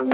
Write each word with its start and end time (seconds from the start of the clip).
Hej 0.00 0.04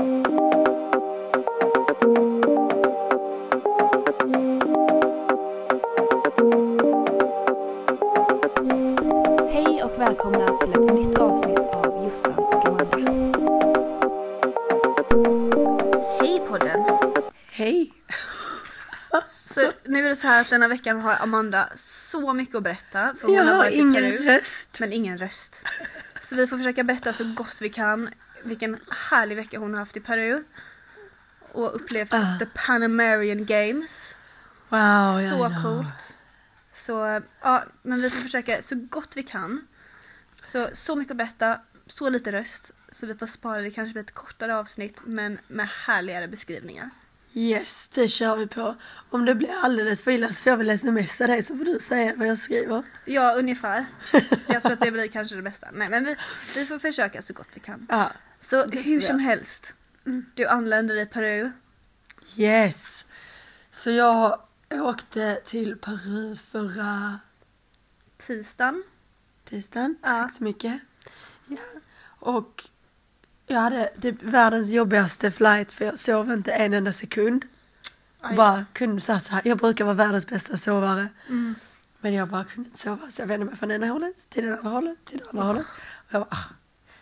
och 9.85 10.01
välkomna 10.01 10.59
till 10.59 10.71
ett 10.71 10.95
nytt 10.95 11.19
avsnitt 11.19 11.59
av 11.59 12.05
Jossan 12.05 12.35
och 12.35 12.69
Amanda. 12.69 12.99
Hej 16.21 16.43
podden! 16.49 16.85
Hej! 17.51 17.93
Så 19.49 19.61
nu 19.85 20.05
är 20.05 20.09
det 20.09 20.17
så 20.17 20.27
här 20.27 20.41
att 20.41 20.51
denna 20.51 20.69
veckan 20.69 21.01
har 21.01 21.17
Amanda 21.21 21.69
så 21.77 22.35
mycket 22.35 22.55
att 22.55 22.63
berätta. 22.63 23.15
För 23.21 23.27
hon 23.27 23.37
Jag 23.37 23.45
har 23.45 23.71
ingen 23.71 24.13
röst. 24.13 24.81
men 24.81 24.93
ingen 24.93 25.19
röst. 25.19 25.65
Så 26.23 26.37
vi 26.37 26.47
får 26.47 26.57
försöka 26.59 26.85
berätta 26.85 27.13
så 27.13 27.25
gott 27.25 27.57
vi 27.61 27.69
kan 27.69 28.11
vilken 28.45 28.79
härlig 29.11 29.37
vecka 29.37 29.59
hon 29.59 29.73
har 29.73 29.79
haft 29.81 29.97
i 29.97 30.01
Peru. 30.01 30.45
Och 31.53 31.75
upplevt 31.75 32.13
Ah. 32.13 32.39
the 32.39 32.47
Panamerian 32.67 33.45
Games. 33.47 34.17
Wow, 34.69 35.31
så 35.31 35.37
ja. 35.55 35.63
coolt. 35.63 36.15
Så 36.73 37.23
ja, 37.41 37.65
men 37.83 38.03
vi 38.03 38.11
får 38.11 38.21
försöka 38.23 38.63
så 38.63 38.75
gott 38.75 39.17
vi 39.17 39.23
kan. 39.23 39.67
Så, 40.47 40.69
så 40.73 40.97
mycket 40.97 41.11
att 41.11 41.17
berätta, 41.17 41.61
så 41.87 42.09
lite 42.11 42.33
röst. 42.33 42.71
Så 42.91 43.07
vi 43.07 43.15
får 43.15 43.27
spara 43.27 43.59
det 43.63 43.71
kanske 43.71 43.93
blir 43.93 44.03
ett 44.03 44.15
kortare 44.15 44.57
avsnitt 44.57 45.01
men 45.05 45.39
med 45.49 45.69
härligare 45.87 46.29
beskrivningar. 46.29 46.91
Yes, 47.35 47.89
det 47.89 48.09
kör 48.09 48.37
vi 48.37 48.47
på. 48.47 48.77
Om 49.11 49.25
det 49.25 49.35
blir 49.35 49.51
alldeles 49.63 50.05
för 50.05 50.11
illa 50.11 50.33
så 50.33 50.43
får 50.43 50.51
jag 50.51 50.57
väl 50.57 50.79
smsa 50.79 51.27
dig 51.27 51.43
så 51.43 51.57
får 51.57 51.65
du 51.65 51.79
säga 51.79 52.15
vad 52.17 52.29
jag 52.29 52.39
skriver. 52.39 52.83
Ja, 53.05 53.35
ungefär. 53.35 53.87
Jag 54.47 54.63
tror 54.63 54.73
att 54.73 54.81
det 54.81 54.91
blir 54.93 55.09
kanske 55.09 55.37
det 55.37 55.43
bästa. 55.43 55.67
Nej, 55.73 55.89
men 55.89 56.05
vi, 56.05 56.17
vi 56.55 56.65
får 56.65 56.79
försöka 56.79 57.23
så 57.23 57.33
gott 57.33 57.49
vi 57.55 57.61
kan. 57.61 57.87
Ja, 57.91 58.13
Så 58.41 58.67
Det 58.67 58.81
hur 58.81 59.01
som 59.01 59.19
helst. 59.19 59.75
Du 60.35 60.47
anländer 60.47 60.97
i 60.97 61.07
Peru. 61.07 61.51
yes. 62.37 63.05
Så 63.71 63.91
jag 63.91 64.41
åkte 64.71 65.41
till 65.45 65.77
Peru 65.77 66.37
förra 66.37 67.19
Tisdagen. 68.17 68.83
tisdagen. 69.45 69.97
Ja. 70.03 70.09
Tack 70.09 70.33
så 70.33 70.45
mycket. 70.45 70.81
Ja. 71.47 71.57
Och 72.21 72.65
jag 73.47 73.61
hade 73.61 73.91
typ 74.01 74.23
världens 74.23 74.71
jobbigaste 74.71 75.31
flight 75.31 75.73
för 75.73 75.85
jag 75.85 75.99
sov 75.99 76.31
inte 76.33 76.53
en 76.53 76.75
enda 76.75 76.93
sekund. 76.93 77.45
Aj. 78.21 78.37
Bara 78.37 78.67
kunde 78.73 79.01
så 79.01 79.13
här. 79.13 79.43
Jag 79.45 79.59
brukar 79.59 79.85
vara 79.85 79.95
världens 79.95 80.27
bästa 80.27 80.57
sovare. 80.57 81.09
Mm. 81.29 81.55
Men 82.01 82.15
jag 82.15 82.29
bara 82.29 82.45
kunde 82.45 82.69
inte 82.69 82.81
sova 82.81 83.11
så 83.11 83.23
jag 83.23 83.27
vände 83.27 83.47
mig 83.47 83.57
från 83.57 83.71
ena 83.71 83.87
hållet 83.87 84.31
till 84.31 84.45
det 84.47 84.57
andra 84.57 84.71
hållet 84.71 85.05
till 85.05 85.19
det 85.19 85.25
andra 85.31 85.45
hållet. 85.45 85.67
Och 86.07 86.15
jag 86.15 86.21
bara, 86.23 86.29
ah, 86.31 86.45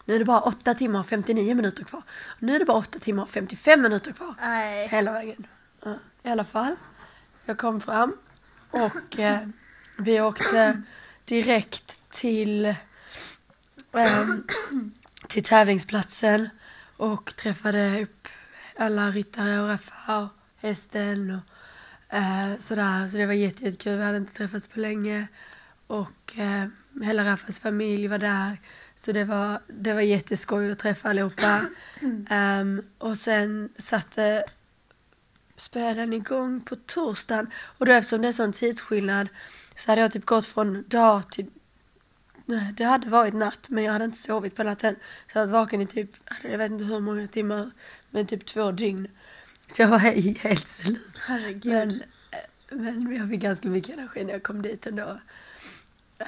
nu 0.08 0.14
är 0.14 0.18
det 0.18 0.24
bara 0.24 0.40
8 0.40 0.74
timmar 0.74 1.00
och 1.00 1.06
59 1.06 1.54
minuter 1.54 1.84
kvar. 1.84 2.02
Nu 2.38 2.54
är 2.54 2.58
det 2.58 2.64
bara 2.64 2.76
8 2.78 2.98
timmar 2.98 3.22
och 3.22 3.30
55 3.30 3.82
minuter 3.82 4.12
kvar. 4.12 4.34
Nej. 4.40 4.88
Hela 4.88 5.12
vägen. 5.12 5.46
Ja, 5.84 5.94
I 6.22 6.28
alla 6.28 6.44
fall. 6.44 6.76
Jag 7.44 7.58
kom 7.58 7.80
fram 7.80 8.16
och 8.70 9.18
eh, 9.18 9.48
vi 9.98 10.20
åkte 10.20 10.82
direkt 11.24 11.98
till, 12.10 12.74
ehm, 13.92 14.44
till 15.28 15.44
tävlingsplatsen 15.44 16.48
och 16.96 17.36
träffade 17.36 18.02
upp 18.02 18.28
alla 18.78 19.10
ryttare 19.10 19.60
och 19.60 19.68
Raffa 19.68 20.18
och 20.18 20.28
hästen 20.56 21.30
och 21.30 22.16
eh, 22.16 22.58
sådär. 22.58 23.08
Så 23.08 23.16
det 23.16 23.26
var 23.26 23.32
jätte- 23.32 23.64
jättekul. 23.64 23.98
Vi 23.98 24.04
hade 24.04 24.16
inte 24.18 24.34
träffats 24.34 24.68
på 24.68 24.80
länge. 24.80 25.26
Och 25.86 26.38
eh, 26.38 26.66
hela 27.02 27.24
Raffas 27.24 27.58
familj 27.60 28.08
var 28.08 28.18
där. 28.18 28.60
Så 28.98 29.12
det 29.12 29.24
var, 29.24 29.60
det 29.68 29.92
var 29.92 30.00
jätteskoj 30.00 30.70
att 30.72 30.78
träffa 30.78 31.08
allihopa. 31.08 31.66
Ehm, 32.30 32.82
och 32.98 33.18
sen 33.18 33.68
satte 33.76 34.44
spelen 35.56 36.12
igång 36.12 36.60
på 36.60 36.76
torsdagen. 36.76 37.50
Och 37.78 37.86
då 37.86 37.92
eftersom 37.92 38.22
det 38.22 38.28
är 38.28 38.32
sån 38.32 38.52
tidsskillnad 38.52 39.28
så 39.76 39.90
hade 39.90 40.00
jag 40.00 40.12
typ 40.12 40.24
gått 40.26 40.46
från 40.46 40.84
dag 40.88 41.30
till... 41.30 41.46
Nej, 42.44 42.74
det 42.76 42.84
hade 42.84 43.08
varit 43.08 43.34
natt 43.34 43.68
men 43.68 43.84
jag 43.84 43.92
hade 43.92 44.04
inte 44.04 44.18
sovit 44.18 44.56
på 44.56 44.62
natten. 44.62 44.96
Så 45.32 45.38
jag 45.38 45.46
var 45.46 45.52
vaken 45.60 45.80
i 45.80 45.86
typ, 45.86 46.10
jag 46.42 46.58
vet 46.58 46.70
inte 46.70 46.84
hur 46.84 47.00
många 47.00 47.28
timmar, 47.28 47.70
men 48.10 48.26
typ 48.26 48.46
två 48.46 48.72
dygn. 48.72 49.08
Så 49.68 49.82
jag 49.82 49.88
var 49.88 49.98
he- 49.98 50.38
helt 50.38 50.68
slut. 50.68 51.16
Herregud. 51.20 52.02
Men, 52.70 53.04
men 53.04 53.16
jag 53.16 53.28
fick 53.28 53.40
ganska 53.40 53.68
mycket 53.68 53.98
energi 53.98 54.24
när 54.24 54.32
jag 54.32 54.42
kom 54.42 54.62
dit 54.62 54.86
ändå. 54.86 55.20
Ja. 56.18 56.26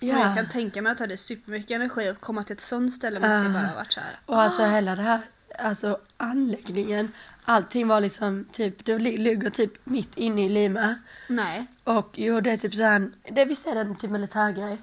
Jag 0.00 0.36
kan 0.36 0.48
tänka 0.48 0.82
mig 0.82 0.92
att 0.92 0.98
det 0.98 1.04
hade 1.04 1.16
supermycket 1.16 1.70
energi 1.70 2.08
att 2.08 2.20
komma 2.20 2.42
till 2.44 2.52
ett 2.54 2.60
sånt 2.60 2.94
ställe 2.94 3.20
måste 3.20 3.34
ju 3.44 3.50
Ah. 3.50 3.52
bara 3.52 3.66
ha 3.66 3.74
varit 3.74 3.92
så 3.92 4.00
här. 4.00 4.18
Och 4.26 4.42
alltså 4.42 4.64
hela 4.66 4.96
det 4.96 5.02
här, 5.02 5.20
alltså 5.58 5.98
anläggningen, 6.16 7.12
allting 7.44 7.88
var 7.88 8.00
liksom 8.00 8.44
typ, 8.52 8.84
det 8.84 8.98
li- 8.98 9.16
ligger 9.16 9.50
typ 9.50 9.72
mitt 9.84 10.16
inne 10.18 10.46
i 10.46 10.48
Lima. 10.48 10.94
Nej. 11.28 11.66
Och 11.84 12.10
jo, 12.14 12.40
det 12.40 12.50
är 12.50 12.56
typ 12.56 12.74
såhär, 12.74 13.10
det 13.30 13.44
visst 13.44 13.66
är 13.66 13.74
det 13.84 13.94
typ 14.00 14.10
militärgrej? 14.10 14.78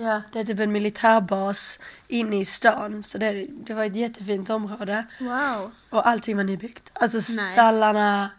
Ja, 0.00 0.22
det 0.32 0.40
är 0.40 0.44
typ 0.44 0.58
en 0.60 0.72
militärbas 0.72 1.78
inne 2.08 2.40
i 2.40 2.44
stan. 2.44 3.04
Så 3.04 3.18
det, 3.18 3.46
det 3.50 3.74
var 3.74 3.84
ett 3.84 3.96
jättefint 3.96 4.50
område. 4.50 5.06
Wow. 5.20 5.72
Och 5.90 6.08
allting 6.08 6.36
var 6.36 6.44
nybyggt. 6.44 6.90
Alltså 6.92 7.20
stallarna, 7.22 8.30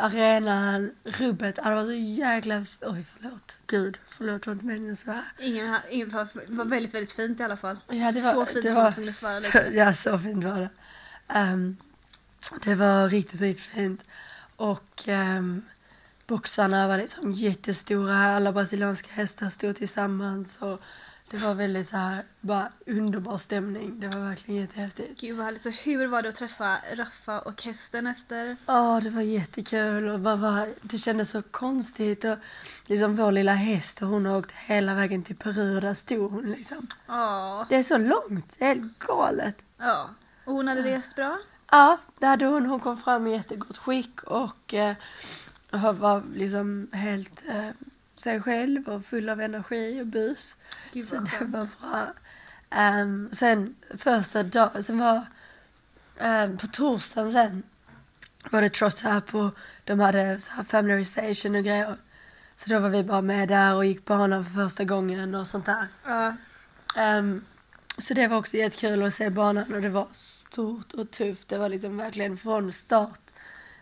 arenan, 0.00 0.90
rubbet. 1.04 1.56
Det 1.56 1.62
var 1.62 1.84
så 1.84 1.92
jäkla, 1.92 2.66
oj 2.80 3.04
förlåt. 3.16 3.52
Gud, 3.66 3.98
förlåt, 4.16 4.42
det 4.42 4.46
var 4.46 4.52
inte 4.52 4.66
meningen 4.66 4.92
att 4.92 4.98
svära. 4.98 5.24
Ingen, 5.40 5.76
ingen 5.90 6.08
var, 6.08 6.28
var 6.46 6.64
väldigt, 6.64 6.94
väldigt 6.94 7.12
fint 7.12 7.40
i 7.40 7.42
alla 7.42 7.56
fall. 7.56 7.76
Ja, 7.88 8.12
det 8.12 8.20
var, 8.20 8.32
så 8.32 8.46
fint 8.46 8.62
det 8.62 8.68
som 8.68 8.76
var 8.76 8.82
man 8.82 8.92
kunde 8.92 9.12
så. 9.12 9.58
Ja, 9.72 9.94
så 9.94 10.18
fint 10.18 10.44
var 10.44 10.60
det. 10.60 10.70
Ehm, 11.28 11.76
det 12.64 12.74
var 12.74 13.08
riktigt, 13.08 13.40
riktigt 13.40 13.66
fint. 13.66 14.00
Och 14.56 15.04
um, 15.08 15.62
boxarna 16.26 16.88
var 16.88 16.98
liksom 16.98 17.32
jättestora. 17.32 18.16
Alla 18.16 18.52
brasilianska 18.52 19.08
hästar 19.12 19.50
stod 19.50 19.76
tillsammans. 19.76 20.56
Och 20.58 20.80
det 21.32 21.38
var 21.38 21.54
väldigt 21.54 21.88
så 21.88 21.96
här, 21.96 22.24
bara 22.40 22.68
underbar 22.86 23.38
stämning. 23.38 24.00
Det 24.00 24.08
var 24.08 24.20
verkligen 24.20 24.60
jättehäftigt. 24.60 25.20
Gud 25.20 25.36
vad 25.36 25.44
härligt. 25.44 25.62
Så 25.62 25.70
hur 25.70 26.06
var 26.06 26.22
det 26.22 26.28
att 26.28 26.34
träffa 26.34 26.76
Raffa 26.94 27.40
och 27.40 27.62
hästen 27.62 28.06
efter? 28.06 28.56
Ja, 28.66 29.00
det 29.02 29.10
var 29.10 29.22
jättekul 29.22 30.08
och 30.08 30.20
bara, 30.20 30.36
bara, 30.36 30.66
det 30.82 30.98
kändes 30.98 31.30
så 31.30 31.42
konstigt. 31.42 32.24
Och 32.24 32.36
liksom 32.86 33.16
vår 33.16 33.32
lilla 33.32 33.54
häst 33.54 34.02
och 34.02 34.08
hon 34.08 34.26
har 34.26 34.38
åkt 34.38 34.52
hela 34.52 34.94
vägen 34.94 35.22
till 35.22 35.36
Peru 35.36 35.74
och 35.74 35.80
där 35.80 35.94
stod 35.94 36.30
hon 36.32 36.52
liksom. 36.52 36.86
Ja. 37.06 37.66
Det 37.68 37.76
är 37.76 37.82
så 37.82 37.98
långt, 37.98 38.56
det 38.58 38.64
är 38.64 38.68
helt 38.68 38.98
galet. 38.98 39.56
Ja. 39.78 40.10
Och 40.44 40.52
hon 40.52 40.68
hade 40.68 40.82
rest 40.82 41.16
bra? 41.16 41.38
Ja, 41.70 41.98
det 42.18 42.26
hade 42.26 42.46
hon. 42.46 42.66
Hon 42.66 42.80
kom 42.80 42.96
fram 42.96 43.26
i 43.26 43.32
jättegott 43.32 43.78
skick 43.78 44.22
och 44.22 44.74
eh, 44.74 44.94
var 45.70 46.22
liksom 46.34 46.88
helt 46.92 47.42
eh, 47.48 47.68
sig 48.22 48.40
själv 48.42 48.88
och 48.88 49.04
full 49.04 49.28
av 49.28 49.40
energi 49.40 50.00
och 50.00 50.06
bus. 50.06 50.56
Gud 50.92 51.08
så 51.08 51.14
det 51.14 51.44
var 51.44 51.68
bra. 51.80 52.12
Ehm, 52.70 53.28
sen 53.32 53.74
första 53.96 54.42
dagen, 54.42 54.84
sen 54.84 54.98
var 54.98 55.26
ehm, 56.18 56.58
på 56.58 56.66
torsdagen 56.66 57.32
sen 57.32 57.62
var 58.50 58.62
det 58.62 58.68
trots 58.68 59.04
up 59.04 59.34
och 59.34 59.56
de 59.84 60.00
hade 60.00 60.40
så 60.40 60.52
här 60.52 60.64
family 60.64 61.04
station 61.04 61.54
och 61.54 61.64
grejer. 61.64 61.96
Så 62.56 62.70
då 62.70 62.78
var 62.78 62.88
vi 62.88 63.04
bara 63.04 63.22
med 63.22 63.48
där 63.48 63.74
och 63.74 63.84
gick 63.84 64.04
på 64.04 64.14
honom 64.14 64.44
för 64.44 64.52
första 64.52 64.84
gången 64.84 65.34
och 65.34 65.46
sånt 65.46 65.66
där. 65.66 65.88
Ja. 66.04 66.36
Ehm, 66.96 67.44
så 67.98 68.14
det 68.14 68.28
var 68.28 68.36
också 68.36 68.56
jättekul 68.56 69.02
att 69.02 69.14
se 69.14 69.30
banan 69.30 69.74
och 69.74 69.82
det 69.82 69.88
var 69.88 70.08
stort 70.12 70.92
och 70.92 71.10
tufft. 71.10 71.48
Det 71.48 71.58
var 71.58 71.68
liksom 71.68 71.96
verkligen 71.96 72.36
från 72.36 72.72
start. 72.72 73.20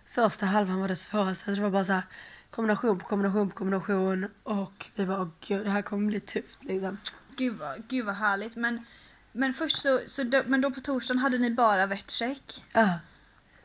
Första 0.07 0.47
halvan 0.47 0.81
var 0.81 0.89
det 0.89 0.97
svåraste. 0.97 1.51
Det 1.51 1.61
var 1.61 1.71
bara 1.71 1.85
så 1.85 1.93
här 1.93 2.03
kombination 2.51 2.99
på 2.99 3.07
kombination 3.07 3.51
på 3.51 3.57
kombination 3.57 4.29
och 4.43 4.87
vi 4.95 5.07
bara, 5.07 5.21
åh 5.21 5.29
gud 5.47 5.65
det 5.65 5.71
här 5.71 5.83
kommer 5.83 6.07
bli 6.07 6.21
tufft 6.21 6.65
liksom. 6.65 6.99
Gud 7.37 7.59
vad, 7.59 7.89
gud 7.89 8.07
vad 8.07 8.15
härligt. 8.15 8.57
Men, 8.57 8.85
men 9.33 9.55
först 9.55 9.77
så, 9.83 10.01
så 10.07 10.23
då, 10.23 10.43
men 10.47 10.61
då 10.61 10.71
på 10.71 10.81
torsdagen 10.81 11.19
hade 11.19 11.39
ni 11.39 11.51
bara 11.51 11.87
vettcheck 11.87 12.65
Ja, 12.73 12.99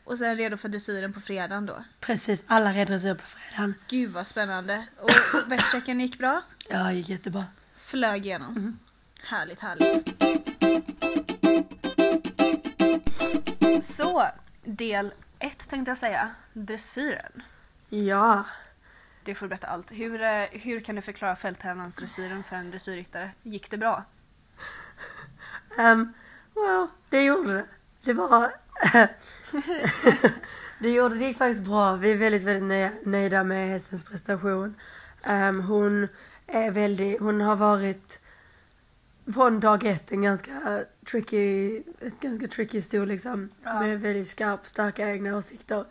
och 0.04 0.18
sen 0.18 0.36
redo 0.36 0.56
för 0.56 0.68
dressyren 0.68 1.12
på 1.12 1.20
fredagen 1.20 1.66
då. 1.66 1.84
precis. 2.00 2.44
Alla 2.46 2.72
red 2.72 2.86
dressyr 2.86 3.14
på 3.14 3.26
fredagen. 3.26 3.74
Gud 3.88 4.10
vad 4.10 4.26
spännande. 4.26 4.86
Och 5.00 5.10
vettchecken 5.50 6.00
gick 6.00 6.18
bra? 6.18 6.42
Ja, 6.68 6.92
gick 6.92 7.08
jättebra. 7.08 7.44
Flög 7.76 8.26
igenom. 8.26 8.52
Mhm. 8.54 8.78
Härligt, 9.22 9.60
härligt. 9.60 10.22
Så, 13.84 14.26
del 14.64 15.12
ett 15.38 15.68
tänkte 15.68 15.90
jag 15.90 15.98
säga. 15.98 16.30
Dressyren. 16.52 17.42
Ja. 17.88 18.44
Det 19.26 19.34
får 19.34 19.46
du 19.46 19.48
berätta 19.48 19.66
allt. 19.66 19.92
Hur, 19.92 20.22
eh, 20.22 20.44
hur 20.50 20.80
kan 20.80 20.94
du 20.94 21.02
förklara 21.02 21.36
fälttävlansdressyren 21.36 22.44
för 22.44 22.56
en 22.56 22.70
dressyrryttare? 22.70 23.30
Gick 23.42 23.70
det 23.70 23.78
bra? 23.78 24.04
Um, 25.78 26.12
well, 26.54 26.86
det 27.10 27.24
gjorde 27.24 27.52
det. 27.54 27.64
Det 28.04 28.12
var... 28.12 28.52
det 30.78 30.90
gjorde 30.90 31.14
det 31.14 31.24
gick 31.24 31.38
faktiskt 31.38 31.64
bra. 31.64 31.96
Vi 31.96 32.12
är 32.12 32.16
väldigt, 32.16 32.42
väldigt 32.42 32.64
nöj- 32.64 33.08
nöjda 33.08 33.44
med 33.44 33.68
hästens 33.68 34.04
prestation. 34.04 34.74
Ehm, 35.22 35.60
hon 35.60 36.08
är 36.46 36.70
väldigt, 36.70 37.20
hon 37.20 37.40
har 37.40 37.56
varit 37.56 38.20
från 39.34 39.60
dag 39.60 39.84
ett 39.84 40.12
en 40.12 40.22
ganska 40.22 40.84
tricky, 41.10 41.76
ett 42.00 42.20
ganska 42.20 42.48
tricky 42.48 42.82
stor 42.82 43.06
liksom. 43.06 43.48
Ja. 43.62 43.80
Med 43.80 44.00
väldigt 44.00 44.28
skarp, 44.28 44.66
starka 44.66 45.10
egna 45.10 45.36
åsikter. 45.36 45.84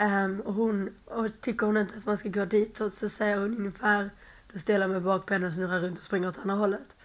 Ehm, 0.00 0.40
och 0.40 0.54
hon, 0.54 0.90
och 1.04 1.40
tycker 1.40 1.66
hon 1.66 1.76
inte 1.76 1.96
att 1.96 2.06
man 2.06 2.16
ska 2.16 2.28
gå 2.28 2.44
dit 2.44 2.80
och 2.80 2.92
så 2.92 3.08
säger 3.08 3.36
hon 3.36 3.56
ungefär, 3.56 4.10
då 4.52 4.58
ställer 4.58 4.80
jag 4.80 4.90
mig 4.90 5.00
bak 5.00 5.26
på 5.26 5.34
henne 5.34 5.46
och 5.46 5.52
snurrar 5.52 5.80
runt 5.80 5.98
och 5.98 6.04
springer 6.04 6.28
åt 6.28 6.38
andra 6.38 6.54
hållet. 6.54 6.96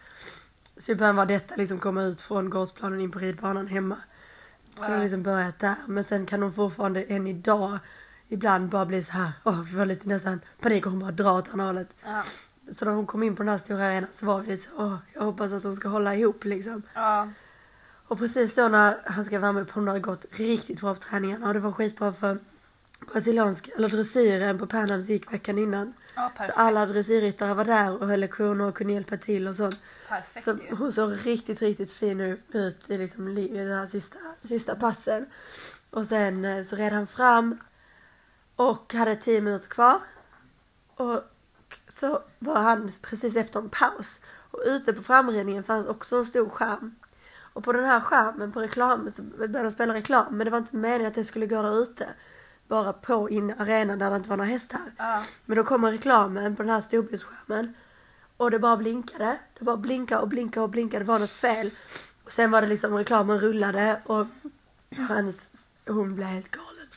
Så 0.77 0.91
i 0.91 0.95
början 0.95 1.15
var 1.15 1.25
detta 1.25 1.55
liksom 1.55 1.79
komma 1.79 2.03
ut 2.03 2.21
från 2.21 2.49
gårdsplanen 2.49 3.01
in 3.01 3.11
på 3.11 3.19
ridbanan 3.19 3.67
hemma. 3.67 3.97
Så 4.75 4.81
det 4.81 4.93
har 4.93 5.01
liksom 5.01 5.23
börjat 5.23 5.59
där. 5.59 5.75
Men 5.87 6.03
sen 6.03 6.25
kan 6.25 6.41
hon 6.41 6.53
fortfarande 6.53 7.03
än 7.03 7.27
idag 7.27 7.79
ibland 8.27 8.69
bara 8.69 8.85
bli 8.85 9.03
så 9.03 9.11
här, 9.11 9.31
åh, 9.43 9.61
vi 9.61 9.75
var 9.75 9.85
lite 9.85 10.07
nästan 10.07 10.41
panik 10.61 10.85
och 10.85 10.91
hon 10.91 10.99
bara 10.99 11.11
drar 11.11 11.37
åt 11.37 11.49
andra 11.49 11.65
hållet. 11.65 11.95
Ja. 12.03 12.23
Så 12.71 12.85
när 12.85 12.91
hon 12.91 13.05
kom 13.05 13.23
in 13.23 13.35
på 13.35 13.43
den 13.43 13.49
här 13.49 13.57
stora 13.57 13.85
arenan 13.85 14.09
så 14.11 14.25
var 14.25 14.39
vi 14.39 14.51
lite 14.51 14.63
så, 14.63 14.69
åh, 14.77 14.95
jag 15.13 15.21
hoppas 15.21 15.53
att 15.53 15.63
hon 15.63 15.75
ska 15.75 15.87
hålla 15.87 16.15
ihop 16.15 16.43
liksom. 16.43 16.81
Ja. 16.93 17.29
Och 18.07 18.19
precis 18.19 18.55
då 18.55 18.67
när 18.67 18.97
han 19.05 19.25
ska 19.25 19.39
med 19.39 19.67
på, 19.67 19.73
hon 19.73 19.87
hade 19.87 19.99
gått 19.99 20.25
riktigt 20.31 20.81
bra 20.81 20.93
på 20.93 21.01
träningarna 21.01 21.47
och 21.47 21.53
det 21.53 21.59
var 21.59 21.71
skitbra 21.71 22.13
för 22.13 22.39
brasiliansk, 23.11 23.69
eller 23.75 23.89
dressyren 23.89 24.59
på 24.59 24.67
Panams 24.67 25.09
gick 25.09 25.33
veckan 25.33 25.57
innan. 25.57 25.93
Ja, 26.15 26.31
Så 26.45 26.51
alla 26.51 26.85
dressyrryttare 26.85 27.53
var 27.53 27.65
där 27.65 28.01
och 28.01 28.07
höll 28.07 28.19
lektioner 28.19 28.65
och 28.65 28.75
kunde 28.77 28.93
hjälpa 28.93 29.17
till 29.17 29.47
och 29.47 29.55
sånt. 29.55 29.79
Perfekt 30.09 30.45
Så 30.45 30.57
hon 30.75 30.91
såg 30.91 31.11
riktigt, 31.25 31.61
riktigt 31.61 31.91
fin 31.91 32.21
ut 32.53 32.89
i 32.89 32.97
liksom 32.97 33.27
li- 33.27 33.49
i 33.49 33.57
de 33.65 33.73
här 33.73 33.85
sista, 33.85 34.17
sista 34.43 34.75
passen. 34.75 35.25
Och 35.89 36.05
sen 36.05 36.45
eh, 36.45 36.63
så 36.63 36.75
red 36.75 36.93
han 36.93 37.07
fram 37.07 37.57
och 38.55 38.93
hade 38.93 39.15
tio 39.15 39.41
minuter 39.41 39.67
kvar. 39.69 39.99
Och 40.95 41.21
så 41.87 42.21
var 42.39 42.55
han 42.55 42.89
precis 43.01 43.35
efter 43.35 43.59
en 43.59 43.69
paus. 43.69 44.21
Och 44.51 44.59
ute 44.65 44.93
på 44.93 45.03
framridningen 45.03 45.63
fanns 45.63 45.85
också 45.85 46.15
en 46.17 46.25
stor 46.25 46.49
skärm. 46.49 46.95
Och 47.53 47.63
på 47.63 47.73
den 47.73 47.85
här 47.85 47.99
skärmen 47.99 48.51
på 48.51 48.61
reklam 48.61 49.11
så 49.11 49.21
började 49.23 49.63
de 49.63 49.71
spela 49.71 49.93
reklam. 49.93 50.37
Men 50.37 50.45
det 50.45 50.51
var 50.51 50.57
inte 50.57 50.75
meningen 50.75 51.07
att 51.07 51.15
det 51.15 51.23
skulle 51.23 51.45
gå 51.47 51.61
där 51.61 51.83
ute. 51.83 52.07
Bara 52.73 52.93
på 52.93 53.29
in 53.29 53.53
arenan 53.59 53.99
där 53.99 54.09
det 54.09 54.15
inte 54.15 54.29
var 54.29 54.37
några 54.37 54.49
hästar. 54.49 54.81
Ja. 54.97 55.23
Men 55.45 55.57
då 55.57 55.63
kommer 55.63 55.91
reklamen 55.91 56.55
på 56.55 56.63
den 56.63 56.71
här 56.71 56.81
storbildsskärmen. 56.81 57.73
Och 58.37 58.51
det 58.51 58.59
bara 58.59 58.77
blinkade. 58.77 59.37
Det 59.59 59.65
bara 59.65 59.77
blinkade 59.77 60.21
och 60.21 60.27
blinkade 60.27 60.63
och 60.63 60.69
blinkade. 60.69 61.03
Det 61.03 61.07
var 61.07 61.19
något 61.19 61.29
fel. 61.29 61.71
Och 62.23 62.31
sen 62.31 62.51
var 62.51 62.61
det 62.61 62.67
liksom 62.67 62.93
reklamen 62.97 63.39
rullade 63.39 64.01
och 64.05 64.27
hennes, 64.89 65.67
hon 65.87 66.15
blev 66.15 66.27
helt 66.27 66.51
galen. 66.51 66.87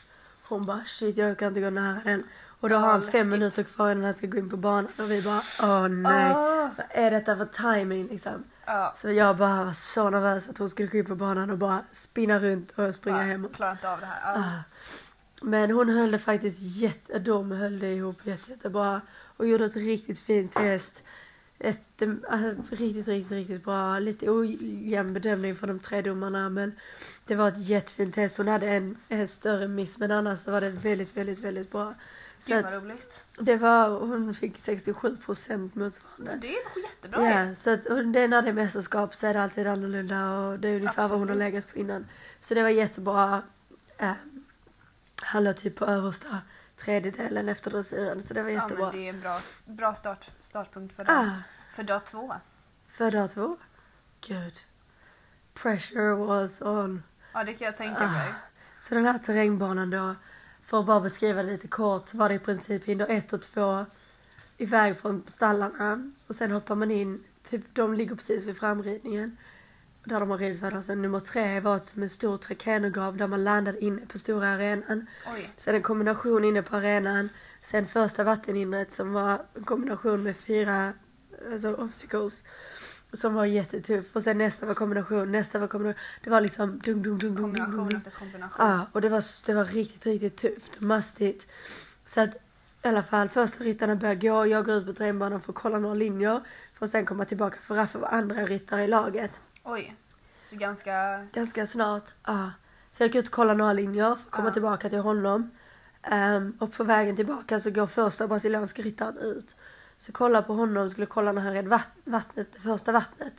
Hon 0.43 0.65
bara 0.65 0.83
shit 0.85 1.17
jag 1.17 1.37
kan 1.37 1.47
inte 1.47 1.61
gå 1.61 1.69
nära 1.69 2.01
den. 2.03 2.23
Och 2.59 2.69
då 2.69 2.75
har 2.75 2.91
han 2.91 3.01
fem 3.01 3.29
minuter 3.29 3.63
kvar 3.63 3.91
innan 3.91 4.03
han 4.03 4.13
ska 4.13 4.27
gå 4.27 4.37
in 4.37 4.49
på 4.49 4.57
banan. 4.57 4.91
Och 4.99 5.11
vi 5.11 5.21
bara 5.21 5.41
åh 5.61 5.87
nej. 5.87 6.33
Åh. 6.35 6.69
Vad 6.77 6.85
är 6.89 7.11
detta 7.11 7.37
för 7.37 7.45
timing 7.45 8.07
liksom? 8.07 8.43
Ja. 8.65 8.93
Så 8.95 9.11
jag 9.11 9.37
bara 9.37 9.65
var 9.65 9.73
så 9.73 10.09
nervös 10.09 10.49
att 10.49 10.57
hon 10.57 10.69
skulle 10.69 10.87
gå 10.87 10.97
in 10.97 11.05
på 11.05 11.15
banan 11.15 11.49
och 11.49 11.57
bara 11.57 11.79
spinna 11.91 12.39
runt 12.39 12.71
och 12.71 12.95
springa 12.95 13.17
ja. 13.17 13.23
hem. 13.23 13.47
Klarar 13.53 13.71
inte 13.71 13.89
av 13.89 13.99
det 13.99 14.05
här. 14.05 14.35
Ja. 14.35 14.63
Men 15.41 15.71
hon 15.71 15.89
höll 15.89 16.11
det 16.11 16.19
faktiskt 16.19 16.59
jätte, 16.61 17.19
de 17.19 17.51
höll 17.51 17.79
det 17.79 17.93
ihop 17.93 18.25
jätte, 18.25 18.51
jättebra. 18.51 19.01
Och 19.37 19.47
gjorde 19.47 19.65
ett 19.65 19.75
riktigt 19.75 20.19
fint 20.19 20.53
test. 20.53 21.03
Ett, 21.59 22.01
eh, 22.01 22.09
alltså, 22.29 22.75
riktigt, 22.75 23.07
riktigt, 23.07 23.31
riktigt 23.31 23.63
bra. 23.63 23.99
Lite 23.99 24.29
ojämn 24.29 25.13
bedömning 25.13 25.55
från 25.55 25.69
de 25.69 25.79
tre 25.79 26.01
domarna 26.01 26.49
men 26.49 26.71
det 27.25 27.35
var 27.35 27.47
ett 27.47 27.67
jättefint 27.67 28.15
test. 28.15 28.37
Hon 28.37 28.47
hade 28.47 28.67
en, 28.67 28.97
en 29.09 29.27
större 29.27 29.67
miss 29.67 29.97
men 29.97 30.11
annars 30.11 30.39
så 30.39 30.51
var 30.51 30.61
det 30.61 30.69
väldigt, 30.69 31.17
väldigt, 31.17 31.39
väldigt 31.39 31.71
bra. 31.71 31.93
Så 32.39 32.53
Gud 32.53 32.63
vad 32.63 32.73
roligt. 32.73 33.25
det 33.39 33.57
var, 33.57 33.89
hon 33.89 34.33
fick 34.33 34.57
67 34.57 35.17
procent 35.17 35.75
motsvarande. 35.75 36.37
Det 36.41 36.47
är 36.47 36.75
nog 36.75 36.85
jättebra. 36.85 37.31
Ja, 37.31 37.55
så 37.55 37.71
att, 37.71 37.83
det, 37.83 38.27
när 38.27 38.41
det 38.41 38.49
är 38.49 38.53
mästerskap 38.53 39.15
så 39.15 39.27
är 39.27 39.33
det 39.33 39.41
alltid 39.41 39.67
annorlunda 39.67 40.39
och 40.39 40.59
det 40.59 40.67
är 40.67 40.75
ungefär 40.75 41.07
vad 41.07 41.19
hon 41.19 41.27
har 41.27 41.35
Absolut. 41.35 41.53
legat 41.53 41.73
på 41.73 41.79
innan. 41.79 42.05
Så 42.41 42.53
det 42.53 42.63
var 42.63 42.69
jättebra. 42.69 43.41
Eh, 43.97 44.11
låg 45.33 45.57
typ 45.57 45.75
på 45.75 45.85
översta 45.85 46.37
tredjedelen 46.75 47.49
efter 47.49 47.71
dressyren 47.71 48.21
så 48.23 48.33
det 48.33 48.43
var 48.43 48.49
Ja, 48.49 48.61
jättebra. 48.61 48.85
men 48.85 48.95
det 48.95 49.05
är 49.05 49.09
en 49.09 49.21
bra, 49.21 49.39
bra 49.65 49.93
start, 49.95 50.27
startpunkt 50.41 50.95
för, 50.95 51.03
dag, 51.03 51.15
ah, 51.17 51.31
för 51.75 51.83
dag 51.83 52.05
två. 52.05 52.33
för 52.87 53.11
dag 53.11 53.31
två. 53.31 53.57
Gud. 54.21 54.53
Pressure 55.53 56.15
was 56.15 56.61
on. 56.61 57.03
Ja, 57.33 57.43
det 57.43 57.53
kan 57.53 57.65
jag 57.65 57.77
tänka 57.77 58.01
Ah. 58.01 58.11
mig. 58.11 58.33
Så 58.79 58.95
den 58.95 59.05
här 59.05 59.19
terrängbanan 59.19 59.89
då, 59.89 60.15
för 60.63 60.79
att 60.79 60.85
bara 60.85 60.99
beskriva 61.01 61.43
det 61.43 61.51
lite 61.51 61.67
kort 61.67 62.05
så 62.05 62.17
var 62.17 62.29
det 62.29 62.35
i 62.35 62.39
princip 62.39 62.85
hinder 62.85 63.07
ett 63.09 63.33
och 63.33 63.41
två 63.41 63.85
iväg 64.57 64.97
från 64.97 65.23
stallarna 65.27 66.11
och 66.27 66.35
sen 66.35 66.51
hoppar 66.51 66.75
man 66.75 66.91
in, 66.91 67.23
typ 67.49 67.61
de 67.75 67.93
ligger 67.93 68.15
precis 68.15 68.45
vid 68.45 68.57
framridningen 68.57 69.37
där 70.07 70.19
de 70.19 70.29
har 70.29 70.37
ridit 70.37 70.59
för 70.59 70.81
Sen 70.81 71.01
nummer 71.01 71.19
tre 71.19 71.59
var 71.59 71.79
som 71.79 72.03
en 72.03 72.09
stor 72.09 72.37
trakenograv 72.37 73.17
där 73.17 73.27
man 73.27 73.43
landade 73.43 73.85
inne 73.85 74.05
på 74.05 74.19
stora 74.19 74.49
arenan. 74.49 75.07
Oj. 75.33 75.49
Sen 75.57 75.75
en 75.75 75.81
kombination 75.81 76.45
inne 76.45 76.61
på 76.61 76.75
arenan. 76.75 77.29
Sen 77.61 77.87
första 77.87 78.23
vattenhindret 78.23 78.91
som 78.91 79.13
var 79.13 79.41
en 79.55 79.63
kombination 79.63 80.23
med 80.23 80.37
fyra 80.37 80.93
alltså 81.51 81.73
obstacles. 81.75 82.43
Som 83.13 83.33
var 83.33 83.45
jättetuff. 83.45 84.15
Och 84.15 84.23
sen 84.23 84.37
nästa 84.37 84.65
var 84.65 84.73
kombination, 84.73 85.31
nästa 85.31 85.59
var 85.59 85.67
kombination. 85.67 86.01
Det 86.23 86.29
var 86.29 86.41
liksom 86.41 86.79
dung, 86.79 87.03
dung, 87.03 87.17
dung, 87.17 87.35
dung, 87.35 87.55
Kombination 87.55 87.97
efter 87.97 88.11
kombination. 88.11 88.65
Ja, 88.67 88.87
och 88.91 89.01
det 89.01 89.09
var, 89.09 89.23
det 89.45 89.53
var 89.53 89.65
riktigt, 89.65 90.05
riktigt 90.05 90.37
tufft 90.37 90.75
och 90.75 90.81
mastigt. 90.81 91.47
Så 92.05 92.21
att 92.21 92.35
i 92.83 92.87
alla 92.87 93.03
fall 93.03 93.29
första 93.29 93.63
ryttarna 93.63 93.95
började 93.95 94.27
gå, 94.27 94.45
jag 94.45 94.65
går 94.65 94.75
ut 94.75 94.85
på 94.85 94.93
terrängbanan 94.93 95.41
för 95.41 95.51
att 95.51 95.55
kolla 95.55 95.79
några 95.79 95.95
linjer. 95.95 96.41
För 96.73 96.85
att 96.85 96.91
sen 96.91 97.05
komma 97.05 97.25
tillbaka 97.25 97.57
för 97.61 97.75
Raffa 97.75 97.99
var 97.99 98.07
andra 98.07 98.45
ryttare 98.45 98.83
i 98.83 98.87
laget. 98.87 99.31
Oj. 99.69 99.95
Så 100.41 100.55
ganska... 100.55 101.27
Ganska 101.33 101.67
snart. 101.67 102.03
Ja. 102.25 102.51
Så 102.91 103.03
jag 103.03 103.07
gick 103.07 103.15
ut 103.15 103.25
och 103.25 103.31
kollade 103.31 103.57
några 103.57 103.73
linjer 103.73 104.15
för 104.15 104.21
att 104.23 104.31
komma 104.31 104.47
Ja. 104.47 104.53
tillbaka 104.53 104.89
till 104.89 104.99
honom. 104.99 105.51
Ehm, 106.03 106.57
och 106.59 106.73
på 106.73 106.83
vägen 106.83 107.15
tillbaka 107.15 107.59
så 107.59 107.71
går 107.71 107.87
första 107.87 108.27
brasilianska 108.27 108.81
ryttaren 108.81 109.17
ut. 109.17 109.55
Så 109.99 110.11
kolla 110.11 110.41
på 110.41 110.53
honom, 110.53 110.89
skulle 110.89 111.07
kolla 111.07 111.31
när 111.31 111.41
han 111.41 111.53
red 111.53 111.67
vatt, 111.67 111.89
vattnet, 112.03 112.47
det 112.53 112.59
första 112.59 112.91
vattnet. 112.91 113.33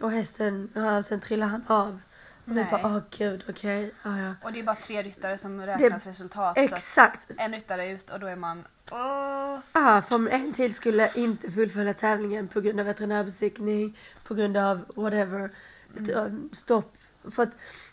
Och 0.00 0.10
hästen, 0.10 0.70
ja, 0.74 1.02
sen 1.02 1.20
trillade 1.20 1.50
han 1.50 1.64
av. 1.66 2.00
Och 2.44 2.50
Nej. 2.50 2.68
bara, 2.70 2.86
åh 2.96 3.02
gud, 3.18 3.44
okej, 3.48 3.94
ja 4.02 4.18
ja. 4.18 4.34
Och 4.42 4.52
det 4.52 4.58
är 4.58 4.62
bara 4.62 4.76
tre 4.76 5.02
ryttare 5.02 5.38
som 5.38 5.60
räknas 5.60 6.06
resultat. 6.06 6.54
Så 6.56 6.62
Exakt! 6.62 7.30
att 7.30 7.38
en 7.38 7.52
ryttare 7.52 7.84
är 7.86 7.94
ut 7.94 8.10
och 8.10 8.20
då 8.20 8.26
är 8.26 8.36
man... 8.36 8.64
Åh. 8.90 9.58
Ja, 9.72 10.02
för 10.08 10.28
en 10.28 10.52
till 10.52 10.74
skulle 10.74 11.10
inte 11.14 11.50
fullfölja 11.50 11.94
tävlingen 11.94 12.48
på 12.48 12.60
grund 12.60 12.80
av 12.80 12.86
veterinärbesiktning, 12.86 13.98
på 14.24 14.34
grund 14.34 14.56
av 14.56 14.84
whatever. 14.94 15.50
Um, 16.14 16.50
Stopp. 16.52 16.96
För 17.30 17.42
att, 17.42 17.50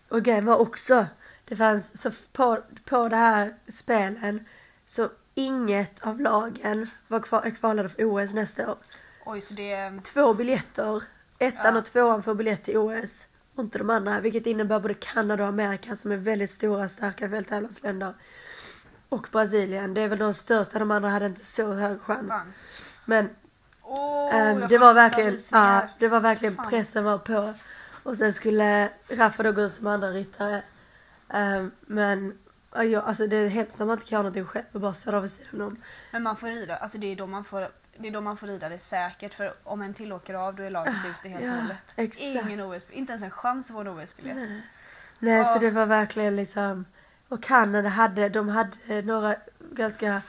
och 0.10 0.24
grejen 0.24 0.46
var 0.46 0.58
också, 0.58 1.06
det 1.46 1.56
fanns, 1.56 2.02
så 2.02 2.12
på, 2.32 2.64
på 2.86 3.10
det 3.10 3.16
här 3.16 3.56
spelen, 3.68 4.46
så 4.86 5.10
inget 5.36 6.02
av 6.08 6.20
lagen 6.20 6.90
var 7.08 7.20
kvar, 7.20 7.42
är 7.42 7.52
kvalade 7.52 7.90
för 7.90 8.06
OS 8.06 8.34
nästa 8.34 8.72
år. 8.72 8.78
Oj, 9.26 9.42
så 9.42 9.54
det. 9.54 10.02
Två 10.04 10.34
biljetter, 10.34 11.04
ettan 11.40 11.74
Ja. 11.74 11.80
och 11.80 11.86
tvåan 11.86 12.24
får 12.24 12.36
biljett 12.36 12.64
till 12.64 12.78
OS. 12.78 13.26
Och 13.56 13.64
inte 13.64 13.78
de 13.78 13.90
andra, 13.90 14.20
vilket 14.20 14.46
innebär 14.46 14.80
både 14.80 14.94
Kanada 14.94 15.44
och 15.44 15.50
Amerika 15.50 15.96
som 15.96 16.12
är 16.12 16.18
väldigt 16.18 16.52
stora, 16.52 16.90
starka 16.90 17.30
fälttävlansländer. 17.30 18.14
Och 19.10 19.28
Brasilien, 19.32 19.94
det 19.94 20.02
är 20.02 20.08
väl 20.08 20.20
de 20.20 20.34
största, 20.34 20.80
de 20.80 20.92
andra 20.92 21.10
hade 21.10 21.26
inte 21.26 21.46
så 21.46 21.74
hög 21.74 22.02
chans. 22.02 22.30
Chans. 22.32 22.84
Men 23.06 23.30
Ehm, 24.32 24.60
jag 24.60 24.70
det 24.70 24.78
var 24.78 24.94
verkligen, 24.94 25.40
ja, 25.52 25.88
det 26.00 26.08
var 26.08 26.20
verkligen 26.20 26.56
Fan. 26.56 26.70
pressen 26.70 27.04
var 27.04 27.18
på. 27.18 27.54
Och 28.04 28.18
sen 28.18 28.34
skulle 28.34 28.90
Raffa 29.10 29.44
då 29.44 29.52
gå 29.52 29.62
ut 29.62 29.74
som 29.74 29.88
andra 29.88 30.12
ryttare. 30.12 30.64
Ehm, 31.30 31.72
men 31.82 32.38
ja, 32.76 33.02
alltså 33.02 33.28
det 33.28 33.36
är 33.38 33.48
hemskt 33.50 33.80
när 33.80 33.86
man 33.86 33.98
inte 33.98 34.10
kan 34.10 34.16
göra 34.16 34.22
någonting 34.24 34.46
själv 34.46 34.66
och 34.72 34.82
bara 34.82 34.94
står 34.94 35.12
där 35.12 35.20
vid 35.20 35.32
sidan 35.32 35.62
om. 35.62 35.78
Men 36.12 36.24
man 36.24 36.36
får 36.36 36.48
rida, 36.48 36.76
alltså 36.78 36.98
det 36.98 37.12
är 37.12 37.16
då 37.16 37.28
man 37.28 37.44
får, 37.44 37.68
det 37.98 38.08
är 38.08 38.12
då 38.12 38.22
man 38.22 38.38
får 38.38 38.48
rida 38.48 38.70
det 38.70 38.80
säkert 38.80 39.34
för 39.34 39.54
om 39.64 39.82
en 39.82 39.94
till 39.94 40.14
åker 40.14 40.34
av 40.34 40.56
då 40.56 40.64
är 40.64 40.70
laget 40.70 40.94
ute 41.20 41.30
helt 41.30 41.44
Ah, 41.44 41.48
ja, 41.48 41.54
och 41.54 41.62
hållet. 41.62 41.96
Ingen 42.20 42.62
OS, 42.62 42.90
inte 42.90 43.12
ens 43.12 43.24
en 43.24 43.32
chans 43.32 43.70
att 43.70 43.74
få 43.76 43.82
en 43.82 43.88
OS-biljett. 43.88 44.38
Nej, 45.20 45.38
Ja. 45.38 45.44
så 45.44 45.60
det 45.60 45.72
var 45.72 45.86
verkligen 45.86 46.36
liksom. 46.36 46.86
Och 47.28 47.44
Kanada 47.44 47.90
hade, 47.90 48.30
de 48.30 48.50
hade 48.50 49.02
några 49.02 49.36
ganska 49.74 50.22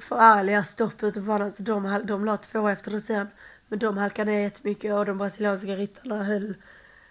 förargliga 0.00 0.64
ute 1.02 1.20
på 1.20 1.20
banan. 1.20 1.52
Så 1.52 1.62
de, 1.62 2.00
de 2.04 2.24
la 2.24 2.36
två 2.36 2.68
efter 2.68 2.98
sen. 2.98 3.28
Men 3.68 3.78
de 3.78 3.96
halkade 3.96 4.30
ner 4.30 4.40
jättemycket 4.40 4.94
och 4.94 5.06
de 5.06 5.18
brasilianska 5.18 5.76
ryttarna 5.76 6.24
höll, 6.24 6.54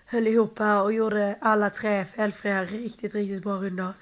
höll 0.06 0.28
ihop 0.28 0.60
och 0.60 0.94
gjorde 0.94 1.38
alla 1.42 1.70
tre 1.70 2.06
felfria 2.06 2.66
riktigt, 2.66 3.16
riktigt 3.16 3.44
bra 3.44 3.54
rundor. 3.54 3.94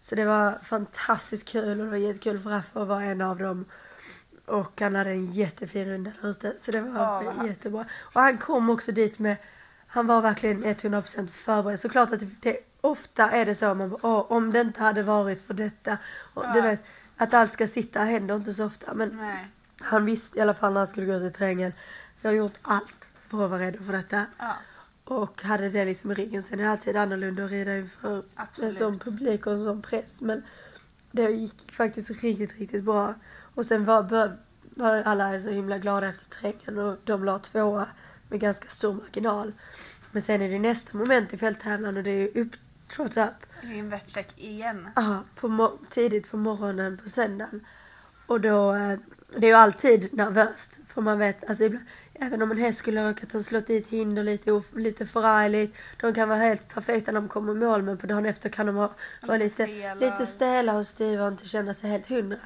Så 0.00 0.14
det 0.14 0.24
var 0.24 0.58
fantastiskt 0.62 1.48
kul 1.48 1.80
och 1.80 1.84
det 1.86 1.90
var 1.90 1.96
jättekul 1.96 2.40
för 2.40 2.50
Raffa 2.50 2.82
att 2.82 2.88
vara 2.88 3.04
en 3.04 3.20
av 3.20 3.38
dem. 3.38 3.64
Och 4.46 4.80
han 4.80 4.94
hade 4.94 5.10
en 5.10 5.32
jättefin 5.32 5.88
runda 5.88 6.12
där 6.22 6.30
ute. 6.30 6.54
Så 6.58 6.70
det 6.70 6.80
var 6.80 7.22
härligt. 7.22 7.50
jättebra. 7.50 7.84
Och 8.00 8.20
han 8.20 8.38
kom 8.38 8.70
också 8.70 8.92
dit 8.92 9.18
med, 9.18 9.36
han 9.86 10.06
var 10.06 10.22
verkligen 10.22 10.64
100% 10.64 11.26
förberedd. 11.26 11.80
Såklart 11.80 12.12
att 12.12 12.20
det, 12.42 12.58
ofta 12.80 13.30
är 13.30 13.46
det 13.46 13.54
så, 13.54 13.74
man 13.74 13.90
bara, 13.90 14.00
Åh, 14.02 14.26
om 14.32 14.52
det 14.52 14.60
inte 14.60 14.80
hade 14.80 15.02
varit 15.02 15.46
för 15.46 15.54
detta. 15.54 15.98
Och 16.34 16.44
Ja. 16.44 16.52
du 16.52 16.60
vet, 16.60 16.80
att 17.16 17.34
allt 17.34 17.52
ska 17.52 17.66
sitta 17.66 18.00
händer 18.00 18.36
inte 18.36 18.54
så 18.54 18.64
ofta. 18.66 18.94
Men 18.94 19.08
Nej. 19.16 19.48
han 19.80 20.04
visste 20.04 20.38
i 20.38 20.40
alla 20.40 20.54
fall 20.54 20.72
när 20.72 20.80
han 20.80 20.86
skulle 20.86 21.06
gå 21.06 21.12
ut 21.14 21.34
i 21.34 21.38
terrängen. 21.38 21.72
Jag 22.22 22.30
har 22.30 22.36
gjort 22.36 22.58
allt 22.62 23.08
för 23.28 23.44
att 23.44 23.50
vara 23.50 23.60
redo 23.62 23.84
för 23.84 23.92
detta. 23.92 24.26
Ja, 24.38 24.56
Och 25.04 25.42
hade 25.42 25.68
det 25.70 25.84
liksom 25.84 26.10
i 26.10 26.14
ryggen. 26.14 26.42
Sen 26.42 26.60
är 26.60 26.64
det 26.64 26.70
alltid 26.70 26.96
annorlunda 26.96 27.44
att 27.44 27.50
rida 27.50 27.76
inför 27.76 28.16
en 28.16 28.22
absolut. 28.34 28.78
sån 28.78 28.98
publik 28.98 29.46
och 29.46 29.52
en 29.52 29.64
sån 29.64 29.82
press. 29.82 30.20
Men 30.20 30.42
det 31.10 31.30
gick 31.30 31.72
faktiskt 31.72 32.10
riktigt, 32.10 32.58
riktigt 32.58 32.84
bra. 32.84 33.14
Och 33.54 33.66
sen 33.66 33.84
var, 33.84 34.02
var 34.76 35.02
alla 35.02 35.40
så 35.40 35.50
himla 35.50 35.78
glada 35.78 36.08
efter 36.08 36.30
terrängen 36.30 36.78
och 36.78 36.98
de 37.04 37.24
la 37.24 37.38
tvåa 37.38 37.88
med 38.28 38.40
ganska 38.40 38.68
stor 38.68 38.94
marginal. 38.94 39.52
Men 40.12 40.22
sen 40.22 40.42
är 40.42 40.48
det 40.48 40.58
nästa 40.58 40.98
moment 40.98 41.32
i 41.34 41.36
fälttävlan 41.36 41.96
och 41.96 42.02
det 42.02 42.10
är 42.10 42.38
upp, 42.38 42.52
trots 42.88 43.16
up. 43.16 43.46
Det 43.62 43.66
är 43.66 43.78
en 43.78 43.90
vettcheck 43.90 44.38
igen. 44.38 44.88
Ja, 44.96 45.22
på 45.34 45.78
tidigt 45.90 46.30
på 46.30 46.36
morgonen 46.36 46.98
på 47.02 47.08
söndagen. 47.08 47.66
Och 48.26 48.40
då, 48.40 48.74
eh, 48.74 48.98
det 49.36 49.46
är 49.46 49.50
ju 49.50 49.56
alltid 49.56 50.14
nervöst. 50.14 50.78
För 50.86 51.00
man 51.02 51.18
vet, 51.18 51.44
alltså 51.48 51.64
ibland, 51.64 51.84
även 52.14 52.42
om 52.42 52.50
en 52.50 52.58
häst 52.58 52.78
skulle 52.78 53.10
råkat 53.10 53.32
ha 53.32 53.42
slått 53.42 53.66
dit 53.66 53.86
hinder 53.86 54.22
lite, 54.22 54.62
lite 54.74 55.06
förargligt. 55.06 55.76
De 56.00 56.14
kan 56.14 56.28
vara 56.28 56.38
helt 56.38 56.68
perfekta 56.68 57.12
när 57.12 57.20
de 57.20 57.28
kommer 57.28 57.52
i 57.52 57.54
mål 57.54 57.82
men 57.82 57.98
på 57.98 58.06
dagen 58.06 58.26
efter 58.26 58.48
kan 58.48 58.66
de 58.66 58.76
ha, 58.76 58.92
vara 59.22 59.36
Lite 59.36 59.50
stela. 59.54 59.94
lite 59.94 60.26
stela 60.26 60.74
och 60.74 60.86
styva 60.86 61.24
och 61.24 61.32
inte 61.32 61.48
känna 61.48 61.74
sig 61.74 61.90
helt 61.90 62.06
hundra. 62.08 62.38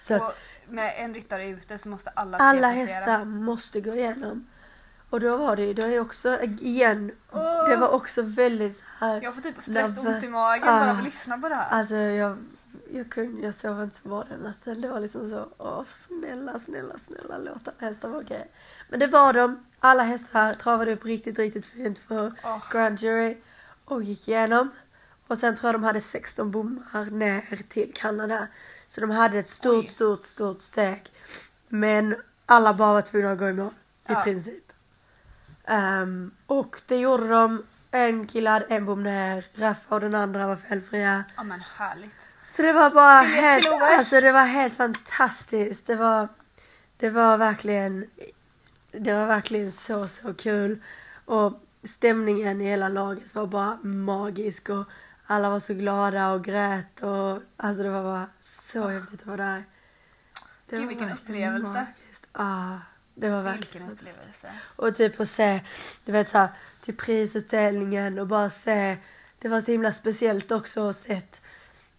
Så 0.00 0.16
Och 0.16 0.32
med 0.68 0.94
en 0.96 1.14
ryttare 1.14 1.46
ute 1.48 1.78
så 1.78 1.88
måste 1.88 2.10
alla 2.10 2.38
alla 2.38 2.68
hästar 2.68 3.24
måste 3.24 3.80
gå 3.80 3.94
igenom. 3.94 4.46
Och 5.10 5.20
då 5.20 5.36
var 5.36 5.56
det 5.56 5.62
ju, 5.62 5.74
då 5.74 5.82
är 5.82 6.00
också, 6.00 6.42
igen, 6.42 7.10
Åh! 7.32 7.68
det 7.68 7.76
var 7.76 7.88
också 7.88 8.22
väldigt 8.22 8.82
här. 8.98 9.20
Jag 9.22 9.34
får 9.34 9.40
typ 9.42 9.62
stress 9.62 9.98
och 9.98 10.04
ont 10.06 10.24
i 10.24 10.28
magen 10.28 10.66
bara 10.66 10.82
av 10.82 10.88
Ah. 10.88 10.98
att 10.98 11.04
lyssna 11.04 11.38
på 11.38 11.48
det 11.48 11.54
här. 11.54 11.70
Alltså 11.70 11.94
jag, 11.94 12.36
jag, 12.92 13.10
kunde, 13.10 13.46
jag 13.46 13.54
sov 13.54 13.82
inte 13.82 13.96
så 13.96 14.08
bra 14.08 14.24
den 14.28 14.40
natten. 14.40 14.80
Det 14.80 14.88
var 14.88 15.00
liksom 15.00 15.30
så, 15.30 15.48
åh 15.58 15.82
snälla, 15.86 16.58
snälla, 16.58 16.98
snälla 16.98 17.38
låt 17.38 17.68
alla 17.68 17.88
hästar 17.90 18.08
vara 18.08 18.20
okej. 18.22 18.50
Men 18.88 19.00
det 19.00 19.06
var 19.06 19.32
de. 19.32 19.64
Alla 19.80 20.02
hästar 20.02 20.54
travade 20.54 20.92
upp 20.92 21.04
riktigt, 21.04 21.38
riktigt 21.38 21.66
fint 21.66 21.98
för 21.98 22.32
Åh. 22.44 22.62
Grand 22.72 23.00
Jury 23.00 23.36
och 23.84 24.02
gick 24.02 24.28
igenom. 24.28 24.70
Och 25.26 25.38
sen 25.38 25.56
tror 25.56 25.68
jag 25.68 25.74
de 25.74 25.84
hade 25.84 26.00
16 26.00 26.50
bommar 26.50 27.10
ner 27.10 27.62
till 27.68 27.92
Kanada. 27.94 28.46
Så 28.88 29.00
de 29.00 29.10
hade 29.10 29.38
ett 29.38 29.48
stort, 29.48 29.84
Oj. 29.84 29.86
stort, 29.90 30.22
stort 30.24 30.62
steg. 30.62 31.12
Men 31.68 32.16
alla 32.46 32.74
bara 32.74 32.92
var 32.92 33.02
tvungna 33.02 33.32
att 33.32 33.38
gå 33.38 33.48
i 33.48 33.52
mål. 33.52 33.70
I 34.08 34.12
Ja. 34.12 34.20
princip. 34.24 34.67
Ehm, 35.68 36.30
och 36.46 36.76
det 36.86 36.96
gjorde 36.96 37.28
de. 37.28 37.62
En 37.90 38.26
kille 38.26 38.50
hade 38.50 38.64
en 38.64 38.84
bom 38.86 39.02
ner. 39.02 39.46
Raffa 39.54 39.94
och 39.94 40.00
den 40.00 40.14
andra 40.14 40.46
var 40.46 40.56
felfria. 40.56 41.24
Ja 41.36 41.42
men 41.42 41.60
härligt. 41.60 42.16
Så 42.46 42.62
det 42.62 42.72
var 42.72 42.90
bara 42.90 43.20
helt, 43.20 43.66
alltså 43.82 44.20
det 44.20 44.32
var 44.32 44.44
helt 44.44 44.74
fantastiskt. 44.76 45.86
Det 45.86 45.96
var, 45.96 46.28
det 46.96 47.10
var 47.10 47.36
verkligen, 47.38 48.06
det 48.92 49.14
var 49.14 49.26
verkligen 49.26 49.72
så, 49.72 50.08
så 50.08 50.34
kul. 50.34 50.82
Och 51.24 51.64
stämningen 51.84 52.60
i 52.60 52.64
hela 52.64 52.88
laget 52.88 53.34
var 53.34 53.46
bara 53.46 53.78
magisk 53.82 54.68
och 54.68 54.84
alla 55.26 55.50
var 55.50 55.60
så 55.60 55.74
glada 55.74 56.30
och 56.30 56.44
grät 56.44 57.00
och 57.02 57.42
alltså 57.56 57.82
det 57.82 57.90
var 57.90 58.02
bara 58.02 58.26
så 58.40 58.88
häftigt 58.88 59.20
att 59.20 59.26
vara 59.26 59.36
där. 59.36 59.64
Det 60.66 60.76
Gud, 60.76 60.80
var 60.80 60.88
vilken 60.88 61.12
upplevelse. 61.12 61.86
magiskt. 62.06 62.26
Ah, 62.32 62.76
det 63.20 63.30
var 63.30 63.42
Vilken 63.42 63.54
verkligen 63.60 63.90
upplevelse. 63.90 64.48
och 64.76 64.94
typ 64.94 65.20
att 65.20 65.28
se, 65.28 65.60
du 66.04 66.12
vet 66.12 66.28
såhär, 66.28 66.48
till 66.80 66.96
prisutdelningen 66.96 68.18
och 68.18 68.26
bara 68.26 68.50
se. 68.50 68.96
Det 69.38 69.48
var 69.48 69.60
så 69.60 69.72
himla 69.72 69.92
speciellt 69.92 70.52
också 70.52 70.88
att 70.88 70.96
sett. 70.96 71.40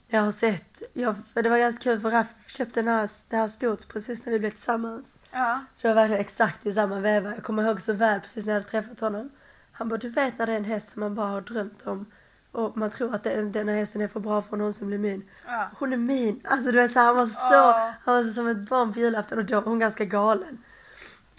Jag 0.07 0.21
har 0.21 0.31
sett, 0.31 0.81
jag, 0.93 1.15
för 1.33 1.41
det 1.43 1.49
var 1.49 1.57
ganska 1.57 1.83
kul 1.83 1.99
för 1.99 2.11
Raff 2.11 2.27
köpte 2.47 2.81
den 2.81 2.87
här, 2.87 3.09
det 3.29 3.37
här 3.37 3.47
stort 3.47 3.87
precis 3.87 4.25
när 4.25 4.33
vi 4.33 4.39
blev 4.39 4.49
tillsammans. 4.49 5.17
Ja. 5.31 5.59
Så 5.75 5.81
det 5.81 5.93
var 5.93 5.95
verkligen 5.95 6.21
exakt 6.21 6.65
i 6.65 6.73
samma 6.73 6.99
veva. 6.99 7.29
Jag 7.35 7.43
kommer 7.43 7.63
ihåg 7.63 7.81
så 7.81 7.93
väl 7.93 8.19
precis 8.21 8.45
när 8.45 8.53
jag 8.53 8.59
hade 8.61 8.71
träffat 8.71 8.99
honom. 8.99 9.29
Han 9.71 9.89
bara, 9.89 9.97
du 9.97 10.09
vet 10.09 10.37
när 10.37 10.45
det 10.45 10.53
är 10.53 10.57
en 10.57 10.65
häst 10.65 10.91
som 10.91 10.99
man 10.99 11.15
bara 11.15 11.27
har 11.27 11.41
drömt 11.41 11.87
om. 11.87 12.05
Och 12.51 12.77
man 12.77 12.89
tror 12.89 13.15
att 13.15 13.23
det, 13.23 13.41
den 13.41 13.67
här 13.67 13.75
hästen 13.75 14.01
är 14.01 14.07
för 14.07 14.19
bra 14.19 14.41
för 14.41 14.55
att 14.55 14.59
någonsin 14.59 14.87
bli 14.87 14.97
min. 14.97 15.29
ja. 15.47 15.69
Hon 15.79 15.93
är 15.93 15.97
min! 15.97 16.41
Alltså 16.43 16.71
du 16.71 16.77
vet 16.77 16.91
så 16.91 16.99
han 16.99 17.15
var 17.15 17.25
så, 17.27 17.69
Åh. 17.69 17.89
han 18.03 18.15
var 18.15 18.23
så 18.23 18.33
som 18.33 18.47
ett 18.47 18.69
barn 18.69 18.93
på 18.93 18.99
julafton 18.99 19.37
och 19.37 19.45
då 19.45 19.55
var 19.55 19.67
hon 19.69 19.79
ganska 19.79 20.05
galen. 20.05 20.63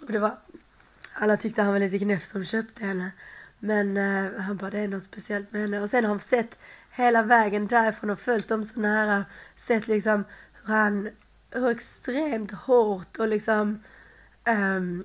Och 0.01 0.11
det 0.11 0.19
var, 0.19 0.37
alla 1.13 1.37
tyckte 1.37 1.61
han 1.61 1.73
var 1.73 1.79
lite 1.79 1.97
gnäff 1.97 2.25
som 2.25 2.45
köpte 2.45 2.85
henne. 2.85 3.11
Men 3.59 3.97
eh, 3.97 4.41
han 4.41 4.57
bara, 4.57 4.69
det 4.69 4.79
är 4.79 4.87
något 4.87 5.03
speciellt 5.03 5.51
med 5.51 5.61
henne. 5.61 5.81
Och 5.81 5.89
sen 5.89 6.03
har 6.03 6.09
han 6.09 6.19
sett 6.19 6.57
hela 6.91 7.23
vägen 7.23 7.67
därifrån 7.67 8.09
och 8.09 8.19
följt 8.19 8.47
dem 8.47 8.65
så 8.65 8.79
nära. 8.79 9.25
Sett 9.55 9.87
liksom 9.87 10.23
hur 10.65 10.73
han, 10.73 11.09
hur 11.51 11.69
extremt 11.69 12.51
hårt 12.51 13.17
och 13.17 13.27
liksom, 13.27 13.83
um, 14.47 15.03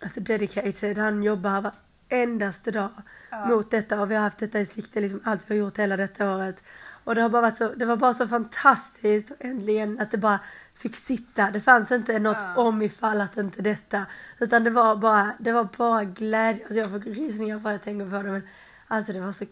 alltså 0.00 0.20
dedicated, 0.20 0.98
han 0.98 1.22
jobbar 1.22 1.72
varendaste 2.10 2.70
dag 2.70 2.90
Ja. 3.30 3.46
mot 3.46 3.70
detta 3.70 4.00
och 4.00 4.10
vi 4.10 4.14
har 4.14 4.22
haft 4.22 4.38
detta 4.38 4.60
i 4.60 4.66
sikte 4.66 5.00
liksom 5.00 5.20
allt 5.24 5.40
vi 5.46 5.54
har 5.54 5.64
gjort 5.64 5.78
hela 5.78 5.96
detta 5.96 6.36
året. 6.36 6.62
Och 7.04 7.14
det 7.14 7.22
har 7.22 7.28
bara 7.28 7.42
varit 7.42 7.56
så, 7.56 7.68
det 7.74 7.84
var 7.84 7.96
bara 7.96 8.14
så 8.14 8.28
fantastiskt 8.28 9.32
äntligen 9.40 10.00
att 10.00 10.10
det 10.10 10.18
bara 10.18 10.40
fick 10.78 10.96
sitta. 10.96 11.50
Det 11.50 11.60
fanns 11.60 11.90
inte 11.92 12.18
något 12.18 12.36
Ja. 12.40 12.62
om 12.62 12.82
ifall 12.82 13.20
att 13.20 13.36
inte 13.36 13.62
detta. 13.62 14.06
Utan 14.38 14.64
det 14.64 14.70
var 14.70 14.96
bara, 14.96 15.32
det 15.38 15.52
var 15.52 15.68
bara 15.78 16.04
glädje. 16.04 16.64
Alltså 16.64 16.78
jag 16.80 16.90
får 16.90 16.98
rysningar 16.98 17.58
bara 17.58 17.72
jag 17.72 17.82
tänker 17.82 18.06
på 18.10 18.22
det 18.22 18.32
men 18.32 18.48
alltså 18.88 19.12
det 19.12 19.20
var 19.20 19.32
så 19.32 19.44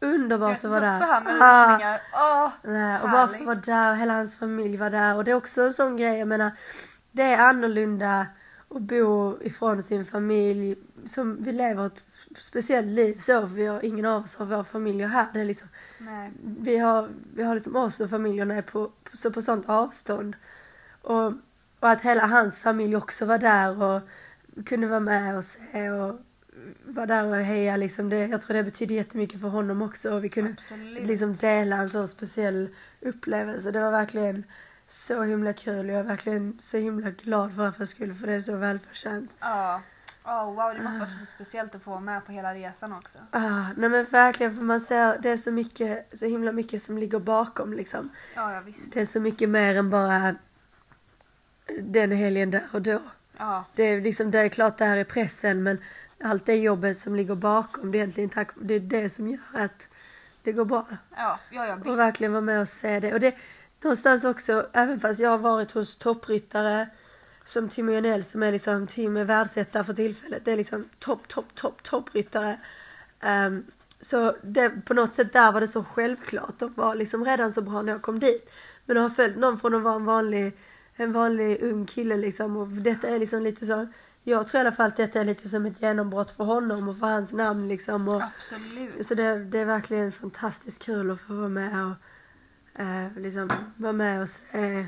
underbart 0.00 0.62
Jag 0.62 0.72
att 0.74 0.80
vara 0.80 0.90
också 0.90 1.06
där. 1.06 1.12
här 1.12 1.20
med 1.24 1.36
Ah. 1.40 1.72
rysningar. 1.72 2.00
Åh, 2.14 2.50
Nej, 2.72 3.00
och 3.02 3.10
bara 3.10 3.26
vara 3.26 3.54
där 3.54 3.90
och 3.90 3.96
hela 3.96 4.14
hans 4.14 4.36
familj 4.36 4.76
var 4.76 4.90
där. 4.90 5.16
Och 5.16 5.24
det 5.24 5.30
är 5.30 5.34
också 5.34 5.62
en 5.62 5.72
sån 5.72 5.96
grej, 5.96 6.18
jag 6.18 6.28
menar, 6.28 6.50
det 7.12 7.22
är 7.22 7.38
annorlunda 7.38 8.26
att 8.70 8.82
bo 8.82 9.38
ifrån 9.42 9.82
sin 9.82 10.04
familj. 10.04 10.76
Som 11.06 11.36
vi 11.44 11.52
lever 11.52 11.86
ett 11.86 12.02
speciellt 12.40 12.86
liv 12.88 13.18
så, 13.18 13.40
vi 13.40 13.66
har, 13.66 13.84
ingen 13.84 14.04
av 14.06 14.22
oss 14.22 14.36
har 14.36 14.46
våra 14.46 14.64
familjer 14.64 15.08
här. 15.08 15.26
Det 15.32 15.40
är 15.40 15.44
liksom, 15.44 15.68
Nej. 15.98 16.32
vi 16.42 16.78
har, 16.78 17.08
vi 17.34 17.42
har 17.42 17.54
liksom 17.54 17.76
oss 17.76 18.00
och 18.00 18.10
familjerna 18.10 18.54
är 18.54 18.62
på, 18.62 18.90
på, 19.10 19.16
så 19.16 19.30
på 19.30 19.42
sånt 19.42 19.68
avstånd. 19.68 20.36
Och, 21.02 21.26
och 21.80 21.90
att 21.90 22.00
hela 22.00 22.26
hans 22.26 22.60
familj 22.60 22.96
också 22.96 23.24
var 23.26 23.38
där 23.38 23.82
och 23.82 24.02
kunde 24.66 24.86
vara 24.86 25.00
med 25.00 25.36
och 25.36 25.44
se 25.44 25.90
och 25.90 26.20
vara 26.84 27.06
där 27.06 27.26
och 27.26 27.36
heja 27.36 27.76
liksom. 27.76 28.08
Det, 28.08 28.26
jag 28.26 28.40
tror 28.40 28.56
det 28.56 28.62
betyder 28.62 28.94
jättemycket 28.94 29.40
för 29.40 29.48
honom 29.48 29.82
också. 29.82 30.14
Och 30.14 30.24
vi 30.24 30.28
kunde 30.28 30.50
Absolut. 30.50 31.06
liksom 31.06 31.34
dela 31.34 31.76
en 31.76 31.88
så 31.88 32.06
speciell 32.06 32.68
upplevelse. 33.00 33.70
Det 33.70 33.80
var 33.80 33.90
verkligen 33.90 34.44
så 34.88 35.22
himla 35.22 35.52
kul. 35.52 35.88
Jag 35.88 35.98
är 35.98 36.02
verkligen 36.02 36.58
så 36.60 36.76
himla 36.76 37.10
glad 37.10 37.54
för 37.54 37.62
Raffas 37.62 37.90
skull 37.90 38.14
för 38.14 38.26
det 38.26 38.32
är 38.32 38.40
så 38.40 38.56
välförtjänt. 38.56 39.30
Ja. 39.40 39.82
Åh 40.24 40.44
wow, 40.44 40.74
det 40.74 40.82
måste 40.82 41.00
varit 41.00 41.18
så 41.18 41.26
speciellt 41.26 41.74
att 41.74 41.82
få 41.82 41.90
vara 41.90 42.00
med 42.00 42.26
på 42.26 42.32
hela 42.32 42.54
resan 42.54 42.92
också. 42.92 43.18
Ah, 43.30 43.66
nej 43.76 43.90
men 43.90 44.06
verkligen 44.10 44.56
för 44.56 44.62
man 44.62 44.80
ser 44.80 45.18
det 45.18 45.30
är 45.30 45.36
så 45.36 45.50
mycket, 45.50 46.18
så 46.18 46.26
himla 46.26 46.52
mycket 46.52 46.82
som 46.82 46.98
ligger 46.98 47.18
bakom 47.18 47.72
liksom. 47.72 48.10
Ja, 48.34 48.54
ja 48.54 48.60
visst. 48.60 48.92
Det 48.92 49.00
är 49.00 49.04
så 49.04 49.20
mycket 49.20 49.48
mer 49.48 49.74
än 49.74 49.90
bara 49.90 50.34
den 51.80 52.12
helgen 52.12 52.50
där 52.50 52.68
och 52.72 52.82
då. 52.82 53.00
Ja, 53.36 53.64
Det 53.74 53.82
är 53.82 54.00
liksom, 54.00 54.30
det 54.30 54.38
är 54.38 54.48
klart 54.48 54.78
det 54.78 54.84
här 54.84 54.96
är 54.96 55.04
pressen 55.04 55.62
men 55.62 55.78
allt 56.24 56.46
det 56.46 56.54
jobbet 56.54 56.98
som 56.98 57.16
ligger 57.16 57.34
bakom 57.34 57.90
det 57.90 57.98
är 57.98 58.00
egentligen 58.00 58.30
tack, 58.30 58.50
det 58.60 58.74
är 58.74 58.80
det 58.80 59.10
som 59.10 59.28
gör 59.28 59.38
att 59.52 59.88
det 60.42 60.52
går 60.52 60.64
bra. 60.64 60.86
ja, 61.16 61.38
ja, 61.50 61.66
ja 61.66 61.90
Och 61.90 61.98
verkligen 61.98 62.32
vara 62.32 62.40
med 62.40 62.60
och 62.60 62.68
se 62.68 63.00
det. 63.00 63.14
Och 63.14 63.20
det 63.20 63.34
någonstans 63.82 64.24
också, 64.24 64.66
även 64.72 65.00
fast 65.00 65.20
jag 65.20 65.30
har 65.30 65.38
varit 65.38 65.70
hos 65.70 65.96
toppryttare 65.96 66.88
som 67.44 67.68
Timo 67.68 67.92
Jonell 67.92 68.24
som 68.24 68.42
är 68.42 68.52
liksom 68.52 68.86
är 69.16 69.24
världsetta 69.24 69.84
för 69.84 69.92
tillfället. 69.92 70.44
Det 70.44 70.52
är 70.52 70.56
liksom 70.56 70.88
topp, 70.98 71.28
topp, 71.28 71.54
topp, 71.54 71.82
toppryttare. 71.82 72.58
Um, 73.22 73.66
så 74.00 74.36
det, 74.42 74.70
på 74.70 74.94
något 74.94 75.14
sätt 75.14 75.32
där 75.32 75.52
var 75.52 75.60
det 75.60 75.68
så 75.68 75.84
självklart. 75.84 76.58
De 76.58 76.74
var 76.74 76.94
liksom 76.94 77.24
redan 77.24 77.52
så 77.52 77.62
bra 77.62 77.82
när 77.82 77.92
jag 77.92 78.02
kom 78.02 78.18
dit. 78.18 78.50
Men 78.86 78.96
att 78.96 79.02
ha 79.02 79.10
följt 79.10 79.36
någon 79.36 79.58
från 79.58 79.74
att 79.74 79.82
vara 79.82 79.94
en 79.94 80.04
vanlig, 80.04 80.52
en 80.98 81.12
vanlig 81.12 81.62
ung 81.62 81.86
kille 81.86 82.16
liksom. 82.16 82.56
Och 82.56 82.68
detta 82.68 83.08
är 83.08 83.18
liksom 83.18 83.42
lite 83.42 83.66
så. 83.66 83.86
Jag 84.22 84.48
tror 84.48 84.58
i 84.58 84.66
alla 84.66 84.76
fall 84.76 84.86
att 84.86 84.96
detta 84.96 85.20
är 85.20 85.24
lite 85.24 85.48
som 85.48 85.66
ett 85.66 85.82
genombrott 85.82 86.30
för 86.30 86.44
honom 86.44 86.88
och 86.88 86.98
för 86.98 87.06
hans 87.06 87.32
namn 87.32 87.68
liksom. 87.68 88.08
Och, 88.08 88.22
Absolut. 88.22 89.06
så 89.06 89.14
det, 89.14 89.44
det 89.44 89.58
är 89.58 89.64
verkligen 89.64 90.12
fantastiskt 90.12 90.82
kul 90.84 91.10
att 91.10 91.20
få 91.20 91.34
vara 91.34 91.48
med 91.48 91.86
och 91.86 92.80
eh, 92.80 93.16
liksom 93.16 93.52
vara 93.76 93.92
med 93.92 94.22
och 94.22 94.28
se 94.28 94.86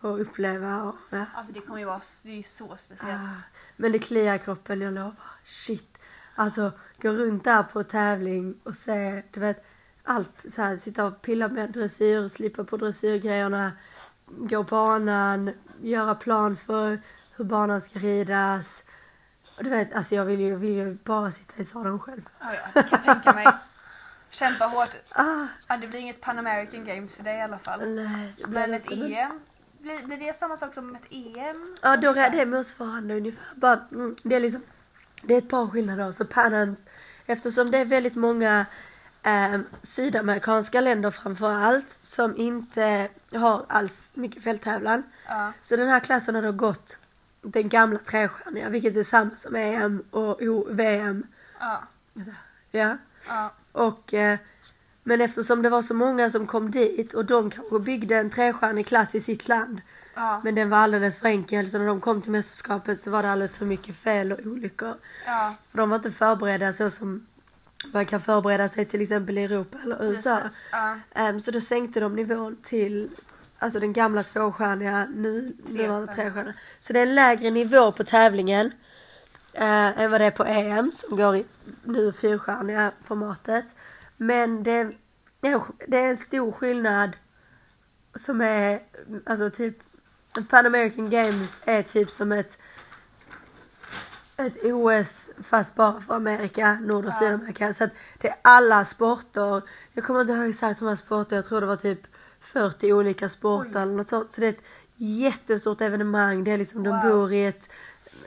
och 0.00 0.20
uppleva. 0.20 0.82
Och, 0.82 0.96
ja. 1.10 1.24
Alltså 1.34 1.52
det 1.52 1.60
kommer 1.60 1.78
ju 1.78 1.84
vara, 1.84 2.00
det 2.24 2.38
är 2.38 2.42
så 2.42 2.76
speciellt. 2.78 3.20
Ah, 3.20 3.42
men 3.76 3.92
det 3.92 3.98
kliar 3.98 4.38
kroppen, 4.38 4.80
jag 4.80 4.94
lovar. 4.94 5.14
Shit. 5.44 5.98
Alltså, 6.34 6.72
gå 7.02 7.10
runt 7.10 7.44
där 7.44 7.62
på 7.62 7.82
tävling 7.82 8.60
och 8.62 8.74
se, 8.74 9.22
du 9.30 9.40
vet, 9.40 9.64
allt 10.02 10.46
så 10.50 10.62
här, 10.62 10.76
sitta 10.76 11.04
och 11.04 11.22
pilla 11.22 11.48
med 11.48 11.72
dressyr, 11.72 12.28
slippa 12.28 12.64
på 12.64 12.76
dressyrgrejerna, 12.76 13.72
gå 14.38 14.62
banan, 14.62 15.52
göra 15.82 16.14
plan 16.14 16.56
för 16.56 17.00
hur 17.36 17.44
banan 17.44 17.80
ska 17.80 17.98
ridas. 17.98 18.84
Och 19.58 19.64
du 19.64 19.70
vet, 19.70 19.92
alltså 19.94 20.14
jag 20.14 20.24
vill 20.24 20.40
ju, 20.40 20.56
vill 20.56 20.72
ju 20.72 20.94
bara 21.04 21.30
sitta 21.30 21.54
i 21.56 21.64
sadeln 21.64 21.98
själv. 21.98 22.22
Ja, 22.40 22.46
ja, 22.74 22.82
kan 22.82 22.88
jag 22.90 23.04
tänka 23.04 23.32
mig. 23.32 23.46
Kämpa 24.30 24.64
hårt. 24.64 24.90
Ah, 25.10 25.46
Ja, 25.68 25.76
det 25.76 25.86
blir 25.86 26.00
inget 26.00 26.20
Pan 26.20 26.38
American 26.38 26.84
Games 26.84 27.16
för 27.16 27.22
dig 27.22 27.38
i 27.38 27.42
alla 27.42 27.58
fall. 27.58 27.94
nej, 27.94 28.34
Men 28.48 28.74
ett 28.74 28.90
inte, 28.90 29.06
EM, 29.16 29.40
blir, 29.78 30.06
blir 30.06 30.16
det 30.16 30.36
samma 30.36 30.56
sak 30.56 30.74
som 30.74 30.94
ett 30.94 31.06
EM? 31.10 31.76
Ja, 31.82 31.96
då 31.96 32.10
är 32.14 32.30
det 32.30 32.46
motsvarande 32.46 33.16
ungefär. 33.16 33.44
Bara, 33.56 33.80
mm, 33.92 34.16
det 34.22 34.34
är 34.36 34.40
liksom 34.40 34.62
det 35.22 35.34
är 35.34 35.38
ett 35.38 35.48
par 35.48 35.66
skillnader. 35.66 36.12
Så 36.12 36.24
Panams, 36.24 36.78
eftersom 37.26 37.70
det 37.70 37.78
är 37.78 37.84
väldigt 37.84 38.14
många 38.14 38.66
eh, 39.22 39.60
sydamerikanska 39.82 40.80
länder 40.80 41.10
framför 41.10 41.50
allt 41.50 41.90
som 42.00 42.36
inte 42.36 43.08
har 43.32 43.64
alls 43.68 44.12
mycket 44.14 44.42
fälttävlan. 44.42 45.02
Ja. 45.28 45.52
Så 45.62 45.76
den 45.76 45.88
här 45.88 46.00
klassen 46.00 46.34
har 46.34 46.42
då 46.42 46.52
gått 46.52 46.96
den 47.42 47.68
gamla 47.68 47.98
trestjärniga, 47.98 48.68
vilket 48.68 48.96
är 48.96 49.02
samma 49.02 49.36
som 49.36 49.56
EM 49.56 50.02
och 50.10 50.38
VM. 50.70 51.26
Ja. 51.60 51.82
Ja. 52.70 52.96
Ja. 53.28 53.52
Och, 53.72 54.14
eh, 54.14 54.38
men 55.02 55.20
eftersom 55.20 55.62
det 55.62 55.70
var 55.70 55.82
så 55.82 55.94
många 55.94 56.30
som 56.30 56.46
kom 56.46 56.70
dit 56.70 57.12
och 57.12 57.24
de 57.24 57.50
kanske 57.50 57.78
byggde 57.78 58.16
en 58.16 58.30
trestjärnig 58.30 58.86
klass 58.86 59.14
i 59.14 59.20
sitt 59.20 59.48
land. 59.48 59.80
Ja. 60.14 60.40
Men 60.44 60.54
den 60.54 60.70
var 60.70 60.78
alldeles 60.78 61.18
för 61.18 61.28
enkel 61.28 61.70
så 61.70 61.78
när 61.78 61.86
de 61.86 62.00
kom 62.00 62.22
till 62.22 62.30
mästerskapet 62.30 63.00
så 63.00 63.10
var 63.10 63.22
det 63.22 63.30
alldeles 63.30 63.58
för 63.58 63.66
mycket 63.66 63.96
fel 63.96 64.32
och 64.32 64.40
olyckor. 64.46 64.94
Ja. 65.26 65.54
För 65.68 65.78
de 65.78 65.90
var 65.90 65.96
inte 65.96 66.10
förberedda 66.10 66.72
så 66.72 66.90
som 66.90 67.26
man 67.92 68.06
kan 68.06 68.20
förbereda 68.20 68.68
sig 68.68 68.84
till 68.84 69.02
exempel 69.02 69.38
i 69.38 69.44
Europa 69.44 69.78
eller 69.84 70.04
USA. 70.04 70.40
Precis. 70.42 70.58
Ja. 70.72 70.98
Ehm, 71.14 71.40
så 71.40 71.50
då 71.50 71.60
sänkte 71.60 72.00
de 72.00 72.16
nivån 72.16 72.56
till 72.62 73.10
alltså 73.58 73.80
den 73.80 73.92
gamla 73.92 74.22
tvåstjärniga, 74.22 75.08
nu 75.14 75.56
nuvarande 75.66 76.14
Trestjärniga. 76.14 76.54
Så 76.80 76.92
det 76.92 76.98
är 76.98 77.06
en 77.06 77.14
lägre 77.14 77.50
nivå 77.50 77.92
på 77.92 78.04
tävlingen 78.04 78.72
eh, 79.52 80.00
än 80.00 80.10
vad 80.10 80.20
det 80.20 80.24
är 80.24 80.30
på 80.30 80.44
EM 80.44 80.92
som 80.92 81.16
går 81.16 81.36
i 81.36 81.44
nu 81.84 82.12
fyrstjärniga 82.12 82.92
formatet. 83.02 83.64
Men 84.16 84.62
det, 84.62 84.92
det 85.86 85.98
är 85.98 86.10
en 86.10 86.16
stor 86.16 86.52
skillnad 86.52 87.16
som 88.14 88.40
är 88.40 88.80
alltså 89.26 89.50
typ 89.50 89.78
Pan 90.48 90.66
American 90.66 91.10
Games 91.10 91.60
är 91.64 91.82
typ 91.82 92.10
som 92.10 92.32
ett 92.32 92.58
ett 94.36 94.64
OS 94.64 95.30
fast 95.42 95.74
bara 95.74 96.00
för 96.00 96.14
Amerika, 96.14 96.78
Nord 96.82 97.04
och 97.04 97.10
Ja. 97.12 97.18
Sydamerika. 97.18 97.72
Så 97.72 97.84
att 97.84 97.90
det 98.18 98.28
är 98.28 98.34
alla 98.42 98.84
sporter. 98.84 99.62
Jag 99.92 100.04
kommer 100.04 100.20
inte 100.20 100.32
ihåg 100.32 100.48
exakt 100.48 100.80
hur 100.80 100.84
många 100.84 100.96
sporter, 100.96 101.36
jag 101.36 101.44
tror 101.44 101.60
det 101.60 101.66
var 101.66 101.76
typ 101.76 102.00
40 102.40 102.92
olika 102.92 103.28
sporter 103.28 103.82
eller 103.82 103.92
något 103.94 104.08
sånt. 104.08 104.32
Så 104.32 104.40
det 104.40 104.46
är 104.46 104.50
ett 104.50 104.64
jättestort 104.96 105.80
evenemang. 105.80 106.44
Det 106.44 106.50
är 106.50 106.58
liksom, 106.58 106.82
de 106.82 106.90
Wow. 106.90 107.12
bor 107.12 107.32
i 107.32 107.46
ett 107.46 107.70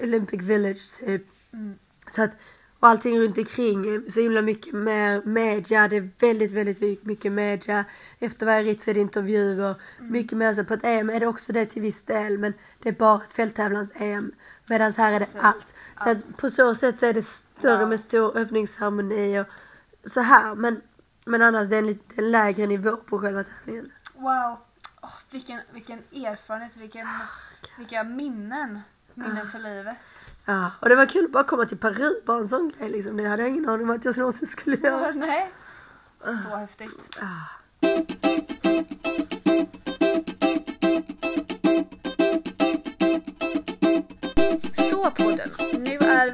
Olympic 0.02 0.42
Village 0.42 0.98
typ. 1.00 1.26
Mm. 1.54 1.76
Så 2.08 2.22
att, 2.24 2.32
och 2.80 2.88
allting 2.88 3.20
runt 3.20 3.38
omkring 3.38 4.10
så 4.10 4.20
himla 4.22 4.42
mycket 4.42 4.74
mer 4.74 5.22
media. 5.26 5.88
Det 5.88 5.96
är 5.96 6.10
väldigt, 6.20 6.52
väldigt 6.52 7.04
mycket 7.06 7.32
media. 7.32 7.86
Efter 8.20 8.46
varje 8.46 8.64
ritt 8.64 8.82
så 8.82 8.90
är 8.90 8.94
det 8.94 9.00
intervjuer. 9.00 9.76
Mm. 10.00 10.12
Mycket 10.12 10.38
mer 10.38 10.54
så 10.54 10.64
på 10.64 10.74
ett 10.74 10.86
EM 10.86 11.10
är 11.10 11.20
det 11.20 11.28
också 11.28 11.54
det 11.54 11.66
till 11.66 11.82
viss 11.82 12.04
del. 12.06 12.38
Men 12.38 12.54
det 12.80 12.90
är 12.90 12.94
bara 12.94 13.24
ett 13.24 13.32
fälttävlans-EM. 13.32 14.32
Medan 14.68 14.92
här 14.98 15.14
är 15.14 15.20
det 15.20 15.26
Precis. 15.26 15.42
allt. 15.42 15.74
Så 15.98 16.10
att 16.10 16.38
på 16.38 16.50
så 16.50 16.76
sätt 16.76 17.00
så 17.00 17.06
är 17.06 17.14
det 17.14 17.22
större 17.22 17.80
Wow. 17.80 17.90
med 17.90 18.00
stor 18.00 18.38
öppningsceremoni 18.38 19.40
och 19.40 19.46
så 20.10 20.22
här. 20.22 20.56
Men, 20.56 20.82
men 21.26 21.42
annars 21.42 21.70
det 21.70 21.76
är 21.76 21.80
en 21.80 21.88
lite 21.88 22.22
lägre 22.22 22.68
nivå 22.68 22.98
på 22.98 23.20
själva 23.20 23.44
tävlingen. 23.44 23.92
Wow. 24.14 24.58
Åh, 25.02 25.10
vilken, 25.32 25.60
vilken 25.74 26.00
erfarenhet, 26.00 26.78
vilken, 26.78 27.08
vilka 27.78 28.04
minnen. 28.04 28.80
Minnen 29.14 29.50
för 29.52 29.60
livet. 29.60 29.96
Ja, 30.46 30.72
och 30.82 30.90
det 30.90 30.96
var 30.96 31.06
kul 31.06 31.26
att 31.26 31.32
bara 31.32 31.44
komma 31.44 31.66
till 31.66 31.78
Peru, 31.78 32.14
bara 32.26 32.38
en 32.38 32.48
sån 32.48 32.72
grej 32.78 32.90
liksom. 32.90 33.18
Det 33.18 33.28
hade 33.28 33.42
jag 33.44 33.50
ingen 33.50 33.70
aning 33.70 33.90
om 33.90 33.96
att 33.96 34.06
jag 34.06 34.18
någonsin 34.18 34.48
skulle 34.48 34.78
Ja, 34.82 34.90
göra. 34.90 35.12
nej. 35.16 35.52
Så 36.44 36.56
häftigt. 36.56 37.18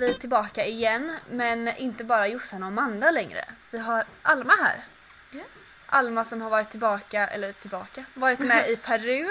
Vi 0.01 0.13
tillbaka 0.13 0.65
igen 0.65 1.17
men 1.29 1.67
inte 1.67 2.03
bara 2.03 2.27
Jossan 2.27 2.63
och 2.63 2.67
Amanda 2.67 3.11
längre. 3.11 3.45
Vi 3.71 3.77
har 3.77 4.03
Alma 4.21 4.53
här. 4.53 4.83
Alma 5.85 6.25
som 6.25 6.41
har 6.41 6.49
varit 6.49 6.69
tillbaka, 6.69 7.27
eller 7.27 7.51
tillbaka, 7.51 8.05
varit 8.13 8.39
med 8.39 8.69
i 8.69 8.75
Peru 8.75 9.29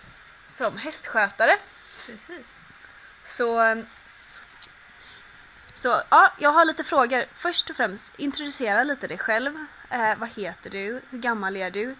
som 0.46 0.76
hästskötare. 0.76 1.56
Precis. 2.06 2.60
Så, 3.24 3.82
så 5.74 6.02
ja, 6.10 6.32
jag 6.38 6.50
har 6.50 6.64
lite 6.64 6.84
frågor. 6.84 7.24
Först 7.34 7.70
och 7.70 7.76
främst, 7.76 8.18
introducera 8.18 8.84
lite 8.84 9.06
dig 9.06 9.18
själv. 9.18 9.66
Eh, 9.90 10.18
vad 10.18 10.28
heter 10.28 10.70
du? 10.70 11.00
Hur 11.10 11.18
gammal 11.18 11.56
är 11.56 11.70
du? 11.70 11.96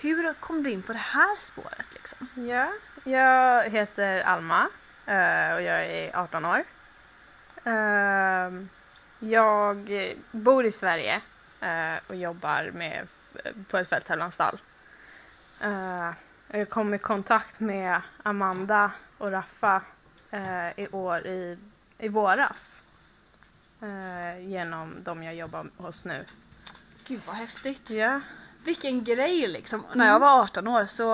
Hur 0.00 0.34
kom 0.34 0.62
du 0.62 0.70
in 0.70 0.82
på 0.82 0.92
det 0.92 0.98
här 0.98 1.36
spåret 1.40 1.86
liksom? 1.92 2.28
Ja, 2.34 2.72
jag 3.04 3.70
heter 3.70 4.20
Alma 4.20 4.68
eh, 5.06 5.54
och 5.54 5.62
jag 5.62 5.86
är 5.86 6.16
18 6.16 6.44
år. 6.44 6.64
Ehm, 7.64 8.68
Jag 9.18 9.90
bor 10.30 10.66
i 10.66 10.70
Sverige 10.72 11.20
eh, 11.60 11.94
och 12.06 12.16
jobbar 12.16 12.70
med, 12.74 13.06
på 13.70 13.78
ett 13.78 13.88
fälttävlansstall. 13.88 14.58
Eh, 15.60 16.10
Jag 16.48 16.68
kom 16.70 16.94
i 16.94 16.98
kontakt 16.98 17.60
med 17.60 18.00
Amanda 18.22 18.90
och 19.18 19.30
Raffa 19.32 19.82
eh, 20.30 20.68
i 20.80 20.88
år 20.92 21.26
i, 21.26 21.58
i 21.98 22.08
våras 22.08 22.80
genom 24.40 24.96
de 25.04 25.22
jag 25.22 25.34
jobbar 25.34 25.66
hos 25.76 26.04
nu. 26.04 26.24
Gud 27.06 27.20
vad 27.26 27.36
häftigt. 27.36 27.90
Ja, 27.90 28.20
Vilken 28.64 29.04
grej 29.04 29.46
liksom. 29.46 29.86
När 29.94 30.06
jag 30.06 30.20
var 30.20 30.42
18 30.42 30.68
år 30.68 30.84
så 30.86 31.04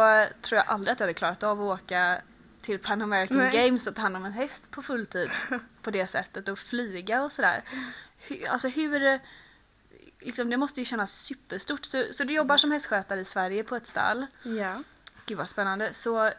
tror 0.42 0.56
jag 0.56 0.64
aldrig 0.68 0.92
att 0.92 1.00
jag 1.00 1.06
hade 1.06 1.14
klarat 1.14 1.42
av 1.42 1.62
att 1.62 1.80
åka 1.80 2.18
till 2.62 2.79
Pan 2.79 3.03
American 3.03 3.37
Nej. 3.37 3.53
Games 3.53 3.87
och 3.87 3.94
ta 3.94 4.03
hand 4.03 4.16
om 4.16 4.25
en 4.25 4.33
häst 4.33 4.70
på 4.70 4.83
fulltid 4.83 5.31
på 5.83 5.90
det 5.90 6.07
sättet 6.07 6.49
och 6.49 6.59
flyga 6.59 7.23
och 7.23 7.33
sådär. 7.33 7.62
Hur, 8.18 8.49
alltså 8.49 8.68
hur, 8.68 9.20
liksom, 10.20 10.51
det 10.51 10.57
måste 10.57 10.81
ju 10.81 10.85
kännas 10.85 11.23
superstort. 11.25 11.85
Så, 11.85 12.05
så 12.12 12.25
du 12.25 12.35
jobbar 12.35 12.57
som 12.57 12.73
hästskötare 12.73 13.20
i 13.20 13.25
Sverige 13.25 13.64
på 13.64 13.77
ett 13.77 13.87
stall. 13.87 14.27
ja. 14.42 14.83
Gud 15.27 15.38
vad 15.38 15.49
spännande. 15.49 15.94
Så, 15.94 16.31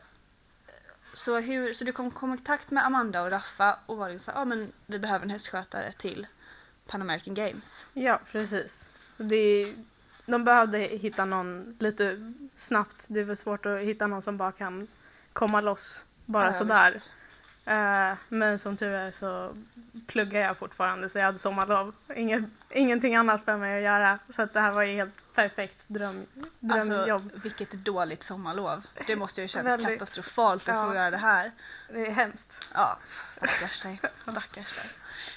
så, 1.13 1.39
hur, 1.39 1.73
så 1.73 1.83
du 1.83 1.91
kom 1.91 2.07
i 2.07 2.11
kontakt 2.11 2.71
med 2.71 2.85
Amanda 2.85 3.21
och 3.21 3.31
Raffa 3.31 3.79
och 3.85 3.97
var 3.97 4.09
liksom 4.09 4.33
ah, 4.37 4.45
men 4.45 4.71
vi 4.85 4.99
behöver 4.99 5.25
en 5.25 5.29
hästskötare 5.29 5.91
till 5.91 6.27
Pan 6.87 7.01
American 7.01 7.33
Games. 7.33 7.85
Ja, 7.93 8.19
precis. 8.31 8.89
Det, 9.17 9.73
de 10.25 10.43
behövde 10.43 10.77
hitta 10.77 11.25
någon 11.25 11.77
lite 11.79 12.33
snabbt. 12.55 13.05
Det 13.07 13.23
var 13.23 13.35
svårt 13.35 13.65
att 13.65 13.79
hitta 13.79 14.07
någon 14.07 14.21
som 14.21 14.37
bara 14.37 14.51
kan 14.51 14.87
komma 15.33 15.61
loss 15.61 16.05
bara 16.31 16.45
Ja, 16.45 16.53
sådär. 16.53 16.91
visst. 16.91 17.11
Eh, 17.65 18.13
men 18.29 18.59
som 18.59 18.77
tur 18.77 18.93
är 18.93 19.11
så 19.11 19.55
pluggar 20.07 20.41
jag 20.41 20.57
fortfarande 20.57 21.09
så 21.09 21.17
jag 21.19 21.25
hade 21.25 21.39
sommarlov. 21.39 21.95
Inget, 22.15 22.43
ingenting 22.69 23.15
annat 23.15 23.45
för 23.45 23.57
mig 23.57 23.77
att 23.77 23.83
göra. 23.83 24.19
Så 24.29 24.41
att 24.41 24.53
det 24.53 24.61
här 24.61 24.71
var 24.71 24.83
ju 24.83 24.95
helt 24.95 25.33
perfekt 25.35 25.83
dröm, 25.87 26.25
drömjobb. 26.59 27.09
Alltså, 27.23 27.39
vilket 27.43 27.71
dåligt 27.71 28.23
sommarlov. 28.23 28.81
Det 29.07 29.15
måste 29.15 29.41
ju 29.41 29.47
kännas 29.47 29.71
Väldigt. 29.71 29.99
katastrofalt 29.99 30.69
att 30.69 30.75
få 30.87 30.93
Ja. 30.93 30.95
göra 30.95 31.11
det 31.11 31.17
här. 31.17 31.51
det 31.89 32.07
är 32.07 32.11
hemskt. 32.11 32.59
Ja, 32.73 32.97
stackars 33.37 33.81
dig. 33.81 33.99
Stackars 34.23 34.53
dig. 34.83 34.91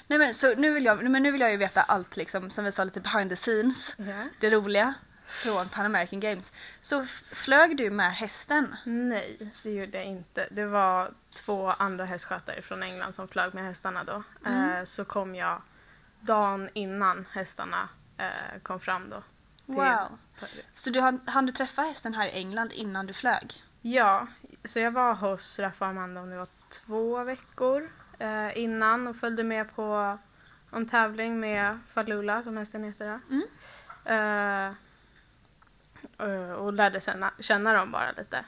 Nej 0.07 0.19
men 0.19 0.33
så 0.33 0.55
nu 0.55 0.73
vill 0.73 0.85
jag, 0.85 1.09
men 1.09 1.23
nu 1.23 1.31
vill 1.31 1.41
jag 1.41 1.51
ju 1.51 1.57
veta 1.57 1.81
allt 1.81 2.17
liksom, 2.17 2.51
som 2.51 2.65
vi 2.65 2.71
sa 2.71 2.83
lite 2.83 2.99
behind 2.99 3.29
the 3.29 3.35
scenes. 3.35 3.95
Ja. 3.97 4.23
Det 4.39 4.49
roliga 4.49 4.93
från 5.25 5.69
Pan 5.69 5.85
American 5.85 6.19
Games. 6.19 6.53
Så 6.81 7.05
flög 7.31 7.77
du 7.77 7.89
med 7.89 8.15
hästen? 8.15 8.75
Nej, 8.83 9.51
det 9.63 9.71
gjorde 9.71 9.97
jag 9.97 10.07
inte. 10.07 10.47
Det 10.51 10.65
var 10.65 11.11
två 11.33 11.69
andra 11.69 12.05
hästskötare 12.05 12.61
från 12.61 12.83
England 12.83 13.13
som 13.13 13.27
flög 13.27 13.53
med 13.53 13.63
hästarna 13.63 14.03
då. 14.03 14.23
Mm. 14.45 14.69
Eh, 14.69 14.83
så 14.83 15.05
kom 15.05 15.35
jag 15.35 15.61
dagen 16.21 16.69
innan 16.73 17.25
hästarna 17.31 17.89
eh, 18.17 18.59
kom 18.63 18.79
fram 18.79 19.09
då. 19.09 19.23
Wow. 19.65 20.17
Så 20.73 20.89
du 20.89 21.01
hann, 21.01 21.19
hann 21.25 21.45
du 21.45 21.51
träffa 21.51 21.81
hästen 21.81 22.13
här 22.13 22.27
i 22.27 22.31
England 22.31 22.71
innan 22.71 23.07
du 23.07 23.13
flög? 23.13 23.63
Ja, 23.81 24.27
så 24.63 24.79
jag 24.79 24.91
var 24.91 25.13
hos 25.13 25.59
Raffa 25.59 25.85
och 25.85 25.91
Amanda 25.91 26.21
om 26.21 26.29
det 26.29 26.37
var 26.37 26.47
två 26.69 27.23
veckor 27.23 27.89
eh, 28.19 28.57
innan 28.57 29.07
och 29.07 29.15
följde 29.15 29.43
med 29.43 29.75
på 29.75 30.17
en 30.71 30.87
tävling 30.87 31.39
med 31.39 31.79
Falula 31.93 32.43
som 32.43 32.57
hästen 32.57 32.83
heter. 32.83 33.19
Mm. 33.29 33.43
Eh, 34.05 34.65
eh, 34.67 34.73
och 36.57 36.73
lärde 36.73 37.01
känna, 37.01 37.31
känna 37.39 37.73
dem 37.73 37.91
bara 37.91 38.11
lite. 38.11 38.45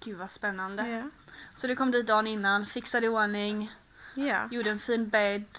Gud 0.00 0.16
vad 0.18 0.30
spännande. 0.30 0.88
Ja. 0.88 1.02
Så 1.54 1.66
du 1.66 1.76
kom 1.76 1.90
dit 1.90 2.06
dagen 2.06 2.26
innan, 2.26 2.66
fixade 2.66 3.06
i 3.06 3.08
ordning, 3.08 3.72
Ja. 4.14 4.48
gjorde 4.50 4.70
en 4.70 4.78
fin 4.78 5.08
bädd, 5.08 5.58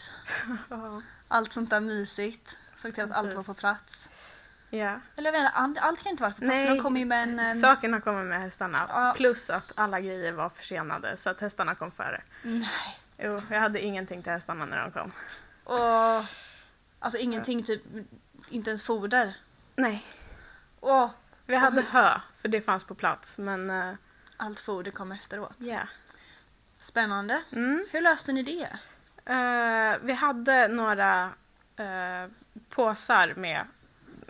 allt 1.28 1.54
sånt 1.54 1.70
där 1.70 1.80
mysigt. 1.80 2.58
Såg 2.78 2.94
till 2.96 3.04
att 3.04 3.12
allt 3.12 3.28
var 3.34 3.34
på 3.34 3.38
Precis. 3.54 3.58
plats. 3.60 4.10
ja. 4.70 5.00
Eller 5.16 5.34
jag 5.34 5.66
inte, 5.66 5.82
allt- 5.82 6.04
kan 6.04 6.10
inte 6.12 6.24
vara 6.24 6.34
på 6.34 6.38
plats. 6.40 6.54
Nej, 6.54 6.68
De 6.76 6.80
kom 6.84 6.98
ju 6.98 7.06
med 7.06 7.24
en... 7.24 7.40
ehm, 7.40 7.56
Sakerna 7.56 8.02
kommer 8.02 8.24
med 8.24 8.42
hästarna. 8.42 8.86
Ja. 8.90 9.14
Plus 9.18 9.50
att 9.50 9.72
alla 9.76 10.00
grejer 10.02 10.32
var 10.32 10.50
försenade 10.50 11.18
så 11.18 11.30
att 11.30 11.42
hästarna 11.42 11.76
kom 11.76 11.92
före. 11.92 12.22
Nej. 12.42 13.00
Jo, 13.18 13.42
jag 13.50 13.60
hade 13.60 13.82
ingenting 13.82 14.24
till 14.24 14.32
hästarna 14.32 14.66
när 14.66 14.82
de 14.82 14.92
kom. 14.92 15.12
Och... 15.64 16.26
Alltså 17.00 17.20
ingenting, 17.20 17.64
typ 17.64 17.82
inte 18.50 18.70
ens 18.70 18.84
foder. 18.84 19.36
Nej. 19.76 20.06
Åh, 20.80 21.10
Vi 21.46 21.56
hade 21.56 21.82
hö, 21.82 22.20
för 22.42 22.48
det 22.48 22.62
fanns 22.62 22.84
på 22.84 22.96
plats. 22.96 23.40
Men 23.40 23.70
eh, 23.70 23.94
allt 24.38 24.60
foder 24.60 24.92
kom 24.92 25.12
efteråt. 25.12 25.56
ja. 25.58 25.88
Spännande. 26.80 27.44
Mm. 27.52 27.86
Hur 27.92 28.02
löste 28.02 28.34
ni 28.34 28.44
det? 28.44 28.78
Eh, 29.34 29.98
vi 30.02 30.14
hade 30.14 30.68
några 30.68 31.24
eh, 31.78 32.30
påsar 32.70 33.34
med, 33.36 33.66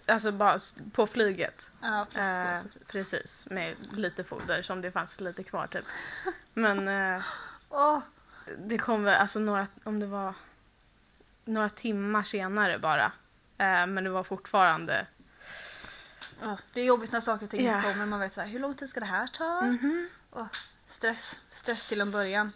alltså 0.06 0.32
bara 0.32 0.60
på 0.93 1.08
flyget. 1.08 1.71
Ja, 1.82 2.08
plastpåse 2.12 2.80
typ. 2.80 2.88
precis, 2.88 3.47
med 3.49 3.75
lite 3.91 4.23
foder 4.23 4.62
som 4.62 4.82
det 4.82 4.91
fanns 4.91 5.21
lite 5.21 5.43
kvar 5.43 5.67
typ. 5.67 5.86
Men 6.54 6.89
Åh, 7.69 7.99
det 8.58 8.78
kom 8.78 9.04
väl, 9.04 9.15
alltså 9.15 9.39
några, 9.39 9.67
om 9.84 9.99
det 9.99 10.08
var 10.08 10.34
några 11.45 11.69
timmar 11.69 12.23
senare 12.23 12.80
bara. 12.80 13.12
Men 13.58 14.04
det 14.04 14.10
var 14.10 14.23
fortfarande... 14.23 15.08
det 16.74 16.82
är 16.82 16.86
jobbigt 16.86 17.12
när 17.12 17.19
saker 17.19 17.45
och 17.45 17.50
ting 17.52 17.65
Ja. 17.65 17.82
kommer. 17.82 18.06
Man 18.06 18.19
vet 18.19 18.34
så 18.34 18.41
här, 18.41 18.48
hur 18.48 18.60
lång 18.60 18.76
tid 18.76 18.89
ska 18.89 19.00
det 19.00 19.06
här 19.06 19.28
ta? 19.28 19.62
Mhm. 19.62 20.10
Åh, 20.32 20.45
stress. 20.88 21.39
Stress 21.50 21.88
till 21.88 22.02
en 22.02 22.12
början. 22.12 22.52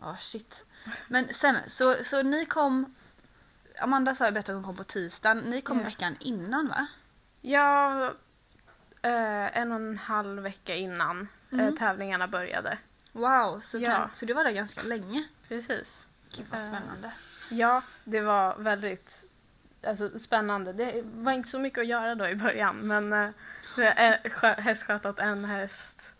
Ja, 0.00 0.16
shit. 0.20 0.64
Men 1.08 1.34
sen, 1.34 1.56
så, 1.66 2.04
så 2.04 2.22
ni 2.22 2.46
kom... 2.46 2.94
Amanda 3.80 4.14
sa 4.14 4.30
ju 4.30 4.38
att 4.38 4.46
hon 4.48 4.62
kom 4.64 4.76
på 4.76 4.84
tisdagen. 4.84 5.38
Ni 5.38 5.60
kom 5.60 5.78
Ja. 5.78 5.84
veckan 5.84 6.16
innan 6.20 6.68
va? 6.68 6.86
Ja, 7.40 8.04
eh, 9.02 9.56
en 9.58 9.72
och 9.72 9.76
en 9.80 9.98
halv 9.98 10.42
vecka 10.42 10.74
innan 10.74 11.28
eh, 11.52 11.58
Mm. 11.58 11.76
tävlingarna 11.76 12.28
började. 12.28 12.78
Wow, 13.12 13.60
så, 13.64 13.78
Ja. 13.78 13.90
kan, 13.90 14.10
så 14.14 14.26
du 14.26 14.32
var 14.34 14.44
där 14.44 14.50
ganska 14.50 14.82
länge? 14.82 15.28
Precis. 15.48 16.06
Gud 16.36 16.46
vad 16.50 16.60
Eh, 16.60 16.66
spännande. 16.66 17.10
Ja, 17.50 17.82
det 18.04 18.20
var 18.20 18.56
väldigt 18.56 19.24
alltså, 19.86 20.18
spännande. 20.18 20.72
Det 20.72 21.02
var 21.04 21.32
inte 21.32 21.48
så 21.48 21.58
mycket 21.58 21.78
att 21.78 21.86
göra 21.86 22.14
då 22.14 22.28
i 22.28 22.34
början 22.34 22.76
men 22.76 23.34
skö- 23.76 24.60
hästskötat 24.60 25.18
en 25.18 25.44
häst. 25.44 26.14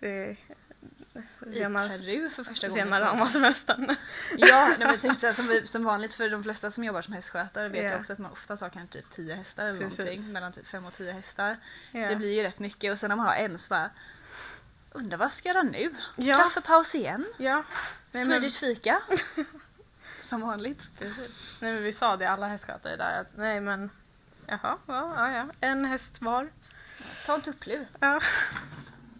Det 0.00 0.08
är 0.08 0.30
I 0.30 1.60
rena, 1.60 1.88
Peru 1.88 2.30
för 2.30 2.44
första 2.44 2.68
gången. 2.68 2.84
rena 2.84 3.00
rama 3.00 3.28
semestern. 3.28 3.96
Ja, 4.38 4.66
nej, 4.68 4.76
men 4.78 4.88
jag 4.88 5.00
tänkte 5.00 5.34
som, 5.34 5.60
som 5.64 5.84
vanligt 5.84 6.14
för 6.14 6.30
de 6.30 6.42
flesta 6.42 6.70
som 6.70 6.84
jobbar 6.84 7.02
som 7.02 7.14
hästskötare 7.14 7.68
vet 7.68 7.82
Ja. 7.84 7.90
jag 7.90 8.00
också 8.00 8.12
att 8.12 8.18
man 8.18 8.32
oftast 8.32 8.62
har 8.62 8.68
kanske 8.70 8.98
typ 8.98 9.10
10 9.10 9.34
hästar 9.34 9.66
eller 9.66 9.80
Precis. 9.80 9.98
någonting. 9.98 10.32
Mellan 10.32 10.52
typ 10.52 10.66
5 10.66 10.86
och 10.86 10.92
10 10.92 11.12
hästar. 11.12 11.56
Ja. 11.92 12.08
Det 12.08 12.16
blir 12.16 12.32
ju 12.36 12.42
rätt 12.42 12.58
mycket 12.58 12.92
och 12.92 12.98
sen 12.98 13.08
när 13.08 13.16
man 13.16 13.26
har 13.26 13.34
en 13.34 13.58
så 13.58 13.68
bara 13.68 13.90
Undrar 14.92 15.18
vad 15.18 15.32
ska 15.32 15.48
jag 15.48 15.54
göra 15.56 15.64
nu? 15.64 15.94
Ja. 16.16 16.34
Kaffepaus 16.34 16.94
igen? 16.94 17.26
Ja. 17.36 17.62
Nej, 18.12 18.24
Swedish 18.24 18.58
fika? 18.58 19.02
som 20.30 20.40
vanligt. 20.40 20.88
precis. 20.98 21.56
Nej, 21.60 21.72
men 21.74 21.82
vi 21.82 21.92
sa 21.92 22.16
det 22.16 22.30
alla 22.30 22.48
hästskötare 22.48 22.96
där 22.96 23.20
att 23.20 23.36
nej 23.36 23.60
men 23.60 23.90
jaha, 24.46 24.76
ja, 24.86 25.14
ja, 25.16 25.30
ja. 25.32 25.46
en 25.60 25.84
häst 25.84 26.22
var. 26.22 26.48
Ta 27.26 27.34
en 27.34 27.40
tupplur. 27.42 27.86
Ja. 28.00 28.20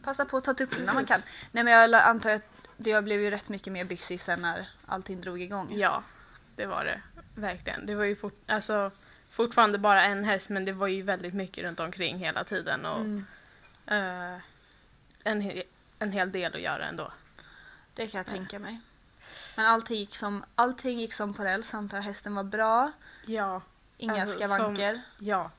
Passa 0.05 0.25
på 0.25 0.37
att 0.37 0.45
ta 0.45 0.55
tupplur 0.55 0.87
när 0.87 0.95
man 0.95 1.07
kan. 1.07 1.21
Nej 1.53 1.65
men 1.65 1.73
jag 1.73 1.95
antar 1.95 2.31
att 2.31 2.45
det 2.77 3.03
blev 3.05 3.21
ju 3.21 3.31
rätt 3.31 3.49
mycket 3.49 3.73
mer 3.73 3.85
busy 3.85 4.19
sen 4.19 4.43
när 4.43 4.69
allting 4.87 5.21
drog 5.21 5.43
igång. 5.43 5.73
ja, 5.79 6.03
det 6.57 6.67
var 6.67 6.85
det 6.85 7.01
verkligen. 7.35 7.87
Det 7.87 7.95
var 7.95 8.05
ju 8.05 8.17
fort, 8.17 8.41
alltså, 8.47 8.91
fortfarande 9.31 9.79
bara 9.79 10.03
en 10.05 10.25
häst 10.25 10.51
men 10.51 10.65
det 10.65 10.73
var 10.73 10.87
ju 10.87 11.03
väldigt 11.03 11.35
mycket 11.35 11.65
runt 11.65 11.81
omkring 11.81 12.19
hela 12.19 12.45
tiden. 12.45 12.87
Och, 12.87 13.01
Mm. 13.01 13.25
eh, 13.87 14.41
en, 15.25 15.63
en 15.99 16.13
hel 16.13 16.33
del 16.33 16.55
att 16.55 16.61
göra 16.61 16.87
ändå. 16.87 17.13
Det 17.95 18.07
kan 18.07 18.19
jag 18.19 18.27
tänka 18.27 18.59
mig. 18.59 18.81
Men 19.59 19.67
allting 19.67 19.97
gick 19.99 20.17
som, 20.17 20.45
allting 20.55 21.01
gick 21.01 21.15
som 21.15 21.35
på 21.35 21.43
räls 21.45 21.75
antar 21.75 21.97
jag. 21.97 22.05
Hästen 22.05 22.35
var 22.35 22.45
bra. 22.45 22.93
Ja, 23.27 23.63
Inga 23.97 24.23
Alltså, 24.23 24.39
skavanker. 24.39 25.01
ja. 25.19 25.51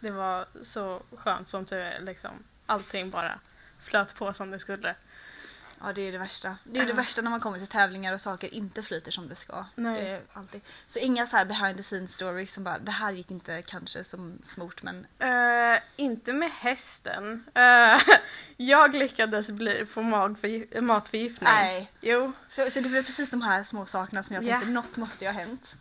Det 0.00 0.10
var 0.10 0.46
så 0.62 1.02
skönt 1.16 1.48
som 1.48 1.64
tur 1.66 1.78
är. 1.78 2.00
Liksom. 2.00 2.30
Allting 2.66 3.10
bara 3.10 3.38
flöt 3.80 4.14
på 4.14 4.32
som 4.32 4.50
det 4.50 4.58
skulle. 4.58 4.94
Ja 5.80 5.92
det 5.92 6.02
är 6.08 6.12
det 6.12 6.18
värsta. 6.18 6.56
Det 6.64 6.80
är 6.80 6.84
det 6.84 6.90
Ja. 6.90 6.96
värsta 6.96 7.22
när 7.22 7.30
man 7.30 7.40
kommer 7.40 7.58
till 7.58 7.66
tävlingar 7.68 8.14
och 8.14 8.20
saker 8.20 8.54
inte 8.54 8.82
flyter 8.82 9.10
som 9.10 9.28
det 9.28 9.34
ska. 9.36 9.64
Nej. 9.74 10.02
Det 10.04 10.08
är 10.10 10.22
alltid. 10.32 10.60
Så 10.86 10.98
inga 10.98 11.26
så 11.26 11.36
här 11.36 11.44
behind 11.44 11.76
the 11.76 11.82
scenes 11.82 12.14
stories 12.14 12.52
som 12.54 12.64
bara 12.64 12.78
det 12.78 12.90
här 12.90 13.12
gick 13.12 13.30
inte 13.30 13.62
kanske 13.62 14.04
som 14.04 14.38
smort 14.42 14.82
men 14.82 15.06
Eh, 15.18 15.80
inte 15.96 16.32
med 16.32 16.50
hästen. 16.50 17.44
Eh, 17.54 18.00
jag 18.56 18.94
lyckades 18.94 19.50
bli, 19.50 19.86
få 19.86 20.00
magförgi- 20.02 20.80
matförgiftning. 20.80 21.48
nej. 21.52 21.92
Jo, 22.00 22.32
Så, 22.50 22.70
så 22.70 22.80
det 22.80 22.88
blev 22.88 23.02
precis 23.06 23.30
de 23.30 23.42
här 23.42 23.62
små 23.62 23.86
sakerna 23.86 24.22
som 24.22 24.34
jag 24.34 24.44
Ja. 24.44 24.50
tänkte 24.50 24.68
något 24.70 24.96
måste 24.96 25.24
ju 25.24 25.30
ha 25.32 25.40
hänt. 25.40 25.74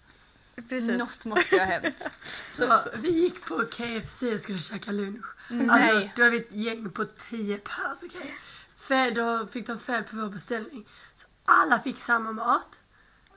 precis. 0.69 0.99
Något 0.99 1.25
måste 1.25 1.55
ju 1.55 1.61
ha 1.61 1.67
hänt. 1.67 2.09
Så 2.51 2.81
vi 2.95 3.09
gick 3.09 3.45
på 3.45 3.65
KFC 3.65 4.23
och 4.23 4.39
skulle 4.39 4.59
käka 4.59 4.91
lunch. 4.91 5.25
Nej. 5.49 5.69
Alltså, 5.69 6.09
då 6.15 6.23
är 6.23 6.29
vi 6.29 6.37
ett 6.37 6.51
gäng 6.51 6.89
på 6.89 7.05
10 7.05 7.57
pers, 7.57 7.99
okej? 8.05 8.35
Fel, 8.87 9.13
då 9.13 9.47
fick 9.47 9.67
de 9.67 9.79
fel 9.79 10.03
på 10.03 10.15
vår 10.15 10.29
beställning. 10.29 10.87
Så 11.15 11.27
alla 11.45 11.79
fick 11.79 11.99
samma 11.99 12.31
mat. 12.31 12.79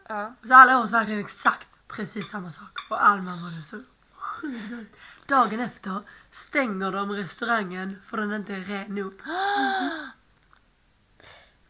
Ja. 0.08 0.34
Så 0.44 0.54
alla 0.54 0.80
åt 0.80 0.90
verkligen 0.90 1.20
exakt 1.20 1.68
precis 1.88 2.30
samma 2.30 2.50
sak. 2.50 2.78
Och 2.90 3.04
Alma 3.04 3.30
var 3.30 3.58
det 3.58 3.64
så 3.64 3.82
sjukt. 4.12 4.96
Dagen 5.26 5.60
efter 5.60 6.02
stänger 6.32 6.92
de 6.92 7.12
restaurangen 7.12 8.02
för 8.06 8.16
den 8.16 8.32
inte 8.32 8.54
är 8.54 8.60
ren 8.60 8.94
nog. 8.94 9.20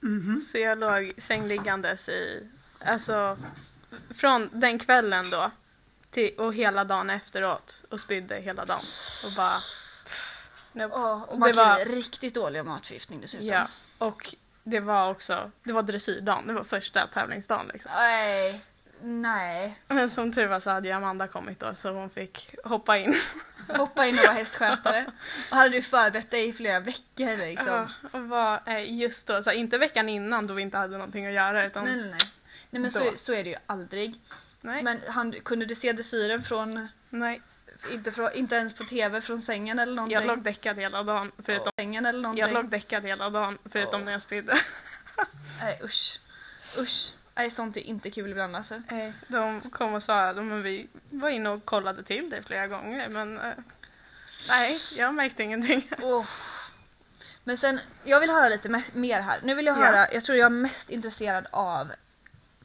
Mhm. 0.00 0.40
Så 0.40 0.58
jag 0.58 0.78
låg 0.78 1.12
sängliggandes 1.18 2.08
i, 2.08 2.48
alltså 2.84 3.38
från 4.10 4.48
den 4.52 4.78
kvällen 4.78 5.30
då 5.30 5.50
till, 6.10 6.34
och 6.38 6.54
hela 6.54 6.84
dagen 6.84 7.10
efteråt 7.10 7.82
och 7.90 8.00
spydde 8.00 8.40
hela 8.40 8.64
dagen. 8.64 8.84
Och 9.24 9.32
bara... 9.36 9.60
Nope. 10.72 10.94
Åh, 10.96 11.22
och 11.22 11.38
man 11.38 11.48
Det 11.48 11.56
var- 11.56 11.84
riktigt 11.84 12.34
dålig 12.34 12.64
matförgiftning 12.64 13.20
dessutom. 13.20 13.46
Ja, 13.46 13.68
och 13.98 14.34
det 14.64 14.80
var 14.80 15.10
också, 15.10 15.50
det 15.62 15.72
var 15.72 15.82
dressyrdagen, 15.82 16.46
det 16.46 16.52
var 16.52 16.64
första 16.64 17.06
tävlingsdagen 17.06 17.66
liksom. 17.72 17.90
Nej. 17.94 18.60
Nej. 19.02 19.78
Men 19.88 20.10
som 20.10 20.32
tur 20.32 20.46
var 20.46 20.60
så 20.60 20.70
hade 20.70 20.88
ju 20.88 20.94
Amanda 20.94 21.26
kommit 21.28 21.60
då 21.60 21.74
så 21.74 21.90
hon 21.90 22.10
fick 22.10 22.54
hoppa 22.64 22.98
in. 22.98 23.14
Hoppa 23.68 24.06
in 24.06 24.18
och 24.18 24.24
vara 24.24 24.32
hästskötare. 24.32 25.06
Och 25.50 25.56
hade 25.56 25.70
du 25.70 25.82
förberett 25.82 26.30
dig 26.30 26.48
i 26.48 26.52
flera 26.52 26.80
veckor 26.80 27.36
liksom? 27.36 27.66
Ja, 27.68 27.88
och 28.18 28.28
var 28.28 28.60
eh, 28.66 28.94
just 29.00 29.26
då, 29.26 29.42
så 29.42 29.50
här, 29.50 29.56
inte 29.56 29.78
veckan 29.78 30.08
innan 30.08 30.46
då 30.46 30.54
vi 30.54 30.62
inte 30.62 30.76
hade 30.78 30.92
någonting 30.92 31.26
att 31.26 31.32
göra 31.32 31.64
utan 31.64 31.84
Nej, 31.84 31.96
nej, 31.96 32.04
nej. 32.10 32.18
Nej 32.70 32.82
men 32.82 32.90
så, 32.92 33.12
så 33.16 33.32
är 33.32 33.44
det 33.44 33.50
ju 33.50 33.56
aldrig. 33.66 34.20
nej, 34.60 34.82
Men 34.82 35.00
han, 35.08 35.32
kunde 35.32 35.66
du 35.66 35.74
se 35.74 35.92
dressyren 35.92 36.42
från, 36.42 36.88
nej. 37.10 37.42
Inte, 37.92 38.12
från, 38.12 38.32
inte 38.32 38.54
ens 38.56 38.74
på 38.74 38.84
tv 38.84 39.20
från 39.20 39.42
sängen 39.42 39.78
eller 39.78 39.94
någonting? 39.94 40.14
Jag 40.14 40.26
låg 40.26 40.42
däckad 40.42 40.76
hela 40.78 41.02
dagen 41.02 41.32
förutom, 41.38 41.72
sängen 41.76 42.06
eller 42.06 42.20
någonting? 42.22 42.40
jag 42.40 42.52
låg 42.52 42.68
däckad 42.70 43.02
hela 43.04 43.30
dagen 43.30 43.58
förutom 43.64 44.00
Åh. 44.00 44.04
när 44.04 44.12
jag 44.12 44.22
spydde. 44.22 44.60
Nej 45.62 45.80
usch. 45.84 46.20
Usch. 46.78 47.12
Nej 47.34 47.50
sånt 47.50 47.76
är 47.76 47.80
inte 47.80 48.10
kul 48.10 48.30
ibland 48.30 48.56
alltså. 48.56 48.82
Nej, 48.90 49.12
De 49.28 49.60
kom 49.60 49.94
och 49.94 50.02
sa 50.02 50.20
att 50.28 50.36
vi 50.36 50.88
var 51.10 51.28
inne 51.28 51.48
och 51.48 51.64
kollade 51.64 52.02
till 52.02 52.30
det 52.30 52.42
flera 52.42 52.66
gånger 52.66 53.08
men 53.08 53.38
eh, 53.40 53.52
nej, 54.48 54.80
jag 54.96 55.14
märkte 55.14 55.42
ingenting. 55.42 55.90
Åh. 56.02 56.26
Men 57.44 57.58
sen, 57.58 57.80
jag 58.04 58.20
vill 58.20 58.30
höra 58.30 58.48
lite 58.48 58.68
me- 58.68 58.90
mer 58.96 59.20
här. 59.20 59.38
Nu 59.42 59.54
vill 59.54 59.66
jag 59.66 59.76
Ja. 59.78 59.84
höra, 59.84 60.12
jag 60.12 60.24
tror 60.24 60.38
jag 60.38 60.46
är 60.46 60.50
mest 60.50 60.90
intresserad 60.90 61.46
av 61.50 61.92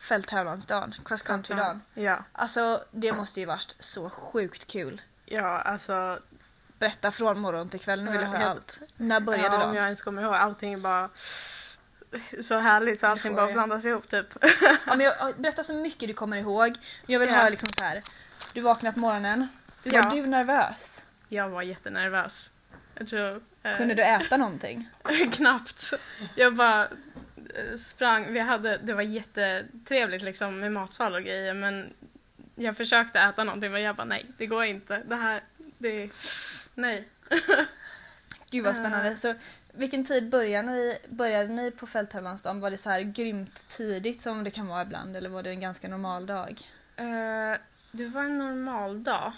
fälttävlansdagen, 0.04 0.96
cross 1.06 1.24
country-dagen. 1.24 1.82
Ja, 1.94 2.24
Alltså 2.32 2.84
det 2.92 3.14
måste 3.14 3.40
ju 3.40 3.46
varit 3.46 3.76
så 3.80 4.10
sjukt 4.10 4.68
kul. 4.68 5.02
ja 5.26 5.60
alltså 5.62 6.20
Berätta 6.80 7.12
från 7.12 7.40
morgon 7.40 7.70
till 7.70 7.80
kväll, 7.80 8.04
nu 8.04 8.12
vill 8.12 8.22
jag 8.22 8.30
Ja, 8.30 8.38
höra 8.38 8.50
allt. 8.50 8.80
När 8.98 9.20
började 9.20 9.48
ja, 9.48 9.54
om 9.54 9.60
dagen? 9.60 9.76
jag 9.76 9.84
ens 9.86 10.02
kommer 10.02 10.22
ihåg, 10.22 10.34
allting 10.34 10.74
är 10.74 10.78
bara 10.78 11.10
så 12.44 12.60
härligt 12.60 13.00
så 13.00 13.08
allting 13.08 13.36
bara 13.36 13.52
blandas 13.54 13.86
ihop 13.86 14.10
typ. 14.10 14.26
Ja, 14.62 14.96
men 14.96 15.00
jag, 15.00 15.36
berätta 15.38 15.64
så 15.64 15.74
mycket 15.74 16.08
du 16.08 16.14
kommer 16.14 16.38
ihåg. 16.38 16.76
Jag 17.06 17.20
vill 17.20 17.30
Ja. 17.30 17.36
höra 17.36 17.50
liksom 17.50 17.70
så 17.80 17.86
här. 17.86 18.02
Du 18.54 18.62
vaknade 18.62 18.94
på 18.94 19.00
morgonen. 19.00 19.48
Ja. 19.84 20.02
Var 20.02 20.12
du 20.12 20.26
nervös? 20.26 21.06
Jag 21.30 21.50
var 21.50 21.62
jättenervös. 21.62 22.52
Jag 22.96 23.08
tror... 23.08 23.42
eh, 23.64 23.78
Kunde 23.78 23.94
du 23.96 24.04
äta 24.04 24.38
någonting? 24.38 24.90
Knappt. 25.34 25.94
Jag 26.36 26.56
bara 26.56 26.88
sprang. 27.78 28.34
Vi 28.34 28.40
hade, 28.40 28.78
det 28.78 28.94
var 28.94 29.02
jättetrevligt 29.02 30.22
liksom 30.24 30.60
med 30.60 30.72
matsal 30.72 31.16
och 31.16 31.22
grejer 31.24 31.54
men 31.54 31.94
jag 32.56 32.78
försökte 32.78 33.20
äta 33.20 33.44
någonting 33.44 33.72
men 33.72 33.82
jag 33.82 33.96
bara 33.96 34.06
nej, 34.06 34.26
det 34.38 34.46
går 34.46 34.64
inte. 34.64 35.04
Det 35.08 35.16
här, 35.16 35.44
det... 35.78 36.10
Nej. 36.76 37.08
Gud 38.52 38.64
vad 38.64 38.74
Eh. 38.76 38.80
spännande. 38.80 39.16
Så 39.16 39.34
vilken 39.74 40.06
tid 40.06 40.30
började 40.30 40.68
ni, 40.72 40.98
började 41.10 41.48
ni 41.48 41.72
på 41.72 41.88
fälttävlansdagen? 41.88 42.60
Var 42.60 42.72
det 42.72 42.78
så 42.78 42.90
här 42.90 43.02
grymt 43.02 43.68
tidigt 43.68 44.22
som 44.22 44.44
det 44.44 44.52
kan 44.52 44.68
vara 44.68 44.82
ibland 44.82 45.16
eller 45.18 45.30
var 45.30 45.44
det 45.44 45.50
en 45.50 45.60
ganska 45.62 45.88
normal 45.88 46.26
dag? 46.26 46.62
Eh, 46.96 47.58
det 47.92 48.06
var 48.08 48.24
en 48.24 48.38
normal 48.38 49.04
dag. 49.04 49.32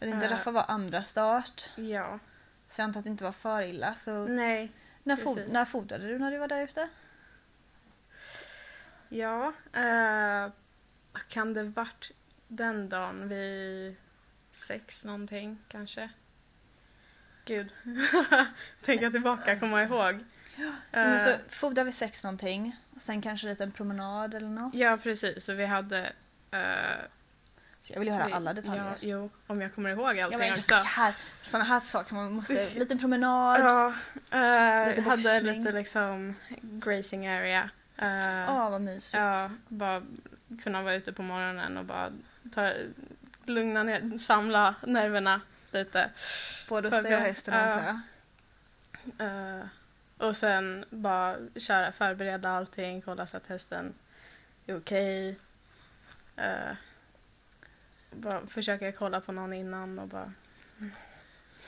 Inte, 0.00 0.26
Eh. 0.26 0.32
Raffa 0.32 0.50
var 0.50 0.64
andra 0.68 1.04
start. 1.04 1.62
Ja. 1.76 2.18
Så 2.68 2.80
jag 2.80 2.84
antar 2.84 3.00
att 3.00 3.04
det 3.04 3.10
inte 3.10 3.24
var 3.24 3.32
för 3.32 3.62
illa. 3.62 3.94
Så 3.94 4.24
Nej. 4.24 4.72
när, 5.02 5.16
precis. 5.16 5.52
när 5.52 5.64
fodrade 5.64 6.08
du 6.08 6.18
när 6.18 6.30
du 6.30 6.38
var 6.38 6.48
där 6.48 6.62
ute? 6.62 6.88
Ja. 9.10 9.52
Eh, 9.72 10.50
kan 11.28 11.54
det 11.54 11.62
varit 11.62 12.10
den 12.48 12.88
dagen 12.88 13.28
vid 13.28 13.96
sex 14.52 15.04
någonting 15.04 15.58
kanske? 15.68 16.10
Gud. 17.44 17.72
Tänka 18.84 19.10
tillbaka, 19.10 19.60
komma 19.60 19.82
ihåg. 19.82 20.18
Men 20.92 21.12
Eh, 21.12 21.18
så 21.18 21.30
fodrar 21.48 21.84
vi 21.84 21.92
sex 21.92 22.24
någonting 22.24 22.76
och 22.94 23.02
sen 23.02 23.22
kanske 23.22 23.46
en 23.46 23.50
liten 23.50 23.72
promenad 23.72 24.34
eller 24.34 24.48
något. 24.48 24.74
Ja, 24.74 24.98
precis. 25.02 25.44
Så 25.44 25.54
vi 25.54 25.66
hade... 25.66 26.12
eh, 26.50 26.60
Så 27.80 27.92
jag 27.92 27.98
vill 27.98 28.08
ju 28.08 28.14
höra 28.14 28.26
vi- 28.26 28.32
alla 28.32 28.52
detaljer. 28.52 28.84
Ja, 28.84 28.94
jo, 29.00 29.30
om 29.46 29.60
jag 29.60 29.74
kommer 29.74 29.90
ihåg 29.90 30.16
Ja, 30.16 30.24
allting 30.24 30.38
men 30.38 30.52
också. 30.52 30.74
här, 30.74 31.14
sådana 31.46 31.64
här 31.64 31.80
saker 31.80 32.14
man 32.14 32.32
måste... 32.32 32.68
Liten 32.74 32.98
promenad. 32.98 33.60
Ja, 33.60 33.86
eh, 34.38 34.88
Lite 34.88 35.02
hade 35.02 35.40
lite 35.40 35.72
liksom 35.72 36.34
grazing 36.60 37.26
area. 37.26 37.70
Eh, 38.00 38.54
Åh, 38.54 38.70
vad 38.70 38.80
mysigt. 38.80 39.14
ja, 39.14 39.50
bara 39.68 40.02
kunna 40.62 40.82
vara 40.82 40.94
ute 40.94 41.12
på 41.12 41.22
morgonen 41.22 41.76
och 41.76 41.84
bara 41.84 42.12
ta, 42.54 42.72
lugna 43.44 43.82
ner, 43.82 44.18
samla 44.18 44.74
nerverna 44.86 45.40
lite. 45.70 46.10
Både 46.68 46.90
För 46.90 46.96
hos 46.96 47.04
dig 47.04 47.16
och 47.16 47.22
hästen 47.22 47.54
antar 47.54 47.84
jag. 47.86 48.00
Eh, 49.26 49.64
och 50.18 50.36
sen 50.36 50.84
bara 50.90 51.36
köra, 51.56 51.92
förbereda 51.92 52.50
allting, 52.50 53.02
kolla 53.02 53.26
så 53.26 53.36
att 53.36 53.46
hästen 53.46 53.94
är 54.66 54.76
okej. 54.76 55.38
Eh, 56.36 56.72
bara 58.10 58.46
försöka 58.46 58.92
kolla 58.92 59.20
på 59.20 59.32
någon 59.32 59.52
innan 59.52 59.98
och 59.98 60.08
bara... 60.08 60.32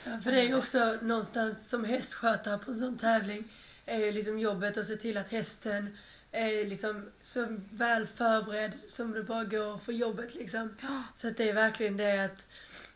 Ja, 0.05 0.19
för 0.23 0.31
det 0.31 0.41
är 0.41 0.47
ju 0.47 0.55
också 0.55 0.97
någonstans 1.01 1.69
som 1.69 1.85
hästskötare 1.85 2.57
på 2.57 2.71
en 2.71 2.79
sån 2.79 2.97
tävling 2.97 3.43
är 3.85 3.97
ju 3.97 4.11
liksom 4.11 4.39
jobbet 4.39 4.77
att 4.77 4.85
se 4.85 4.95
till 4.95 5.17
att 5.17 5.29
hästen 5.29 5.97
är 6.33 6.65
liksom 6.65 7.11
så 7.23 7.47
väl 7.71 8.07
förberedd 8.07 8.71
som 8.87 9.11
det 9.11 9.23
bara 9.23 9.43
går 9.43 9.77
för 9.77 9.91
jobbet 9.91 10.35
liksom. 10.35 10.75
Så 11.15 11.27
att 11.27 11.37
det 11.37 11.49
är 11.49 11.53
verkligen 11.53 11.97
det 11.97 12.25
att, 12.25 12.47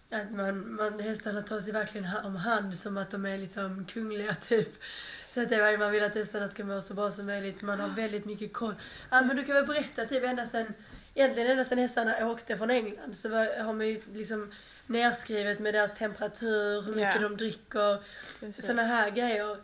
att 0.10 0.32
man, 0.32 0.76
man, 0.76 1.00
hästarna 1.00 1.42
tar 1.42 1.62
sig 1.62 1.74
verkligen 1.74 2.08
om 2.24 2.36
hand 2.36 2.78
som 2.78 2.98
att 2.98 3.12
de 3.12 3.26
är 3.26 3.38
liksom 3.38 3.86
kungliga 3.86 4.36
typ. 4.48 4.76
Så 5.34 5.42
att 5.42 5.50
det 5.50 5.56
är 5.56 5.78
man 5.78 5.92
vill 5.92 6.04
att 6.04 6.16
hästarna 6.16 6.50
ska 6.50 6.64
må 6.64 6.82
så 6.82 6.94
bra 6.94 7.12
som 7.12 7.26
möjligt. 7.26 7.62
Man 7.62 7.80
har 7.80 7.90
väldigt 7.90 8.26
mycket 8.26 8.54
koll. 8.54 8.76
Ja 9.10 9.22
men 9.22 9.36
du 9.36 9.44
kan 9.44 9.56
väl 9.56 9.66
berätta 9.66 10.06
typ 10.06 10.24
ända 10.24 10.46
sen, 10.46 10.74
egentligen 11.14 11.52
ända 11.52 11.66
sen 11.66 11.78
hästarna 11.78 12.28
åkte 12.28 12.58
från 12.58 12.70
England 12.72 13.18
så 13.18 13.30
var, 13.30 13.64
har 13.64 13.74
man 13.74 13.88
ju 13.88 14.02
liksom 14.14 14.52
nerskrivet 14.86 15.60
med 15.60 15.74
deras 15.74 15.98
temperatur, 15.98 16.82
hur 16.82 16.96
mycket 16.96 17.22
Ja. 17.22 17.22
de 17.22 17.38
dricker, 17.38 18.04
såna 18.62 18.84
här 18.84 19.10
grejer. 19.12 19.58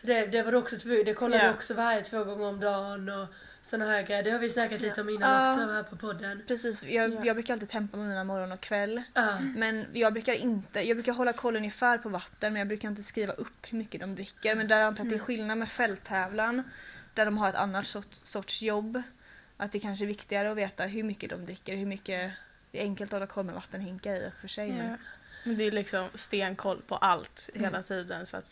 Så 0.00 0.06
det, 0.06 0.26
det 0.26 0.42
var 0.42 0.54
också, 0.54 0.78
två- 0.78 1.02
det 1.04 1.14
kollade 1.14 1.44
Ja. 1.44 1.50
också 1.54 1.74
varje 1.74 2.02
två 2.02 2.24
gånger 2.24 2.44
om 2.46 2.60
dagen 2.60 3.08
och 3.08 3.26
såna 3.62 3.84
här 3.84 4.02
grejer. 4.02 4.22
Det 4.22 4.30
har 4.30 4.38
vi 4.38 4.50
snackat 4.50 4.80
lite 4.80 5.00
om 5.00 5.08
innan 5.08 5.30
Ja. 5.44 5.52
också 5.54 5.66
här 5.72 5.82
på 5.82 5.96
podden. 5.96 6.42
Precis, 6.46 6.82
jag, 6.82 7.14
Ja. 7.14 7.20
jag 7.24 7.36
brukar 7.36 7.54
alltid 7.54 7.68
tempa 7.68 7.96
mina 7.96 8.24
morgon 8.24 8.52
och 8.52 8.60
kväll. 8.60 9.02
Ja. 9.14 9.38
Men 9.40 9.86
jag 9.92 10.12
brukar 10.12 10.32
inte, 10.32 10.80
jag 10.88 10.96
brukar 10.96 11.12
hålla 11.12 11.32
koll 11.32 11.56
ungefär 11.56 11.98
på 11.98 12.08
vatten 12.08 12.52
men 12.52 12.60
jag 12.60 12.68
brukar 12.68 12.88
inte 12.88 13.02
skriva 13.02 13.32
upp 13.32 13.66
hur 13.68 13.78
mycket 13.78 14.00
de 14.00 14.14
dricker. 14.14 14.54
Men 14.56 14.68
där 14.68 14.80
antar 14.80 15.04
jag 15.04 15.06
att 15.06 15.10
det 15.10 15.16
är 15.16 15.26
skillnad 15.26 15.58
med 15.58 15.68
fälttävlan 15.68 16.62
där 17.14 17.24
de 17.24 17.38
har 17.38 17.48
ett 17.48 17.54
annat 17.54 17.86
sorts, 17.86 18.18
sorts 18.26 18.62
jobb. 18.62 19.02
Att 19.56 19.72
det 19.72 19.80
kanske 19.80 20.04
är 20.04 20.06
viktigare 20.06 20.50
att 20.50 20.56
veta 20.56 20.84
hur 20.84 21.02
mycket 21.02 21.30
de 21.30 21.44
dricker, 21.44 21.76
hur 21.76 21.86
mycket 21.86 22.32
det 22.70 22.78
är 22.80 22.82
enkelt 22.82 23.10
att 23.12 23.18
hålla 23.18 23.26
koll 23.26 23.44
med 23.44 23.54
vattenhinkar 23.54 24.14
i 24.16 24.28
och 24.28 24.40
för 24.40 24.48
sig. 24.48 24.72
Men 24.72 24.96
det 25.44 25.64
är 25.64 25.70
liksom 25.70 26.08
stenkoll 26.14 26.82
på 26.86 26.96
allt 26.96 27.50
Mm. 27.54 27.64
hela 27.64 27.82
tiden 27.82 28.26
så 28.26 28.36
att 28.36 28.44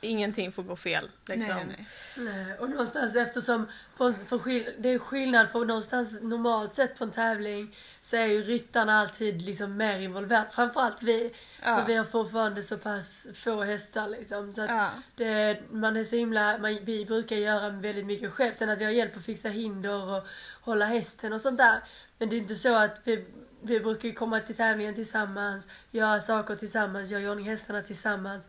ingenting 0.00 0.52
får 0.52 0.62
gå 0.62 0.76
fel. 0.76 1.10
Liksom. 1.28 1.56
nej, 1.56 1.86
nej, 2.16 2.44
nej. 2.46 2.58
Och 2.58 2.70
någonstans 2.70 3.16
eftersom 3.16 3.66
på, 3.96 4.12
för 4.12 4.38
skill, 4.38 4.68
det 4.78 4.88
är 4.88 4.98
skillnad 4.98 5.50
för 5.50 5.64
någonstans 5.64 6.22
normalt 6.22 6.74
sett 6.74 6.98
på 6.98 7.04
en 7.04 7.10
tävling 7.10 7.76
så 8.00 8.16
är 8.16 8.26
ju 8.26 8.42
ryttarna 8.42 8.98
alltid 9.00 9.42
liksom 9.42 9.76
mer 9.76 9.98
involverade. 9.98 10.50
Framförallt 10.50 11.02
vi. 11.02 11.32
Ja. 11.62 11.76
För 11.78 11.86
vi 11.86 11.94
har 11.94 12.04
fortfarande 12.04 12.62
så 12.62 12.78
pass 12.78 13.26
få 13.34 13.62
hästar 13.62 14.08
liksom. 14.08 14.52
Så 14.52 14.62
att 14.62 14.70
Ja. 14.70 14.90
det, 15.16 15.60
man 15.70 15.96
är 15.96 16.04
så 16.04 16.16
himla, 16.16 16.58
man, 16.58 16.78
vi 16.84 17.04
brukar 17.04 17.36
göra 17.36 17.68
väldigt 17.68 18.06
mycket 18.06 18.32
själv. 18.32 18.52
Sen 18.52 18.70
att 18.70 18.78
vi 18.78 18.84
har 18.84 18.92
hjälp 18.92 19.16
att 19.16 19.24
fixa 19.24 19.48
hinder 19.48 20.16
och 20.16 20.26
hålla 20.60 20.84
hästen 20.86 21.32
och 21.32 21.40
sånt 21.40 21.58
där. 21.58 21.80
Men 22.18 22.28
det 22.28 22.36
är 22.36 22.38
inte 22.38 22.56
så 22.56 22.74
att 22.74 23.00
vi, 23.04 23.24
vi 23.64 23.80
brukar 23.80 24.08
ju 24.08 24.14
komma 24.14 24.40
till 24.40 24.56
tävlingen 24.56 24.94
tillsammans, 24.94 25.68
göra 25.90 26.20
saker 26.20 26.56
tillsammans, 26.56 27.10
göra 27.10 27.22
i 27.22 27.28
ordning 27.28 27.46
hästarna 27.48 27.82
tillsammans. 27.82 28.44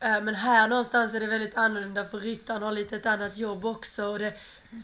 Eh, 0.00 0.20
Men 0.22 0.34
här 0.34 0.68
någonstans 0.68 1.14
är 1.14 1.20
det 1.20 1.26
väldigt 1.26 1.56
annorlunda 1.56 2.04
för 2.04 2.20
ryttaren 2.20 2.62
har 2.62 2.72
lite 2.72 2.96
ett 2.96 3.06
annat 3.06 3.36
jobb 3.36 3.64
också. 3.64 4.04
Och 4.04 4.18
det 4.18 4.26
är 4.26 4.34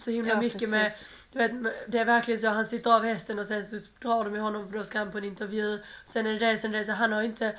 så 0.00 0.10
himla 0.10 0.30
Ja, 0.30 0.40
mycket 0.40 0.70
med, 0.70 0.82
precis. 0.84 1.06
du 1.32 1.38
vet, 1.38 1.52
det 1.88 1.98
är 1.98 2.04
verkligen 2.04 2.40
så, 2.40 2.48
han 2.48 2.66
sitter 2.66 2.90
av 2.96 3.04
hästen 3.04 3.38
och 3.38 3.46
sen 3.46 3.66
så 3.66 3.76
drar 4.02 4.24
de 4.24 4.36
i 4.36 4.38
honom 4.38 4.68
för 4.70 4.78
då 4.78 4.84
ska 4.84 4.98
han 4.98 5.12
på 5.12 5.18
en 5.18 5.24
intervju. 5.24 5.78
Sen 6.04 6.26
är 6.26 6.32
det 6.32 6.38
det, 6.46 6.56
sen 6.58 6.74
är 6.74 6.78
det 6.78 6.84
så, 6.84 6.92
han 6.92 7.12
har 7.12 7.22
inte, 7.22 7.58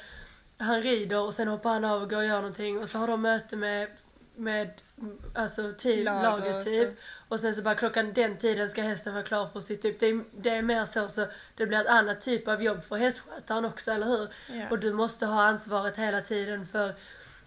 han 0.58 0.82
rider 0.82 1.20
och 1.20 1.34
sen 1.34 1.48
hoppar 1.48 1.70
han 1.74 1.86
av 1.86 2.02
och 2.02 2.10
går 2.10 2.18
och 2.18 2.26
gör 2.26 2.36
någonting 2.42 2.80
och 2.80 2.90
så 2.90 2.98
har 2.98 3.08
de 3.08 3.22
möte 3.22 3.56
med, 3.56 3.88
med 4.38 4.70
alltså 5.34 5.74
team, 5.78 6.04
Lag 6.06 6.16
och 6.18 6.24
laget 6.24 6.66
typ. 6.66 6.88
så. 6.90 6.96
Och 7.28 7.40
sen 7.40 7.56
så 7.56 7.62
bara 7.62 7.76
klockan 7.76 8.14
den 8.14 8.38
tiden 8.38 8.70
ska 8.70 8.82
hästen 8.82 9.14
vara 9.14 9.24
klar 9.24 9.48
för 9.48 9.62
sitt 9.62 9.86
upp. 9.86 10.00
Det 10.00 10.06
är, 10.10 10.24
det 10.38 10.50
är 10.50 10.62
mer 10.62 10.86
så, 10.86 11.08
så 11.08 11.26
det 11.56 11.66
blir 11.66 11.82
ett 11.82 11.88
annat 11.88 12.22
typ 12.22 12.48
av 12.48 12.64
jobb 12.64 12.84
för 12.84 12.96
hästskötaren 12.96 13.66
också, 13.66 13.92
eller 13.92 14.06
hur? 14.08 14.28
Ja. 14.54 14.70
Och 14.70 14.80
du 14.80 14.94
måste 14.94 15.26
ha 15.26 15.44
ansvaret 15.44 15.98
hela 15.98 16.22
tiden 16.22 16.68
för 16.68 16.94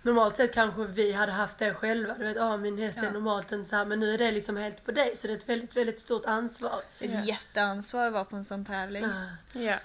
Normalt 0.03 0.37
sett 0.37 0.55
kanske 0.55 0.85
vi 0.85 1.13
hade 1.13 1.33
haft 1.33 1.59
det 1.59 1.75
själva. 1.75 2.15
Du 2.19 2.25
vet, 2.25 2.37
ah, 2.41 2.57
min 2.57 2.79
häst 2.79 2.99
är 2.99 3.03
Ja. 3.05 3.11
normalt 3.11 3.53
en 3.53 3.65
så 3.67 3.77
här, 3.77 3.85
men 3.85 4.01
nu 4.01 4.15
är 4.15 4.19
det 4.19 4.33
liksom 4.33 4.57
helt 4.57 4.85
på 4.85 4.93
dig. 4.93 5.17
Så 5.17 5.27
det 5.27 5.33
är 5.33 5.37
ett 5.37 5.49
väldigt, 5.49 5.77
väldigt 5.77 6.01
stort 6.01 6.27
ansvar. 6.27 6.81
Ett 6.99 7.11
Ja. 7.13 7.21
jätteansvar 7.21 8.07
att 8.07 8.13
vara 8.13 8.25
på 8.25 8.37
en 8.37 8.45
sån 8.45 8.65
tävling. 8.65 9.07
Ja. 9.53 9.79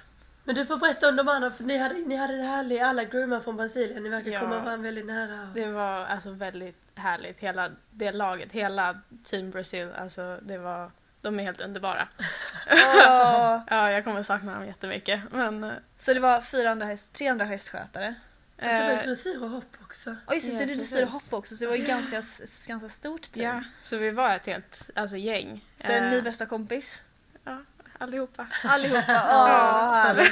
Men 0.44 0.56
du 0.56 0.66
får 0.66 0.78
berätta 0.78 1.10
om 1.10 1.16
de 1.16 1.28
andra, 1.28 1.52
för 1.52 1.64
ni 1.64 1.78
hade, 1.78 1.96
ni 1.96 2.16
hade 2.16 2.36
det 2.38 2.44
härliga, 2.44 2.86
alla 2.88 3.04
groomar 3.04 3.40
från 3.40 3.58
Brasilien. 3.58 4.04
Ni 4.04 4.10
verkar 4.10 4.32
Ja. 4.32 4.40
komma 4.40 4.60
varandra 4.60 4.78
väldigt 4.78 5.06
nära. 5.06 5.48
Det 5.56 5.68
var 5.72 6.06
alltså 6.06 6.32
väldigt 6.32 6.83
härligt, 6.96 7.40
hela 7.40 7.72
det 7.92 8.12
laget, 8.12 8.52
hela 8.52 9.00
Team 9.24 9.52
Brazil, 9.52 9.90
alltså 9.98 10.40
det 10.42 10.58
var, 10.58 10.92
de 11.22 11.40
är 11.40 11.44
helt 11.44 11.62
underbara. 11.62 12.08
Åh. 12.72 13.62
Ja, 13.70 13.92
jag 13.92 14.04
kommer 14.04 14.24
sakna 14.24 14.54
dem 14.54 14.66
jättemycket. 14.68 15.22
Men, 15.32 15.64
eh, 15.64 15.74
Så 15.98 16.14
det 16.14 16.20
var 16.20 16.42
fyra 16.42 16.70
andra 16.72 16.86
häst, 16.86 17.14
tre 17.14 17.28
andra 17.28 17.46
hästskötare. 17.46 18.16
Och 18.58 18.64
så 18.64 18.68
var 18.70 18.80
det 18.90 18.94
eh, 19.00 19.06
dressyr 19.06 19.44
och 19.44 19.50
hopp 19.50 19.76
också. 19.84 20.16
Och 20.26 20.34
just 20.36 20.48
det, 20.48 20.54
Ja, 20.54 20.60
så 20.60 20.66
du 20.66 20.74
precis. 20.74 20.92
dressyr 20.92 21.06
och 21.06 21.12
hopp 21.12 21.34
också 21.34 21.56
så 21.56 21.64
det 21.64 21.70
var 21.70 21.76
ju 21.78 21.84
ganska, 21.86 22.16
ganska 22.68 22.90
stort 22.90 23.22
team. 23.22 23.46
ja, 23.56 23.64
så 23.82 23.98
vi 23.98 24.12
var 24.12 24.36
ett 24.36 24.46
helt 24.46 24.90
alltså, 24.96 25.18
gäng. 25.18 25.66
Så 25.78 25.92
Eh, 25.92 26.10
ni 26.10 26.22
bästa 26.22 26.46
kompis? 26.46 27.02
allihopa. 27.98 28.48
Allihopa, 28.64 29.04
åh 29.32 29.94
härligt. 29.94 30.32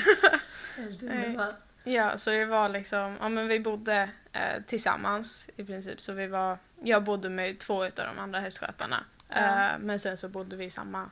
Helt 0.77 1.01
Nej. 1.01 1.25
underbart. 1.25 1.55
Ja, 1.83 2.17
så 2.17 2.29
det 2.29 2.45
var 2.45 2.69
liksom, 2.69 3.17
ja 3.19 3.29
men 3.29 3.47
vi 3.47 3.59
bodde 3.59 4.09
eh, 4.31 4.61
tillsammans 4.67 5.49
i 5.55 5.63
princip. 5.63 6.01
Så 6.01 6.13
vi 6.13 6.27
var, 6.27 6.57
jag 6.83 7.03
bodde 7.03 7.29
med 7.29 7.59
två 7.59 7.85
utav 7.85 8.05
de 8.15 8.19
andra 8.21 8.39
hästskötarna. 8.39 9.03
Ja. 9.29 9.35
Eh, 9.73 9.79
men 9.79 9.99
sen 9.99 10.17
så 10.17 10.29
bodde 10.29 10.55
vi 10.55 10.65
i 10.65 10.69
samma 10.69 11.09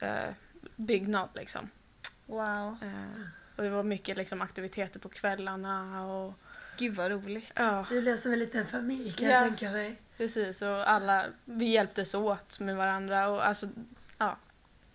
eh, 0.00 0.30
byggnad 0.76 1.28
liksom. 1.34 1.70
Wow. 2.26 2.76
Eh, 2.82 3.20
och 3.56 3.62
det 3.62 3.70
var 3.70 3.82
mycket 3.82 4.16
liksom 4.16 4.42
aktiviteter 4.42 5.00
på 5.00 5.08
kvällarna 5.08 6.04
och 6.06 6.34
Gud 6.78 6.94
vad 6.94 7.10
roligt. 7.10 7.52
ja, 7.56 7.86
Det 7.90 8.00
blir 8.00 8.16
som 8.16 8.32
en 8.32 8.38
liten 8.38 8.66
familj 8.66 9.12
kan 9.12 9.26
Ja. 9.28 9.32
jag 9.32 9.44
tänka 9.44 9.70
mig. 9.70 9.96
precis. 10.16 10.62
Och 10.62 10.90
alla, 10.90 11.24
vi 11.44 11.64
hjälptes 11.64 12.14
åt 12.14 12.60
med 12.60 12.76
varandra 12.76 13.28
och 13.28 13.46
alltså, 13.46 13.68
ja. 14.18 14.36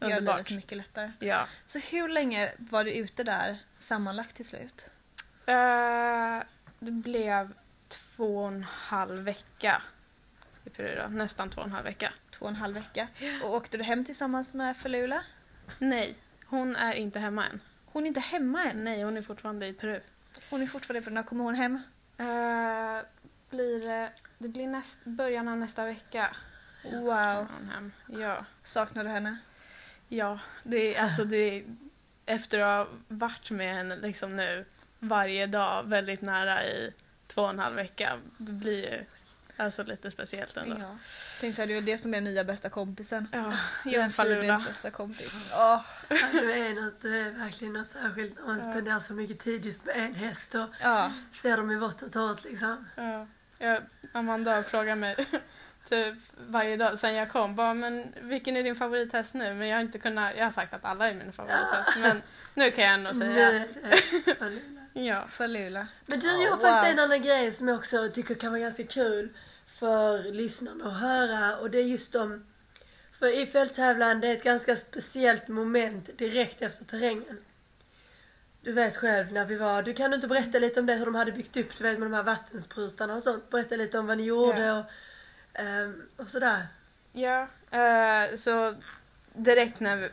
Gör 0.02 0.08
livet 0.08 0.20
Underbart. 0.20 0.50
mycket 0.52 0.78
lättare. 0.78 1.12
Ja. 1.20 1.48
Så 1.66 1.80
hur 1.80 2.08
länge 2.10 2.52
var 2.58 2.84
du 2.84 2.94
ute 2.94 3.24
där 3.24 3.58
sammanlagt 3.78 4.36
till 4.36 4.48
slut? 4.48 4.92
Eh, 5.46 6.40
det 6.80 6.92
blev 6.92 7.54
två 7.88 8.38
och 8.44 8.48
en 8.48 8.64
halv 8.64 9.24
vecka 9.24 9.82
i 10.66 10.70
Peru. 10.70 11.10
Nästan 11.10 11.50
två 11.50 11.62
och 11.62 11.68
en 11.68 11.74
halv 11.74 11.86
vecka. 11.86 12.14
Två 12.32 12.46
och 12.46 12.50
en 12.50 12.56
halv 12.56 12.74
vecka. 12.74 13.08
Och 13.44 13.54
åkte 13.54 13.78
du 13.78 13.84
hem 13.84 14.06
tillsammans 14.06 14.54
med 14.54 14.78
Falula? 14.78 15.24
Nej, 15.80 16.16
hon 16.46 16.76
är 16.76 16.94
inte 16.94 17.20
hemma 17.20 17.46
än. 17.48 17.60
Hon 17.86 18.04
är 18.04 18.08
inte 18.08 18.20
hemma 18.20 18.64
än. 18.64 18.84
Nej, 18.84 19.04
hon 19.04 19.18
är 19.18 19.22
fortfarande 19.22 19.68
i 19.68 19.74
Peru. 19.74 20.02
Hon 20.50 20.62
är 20.62 20.68
fortfarande 20.68 21.02
på 21.02 21.10
När 21.10 21.24
kommer 21.24 21.44
hon 21.44 21.56
hem? 21.56 21.74
Eh, 22.18 23.06
blir, 23.50 23.88
det- 23.88 24.12
det 24.38 24.48
blir 24.48 24.68
näst, 24.68 25.04
början 25.04 25.48
av 25.48 25.58
nästa 25.58 25.86
vecka. 25.86 26.36
Wow. 26.84 27.48
Hon 27.60 27.70
hem. 27.74 27.92
Ja, 28.08 28.46
Saknar 28.64 29.04
du 29.04 29.10
henne? 29.10 29.38
Ja 30.18 30.40
det, 30.64 30.96
är- 30.96 31.02
alltså 31.04 31.24
det, 31.26 31.64
efter 32.26 32.60
att 32.60 32.88
ha 32.88 32.94
varit 33.08 33.52
med 33.52 33.76
henne 33.76 33.96
liksom 33.96 34.36
nu 34.36 34.66
varje 35.00 35.48
dag 35.48 35.84
väldigt 35.84 36.22
nära 36.22 36.66
i 36.66 36.94
två 37.28 37.42
och 37.42 37.50
en 37.50 37.60
halv 37.60 37.76
vecka. 37.76 38.18
Det 38.38 38.52
blir 38.52 38.84
ju 38.92 39.06
alltså 39.58 39.84
lite 39.84 40.12
speciellt 40.12 40.58
ändå. 40.58 40.76
Ja. 40.80 40.98
Tänk 41.40 41.56
såhär, 41.56 41.68
det 41.68 41.78
är 41.78 41.82
det 41.82 41.98
som 41.98 42.14
är 42.14 42.22
nya 42.22 42.44
bästa 42.44 42.70
kompisen. 42.70 43.28
Ja, 43.32 43.58
Du 43.84 43.90
är 43.90 43.96
en 43.96 44.02
Jungfralula. 44.02 44.42
Fibins 44.42 44.68
bästa 44.68 44.92
kompis. 44.92 45.34
Åh. 45.52 45.86
Ja, 46.10 46.18
det, 46.34 46.54
är 46.68 46.82
något, 46.82 47.02
det 47.02 47.18
är 47.18 47.30
verkligen 47.32 47.74
något 47.74 47.90
särskilt 47.92 48.36
när 48.40 48.46
man 48.46 48.60
Ja. 48.66 48.72
spenderar 48.72 49.00
så 49.00 49.14
mycket 49.14 49.40
tid 49.40 49.66
just 49.66 49.86
med 49.86 49.96
en 49.98 50.16
häst 50.16 50.56
och 50.56 50.68
Ja. 50.82 51.12
ser 51.32 51.58
dem 51.58 51.72
i 51.72 51.76
vått 51.76 52.02
och 52.02 52.12
torrt 52.14 52.44
liksom. 52.44 52.88
Ja. 52.96 53.28
Ja, 53.60 53.80
Amanda 54.14 54.64
frågar 54.64 54.96
mig 54.96 55.16
typ 55.92 56.16
varje 56.48 56.78
dag 56.78 57.00
sen 57.00 57.16
jag 57.16 57.32
kom, 57.32 57.56
bara, 57.56 57.74
men 57.74 58.14
vilken 58.22 58.58
är 58.58 58.64
din 58.64 58.76
favorithäst 58.76 59.34
nu? 59.34 59.54
Men 59.54 59.68
jag 59.68 59.78
har 59.78 59.82
inte 59.82 60.00
kunnat, 60.00 60.34
jag 60.38 60.44
har 60.44 60.52
sagt 60.52 60.74
att 60.74 60.86
alla 60.86 61.10
är 61.10 61.14
min 61.14 61.34
favorithäst, 61.34 61.98
men 62.00 62.22
nu 62.54 62.72
kan 62.72 62.84
jag 62.84 62.94
ändå 62.94 63.10
Nu 63.12 63.16
säga 63.20 63.66
ja. 64.94 65.26
Falula. 65.28 65.88
Men 66.06 66.20
du, 66.20 66.28
Ja, 66.28 66.44
jag 66.44 66.50
har 66.52 66.58
wow. 66.58 66.66
faktiskt 66.66 66.94
en 66.94 67.00
annan 67.00 67.22
grej 67.22 67.52
som 67.52 67.68
jag 67.68 67.78
också 67.78 68.08
tycker 68.14 68.36
kan 68.36 68.52
vara 68.52 68.62
ganska 68.62 68.84
kul. 68.84 69.30
för 69.68 70.32
lyssnarna 70.32 70.86
att 70.92 71.00
höra 71.00 71.58
och 71.58 71.70
det 71.72 71.78
är 71.78 71.84
just 71.84 72.16
om 72.16 72.46
för 73.20 73.40
i 73.42 73.46
fälttävlan 73.46 74.20
det 74.22 74.28
är 74.28 74.34
ett 74.34 74.44
ganska 74.44 74.76
speciellt 74.76 75.48
moment 75.48 76.18
direkt 76.18 76.62
efter 76.62 76.86
terrängen. 76.86 77.38
Du 78.62 78.72
vet 78.72 78.98
själv 78.98 79.32
när 79.32 79.46
vi 79.46 79.56
var, 79.56 79.84
du 79.84 79.94
kan 79.94 80.14
inte 80.14 80.28
berätta 80.28 80.60
lite 80.60 80.80
om 80.80 80.86
det 80.86 80.94
hur 80.94 81.06
de 81.06 81.16
hade 81.16 81.32
byggt 81.32 81.58
upp, 81.58 81.78
du 81.78 81.84
vet 81.84 82.00
med 82.00 82.06
de 82.12 82.16
här 82.16 82.24
vattensprutarna 82.24 83.16
och 83.16 83.24
sånt. 83.24 83.50
Berätta 83.50 83.76
lite 83.76 84.00
om 84.00 84.08
vad 84.08 84.18
ni 84.18 84.24
gjorde 84.24 84.66
Ja. 84.66 84.80
och, 84.80 84.86
ehm, 85.54 86.10
och 86.18 86.30
sådär. 86.30 86.68
Ja, 87.12 87.48
eh, 87.72 88.36
så 88.36 88.76
direkt 89.34 89.80
när 89.80 89.96
vi, 89.96 90.06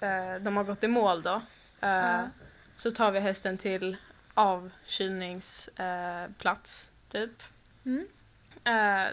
eh, 0.00 0.34
de 0.40 0.56
har 0.56 0.64
gått 0.64 0.84
i 0.84 0.88
mål 0.88 1.22
då 1.22 1.42
Ja. 1.80 2.28
så 2.76 2.90
tar 2.90 3.10
vi 3.10 3.20
hästen 3.20 3.58
till 3.58 3.96
avkylningsplats 4.34 6.38
plats, 6.38 6.92
typ. 7.08 7.42
Mm. 7.84 8.06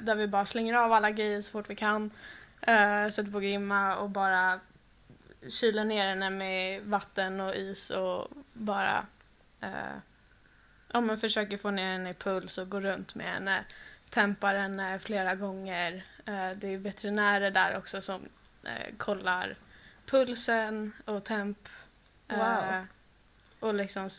Där 0.06 0.16
vi 0.16 0.28
bara 0.28 0.46
slänger 0.46 0.74
av 0.74 0.94
alla 0.94 1.12
grejer 1.12 1.42
så 1.42 1.52
fort 1.52 1.70
vi 1.70 1.76
kan. 1.76 2.12
Sätter 3.12 3.32
på 3.32 3.40
grimma 3.40 3.96
och 3.96 4.10
bara 4.10 4.60
kyler 5.50 5.86
ner 5.86 6.08
henne 6.08 6.30
med 6.30 6.82
vatten 6.84 7.42
och 7.42 7.56
is 7.56 7.90
och 7.90 8.28
bara 8.54 9.06
ja, 10.92 11.02
men 11.02 11.18
försöker 11.18 11.58
få 11.58 11.72
ner 11.72 11.92
henne 11.92 12.10
i 12.10 12.14
puls 12.14 12.58
och 12.58 12.70
gå 12.70 12.80
runt 12.80 13.16
med 13.16 13.34
henne. 13.34 13.66
Tempar 14.16 14.56
henne 14.56 15.00
flera 15.00 15.36
gånger. 15.36 16.04
Eh, 16.26 16.50
det 16.56 16.68
är 16.74 16.78
veterinärer 16.78 17.52
där 17.52 17.78
också 17.78 18.02
som 18.02 18.30
eh, 18.64 18.96
kollar 18.98 19.56
pulsen 20.06 20.92
och 21.06 21.24
temp. 21.24 21.58
Eh, 22.28 22.38
Wow. 22.38 22.86
och 23.60 23.74
liksom 23.74 24.10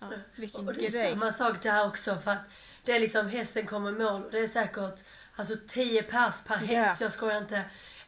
ja. 0.00 0.06
Vilken 0.34 0.68
Och 0.68 0.74
det 0.74 0.86
är 0.86 0.90
grej. 0.90 1.10
samma 1.12 1.32
sak 1.32 1.62
där 1.62 1.86
också 1.86 2.16
för 2.18 2.30
att 2.30 2.38
det 2.84 2.92
är 2.92 3.00
liksom 3.00 3.28
hästen 3.28 3.66
kommer 3.66 3.92
mål 3.92 4.24
och 4.24 4.30
det 4.30 4.38
är 4.38 4.48
säkert 4.48 5.04
alltså 5.36 5.54
10 5.68 6.02
pers 6.02 6.34
per 6.46 6.56
häst, 6.56 7.00
Ja. 7.00 7.04
jag 7.04 7.12
skojar 7.12 7.38
inte. 7.38 7.62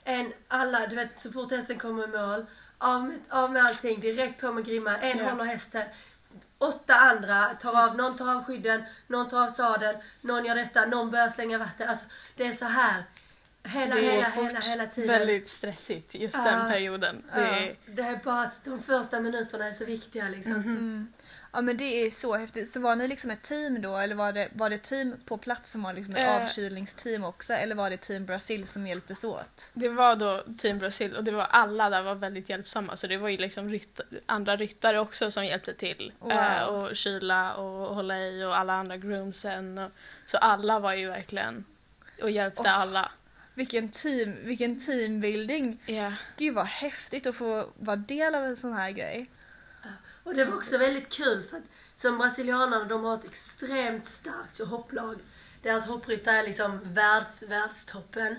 En, 0.05 0.33
alla, 0.49 0.87
du 0.87 0.97
vet 0.97 1.21
så 1.21 1.33
fort 1.33 1.51
hästen 1.51 1.79
kommer 1.79 2.07
mål, 2.07 2.47
av 2.79 3.05
med, 3.05 3.19
av 3.29 3.53
med 3.53 3.65
allting, 3.65 4.01
direkt 4.01 4.41
på 4.41 4.53
med 4.53 4.65
grimma, 4.65 4.99
en 4.99 5.19
Ja. 5.19 5.31
håller 5.31 5.45
hästen. 5.45 5.83
Åtta 6.59 6.95
andra 6.95 7.47
tar 7.63 7.85
av, 7.89 7.97
någon 7.97 8.17
tar 8.17 8.35
av 8.37 8.45
skydden, 8.45 8.83
någon 9.07 9.29
tar 9.31 9.43
av 9.47 9.51
sadeln, 9.51 9.99
någon 10.21 10.45
gör 10.45 10.55
detta, 10.55 10.87
någon 10.87 11.11
börjar 11.11 11.29
slänga 11.29 11.59
vatten. 11.59 11.89
Alltså 11.89 12.05
det 12.37 12.47
är 12.47 12.53
så 12.53 12.65
här. 12.65 13.05
Hela, 13.65 13.95
Så 13.97 14.03
hela, 14.03 14.31
fort. 14.31 14.45
hela, 14.45 14.61
hela 14.61 14.87
tiden. 14.87 15.09
Väldigt 15.19 15.49
stressigt 15.49 16.15
just 16.15 16.35
Ja. 16.37 16.45
den 16.45 16.69
perioden. 16.69 17.23
Det 17.35 17.41
Ja. 17.41 17.47
är, 17.47 17.77
Det 17.87 18.03
är 18.03 18.21
bara, 18.25 18.51
de 18.65 18.83
första 18.83 19.21
minuterna 19.21 19.67
är 19.69 19.73
så 19.73 19.85
viktiga 19.85 20.29
liksom. 20.29 20.53
Mm. 20.55 21.13
Ja 21.53 21.61
men 21.61 21.77
det 21.77 21.85
är 22.07 22.11
så 22.11 22.37
häftigt. 22.37 22.69
Så 22.69 22.81
var 22.81 22.97
ni 22.97 23.09
liksom 23.09 23.31
ett 23.31 23.43
team 23.43 23.83
då 23.83 23.97
eller 23.97 24.15
var 24.15 24.33
det, 24.33 24.49
var 24.53 24.71
det 24.71 24.79
team 24.79 25.15
på 25.25 25.39
plats 25.39 25.71
som 25.71 25.83
var 25.83 25.93
liksom 25.93 26.15
ett 26.15 26.21
Eh. 26.29 26.37
avkylningsteam 26.43 27.25
också 27.25 27.53
eller 27.55 27.75
var 27.75 27.91
det 27.91 27.97
team 27.97 28.27
Brasil 28.27 28.67
som 28.67 28.87
hjälptes 28.87 29.25
åt? 29.25 29.71
Det 29.75 29.89
var 29.89 30.17
då 30.17 30.45
Team 30.59 30.79
Brasil 30.79 31.17
och 31.17 31.25
det 31.25 31.31
var 31.31 31.45
alla 31.45 31.91
där 31.91 32.03
var 32.03 32.15
väldigt 32.15 32.49
hjälpsamma 32.49 32.97
så 32.97 33.07
det 33.07 33.17
var 33.17 33.29
ju 33.29 33.37
liksom 33.37 33.69
rytt, 33.69 34.01
andra 34.27 34.57
ryttare 34.57 35.01
också 35.01 35.31
som 35.31 35.45
hjälpte 35.47 35.75
till. 35.75 36.13
Wow. 36.19 36.33
Eh, 36.33 36.63
och 36.63 36.97
kyla 36.97 37.55
och 37.55 37.95
hålla 37.95 38.19
i 38.21 38.45
och 38.45 38.57
alla 38.59 38.73
andra 38.73 38.97
groomsen. 38.97 39.79
Och, 39.79 39.91
så 40.27 40.37
alla 40.37 40.79
var 40.79 40.95
ju 40.95 41.09
verkligen 41.09 41.65
och 42.23 42.31
hjälpte 42.31 42.63
Oh. 42.63 42.81
alla. 42.81 43.13
Vilken 43.55 43.89
team, 43.89 44.37
vilken 44.45 44.79
teambuilding! 44.87 45.83
Ja. 45.87 46.13
Gud 46.37 46.55
vad 46.55 46.67
häftigt 46.67 47.27
att 47.27 47.37
få 47.37 47.67
vara 47.79 47.97
del 47.97 48.35
av 48.35 48.45
en 48.45 48.57
sån 48.57 48.73
här 48.73 48.91
grej. 48.91 49.31
Och 50.25 50.35
det 50.35 50.45
var 50.45 50.57
också 50.57 50.79
väldigt 50.79 51.09
kul 51.09 51.43
för 51.51 51.57
att 51.57 51.65
som 51.97 52.19
brasilianerna, 52.19 52.85
de 52.85 53.05
har 53.05 53.15
ett 53.15 53.25
extremt 53.25 54.07
starkt 54.07 54.61
hopplag. 54.61 55.19
Deras 55.63 55.87
hoppryttare 55.87 56.37
är 56.37 56.43
liksom 56.43 56.81
världs, 56.83 57.43
världstoppen. 57.43 58.37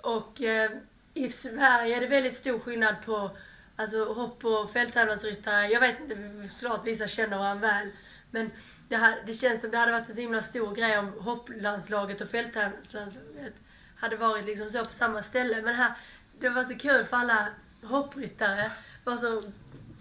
Och 0.00 0.42
eh, 0.42 0.70
i 1.14 1.30
Sverige 1.30 1.96
är 1.96 2.00
det 2.00 2.06
väldigt 2.06 2.36
stor 2.36 2.58
skillnad 2.58 2.94
på 3.04 3.30
alltså, 3.76 4.12
hopp 4.12 4.44
och 4.44 4.72
fälttävlansryttare. 4.72 5.66
Jag 5.66 5.80
vet 5.80 6.00
inte, 6.00 6.48
såklart 6.48 6.86
vissa 6.86 7.08
känner 7.08 7.38
varandra 7.38 7.68
väl. 7.68 7.88
Men 8.30 8.50
det, 8.88 8.96
här, 8.96 9.22
det 9.26 9.34
känns 9.34 9.60
som 9.60 9.70
det 9.70 9.78
hade 9.78 9.92
varit 9.92 10.08
en 10.08 10.14
så 10.14 10.20
himla 10.20 10.42
stor 10.42 10.74
grej 10.74 10.98
om 10.98 11.12
hopplandslaget 11.18 12.20
och 12.20 12.30
fälttävlanslandslaget 12.30 13.54
hade 13.96 14.16
varit 14.16 14.46
liksom 14.46 14.70
så 14.70 14.84
på 14.84 14.94
samma 14.94 15.22
ställe. 15.22 15.62
Men 15.62 15.74
här, 15.74 15.92
det 16.40 16.48
var 16.48 16.64
så 16.64 16.78
kul 16.78 17.04
för 17.04 17.16
alla 17.16 17.48
hoppryttare 17.82 18.70
var 19.04 19.16
så 19.16 19.42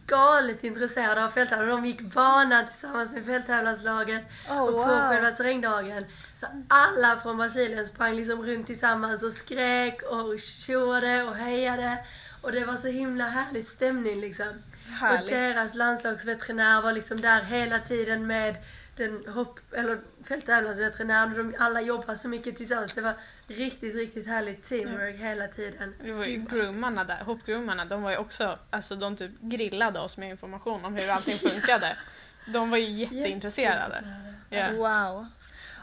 galet 0.07 0.63
intresserade 0.63 1.25
av 1.25 1.29
fälttävlan. 1.29 1.67
De 1.67 1.85
gick 1.87 2.01
bana 2.01 2.63
tillsammans 2.63 3.13
med 3.13 3.25
fälttävlanslaget 3.25 4.23
Oh, 4.49 4.61
och 4.61 4.67
på 4.67 4.77
wow. 4.77 5.09
själva 5.09 5.31
terrängdagen. 5.31 6.05
Så 6.39 6.47
alla 6.67 7.19
från 7.23 7.37
Brasilien 7.37 7.85
sprang 7.87 8.15
liksom 8.15 8.45
runt 8.45 8.67
tillsammans 8.67 9.23
och 9.23 9.33
skrek 9.33 10.01
och 10.01 10.39
tjoade 10.39 11.23
och 11.23 11.35
hejade. 11.35 11.97
Och 12.41 12.51
det 12.51 12.65
var 12.65 12.75
så 12.75 12.87
himla 12.87 13.23
härlig 13.23 13.65
stämning 13.65 14.21
liksom. 14.21 14.47
Och 14.47 14.91
Härligt. 14.91 15.29
deras 15.29 15.75
landslagsveterinär 15.75 16.81
var 16.81 16.93
liksom 16.93 17.21
där 17.21 17.41
hela 17.41 17.79
tiden 17.79 18.27
med 18.27 18.55
den 18.97 19.27
hopp, 19.27 19.59
eller 19.71 19.99
fälttävlansveterinären 20.23 21.31
och 21.31 21.37
de 21.37 21.55
alla 21.59 21.81
jobbar 21.81 22.15
så 22.15 22.27
mycket 22.27 22.57
tillsammans. 22.57 22.93
Det 22.93 23.01
var 23.01 23.13
riktigt, 23.47 23.95
riktigt 23.95 24.27
härligt 24.27 24.63
teamwork 24.63 25.15
hela 25.15 25.47
tiden. 25.47 25.95
Det 26.03 26.11
var 26.11 26.25
ju 26.25 26.45
groomarna 26.51 27.03
där, 27.03 27.23
hoppgroomarna, 27.23 27.85
de 27.85 28.01
var 28.01 28.11
ju 28.11 28.17
också, 28.17 28.59
alltså 28.69 28.95
de 28.95 29.17
typ 29.17 29.31
grillade 29.41 29.99
oss 29.99 30.17
med 30.17 30.29
information 30.29 30.85
om 30.85 30.95
hur 30.95 31.09
allting 31.09 31.37
funkade. 31.37 31.97
De 32.47 32.69
var 32.69 32.77
ju 32.77 32.89
jätteintresserade. 32.89 34.03
Ja. 34.49 34.71
Wow. 34.71 35.27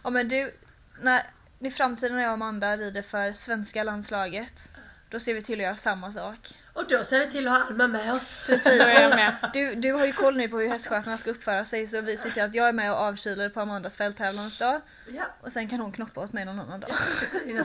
Ja 0.05 0.11
men 0.11 0.29
du, 0.29 0.55
när, 1.01 1.23
i 1.59 1.71
framtiden 1.71 2.17
när 2.17 2.23
jag 2.23 2.31
och 2.31 2.35
Amanda 2.35 2.77
rider 2.77 3.03
för 3.03 3.33
svenska 3.33 3.85
landslaget, 3.85 4.71
då 5.09 5.21
ser 5.21 5.35
vi 5.35 5.43
till 5.43 5.61
att 5.61 5.65
göra 5.65 5.77
samma 5.77 6.13
sak. 6.13 6.39
Och 6.75 6.89
då 6.89 7.05
ser 7.05 7.27
vi 7.27 7.33
till 7.33 7.49
att 7.49 7.61
ha 7.61 7.67
Alma 7.69 7.87
med 7.87 8.15
oss. 8.15 8.39
Precis. 8.47 8.79
Med. 8.79 9.35
Du, 9.53 9.75
du 9.75 9.93
har 9.93 10.07
ju 10.07 10.13
koll 10.13 10.37
nu 10.37 10.49
på 10.49 10.59
hur 10.59 10.69
hästskötarna 10.69 11.19
ska 11.19 11.31
uppföra 11.31 11.65
sig 11.65 11.87
så 11.87 12.01
vi 12.01 12.17
ser 12.17 12.31
till 12.31 12.43
att 12.43 12.55
jag 12.55 12.69
är 12.69 12.73
med 12.73 12.93
och 12.93 12.99
avkyler 12.99 13.49
på 13.49 13.61
Amandas 13.61 13.97
fälttävlansdag 13.97 14.81
Ja, 15.09 15.25
och 15.41 15.53
sen 15.53 15.69
kan 15.69 15.81
hon 15.81 15.93
knoppa 15.93 16.21
åt 16.21 16.33
mig 16.33 16.45
någon 16.45 16.61
annan 16.61 16.81
dag. 16.81 16.91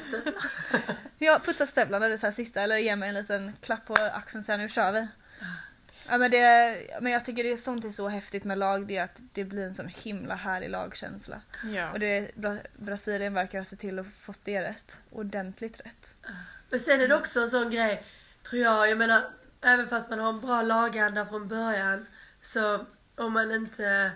stövlar. 0.02 0.34
Jag 1.18 1.44
putsar 1.44 1.66
stövlarna 1.66 2.08
det 2.08 2.18
så 2.18 2.28
här 2.28 2.32
sista 2.32 2.62
eller 2.62 2.78
ger 2.78 2.96
mig 2.96 3.10
en 3.10 3.16
liten 3.16 3.54
klapp 3.62 3.86
på 3.86 3.94
axeln 4.14 4.44
sen 4.44 4.60
nu 4.60 4.70
kör 4.70 4.92
vi. 4.92 5.08
Ja, 6.10 6.18
men, 6.18 6.32
det, 6.32 6.78
men 7.02 7.12
jag 7.12 7.26
tycker 7.26 7.44
det 7.44 7.52
är 7.52 7.58
sånt 7.58 7.86
är 7.86 7.90
så 7.90 8.08
häftigt 8.10 8.44
med 8.44 8.58
lag, 8.58 8.88
det 8.88 8.98
är 8.98 9.04
att 9.04 9.22
det 9.34 9.44
blir 9.44 9.66
en 9.66 9.76
sån 9.76 9.88
himla 9.88 10.36
härlig 10.36 10.70
lagkänsla. 10.70 11.42
Ja. 11.64 11.92
Och 11.92 12.00
det, 12.00 12.36
Bra, 12.36 12.58
Brasilien 12.76 13.34
verkar 13.34 13.58
ha 13.58 13.66
sett 13.66 13.80
till 13.80 14.00
att 14.00 14.06
få 14.06 14.12
fått 14.12 14.40
det 14.44 14.62
rätt. 14.62 15.00
Ordentligt 15.12 15.80
rätt. 15.86 16.16
Men 16.70 16.80
sen 16.80 17.02
är 17.02 17.08
det 17.08 17.16
också 17.16 17.42
en 17.42 17.50
sån 17.50 17.72
grej, 17.72 18.04
tror 18.50 18.62
jag, 18.62 18.90
jag 18.90 18.98
menar, 18.98 19.24
även 19.62 19.88
fast 19.90 20.10
man 20.10 20.20
har 20.20 20.30
en 20.30 20.42
bra 20.42 20.62
laganda 20.62 21.26
från 21.26 21.48
början, 21.48 22.06
så 22.42 22.86
om 23.16 23.34
man 23.34 23.52
inte, 23.52 24.12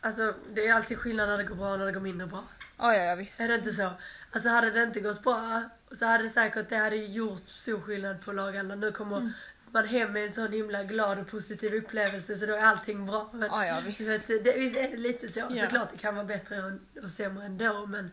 alltså 0.00 0.34
det 0.52 0.66
är 0.68 0.74
alltid 0.74 0.98
skillnad 0.98 1.28
när 1.28 1.38
det 1.38 1.44
går 1.44 1.54
bra 1.54 1.72
och 1.72 1.78
när 1.78 1.86
det 1.86 1.92
går 1.92 2.00
mindre 2.00 2.26
bra. 2.26 2.44
Ja, 2.78 2.94
ja, 2.94 3.04
ja 3.04 3.14
visst. 3.14 3.40
Är 3.40 3.48
det 3.48 3.54
inte 3.54 3.72
så? 3.72 3.92
Alltså 4.32 4.48
hade 4.48 4.70
det 4.70 4.82
inte 4.82 5.00
gått 5.00 5.22
bra, 5.22 5.62
så 5.92 6.06
hade 6.06 6.24
det 6.24 6.30
säkert, 6.30 6.68
det 6.68 6.76
hade 6.76 6.96
gjort 6.96 7.48
stor 7.48 7.80
skillnad 7.80 8.24
på 8.24 8.32
lagandan. 8.32 8.80
Nu 8.80 8.92
kommer 8.92 9.32
man 9.70 9.86
hem 9.86 10.12
med 10.12 10.24
en 10.24 10.32
sån 10.32 10.52
himla 10.52 10.84
glad 10.84 11.18
och 11.18 11.30
positiv 11.30 11.74
upplevelse 11.74 12.36
så 12.36 12.46
då 12.46 12.54
är 12.54 12.60
allting 12.60 13.06
bra. 13.06 13.30
Men, 13.32 13.48
Ja, 13.50 13.66
ja 13.66 13.80
visst. 13.80 14.00
vet, 14.00 14.44
det, 14.44 14.58
visst 14.58 14.76
är 14.76 14.90
det 14.90 14.96
lite 14.96 15.28
så. 15.28 15.40
Ja. 15.50 15.62
Såklart 15.62 15.88
det 15.92 15.98
kan 15.98 16.14
vara 16.14 16.24
bättre 16.24 16.62
och, 16.62 17.04
och 17.04 17.10
sämre 17.12 17.44
ändå 17.44 17.86
men 17.86 18.10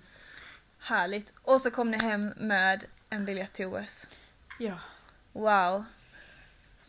Härligt. 0.80 1.34
Och 1.42 1.62
så 1.62 1.72
kom 1.72 1.92
ni 1.92 1.98
hem 1.98 2.34
med 2.38 2.86
en 3.10 3.26
biljett 3.26 3.54
till 3.54 3.66
OS. 3.66 4.08
ja. 4.60 4.80
Wow. 5.36 5.86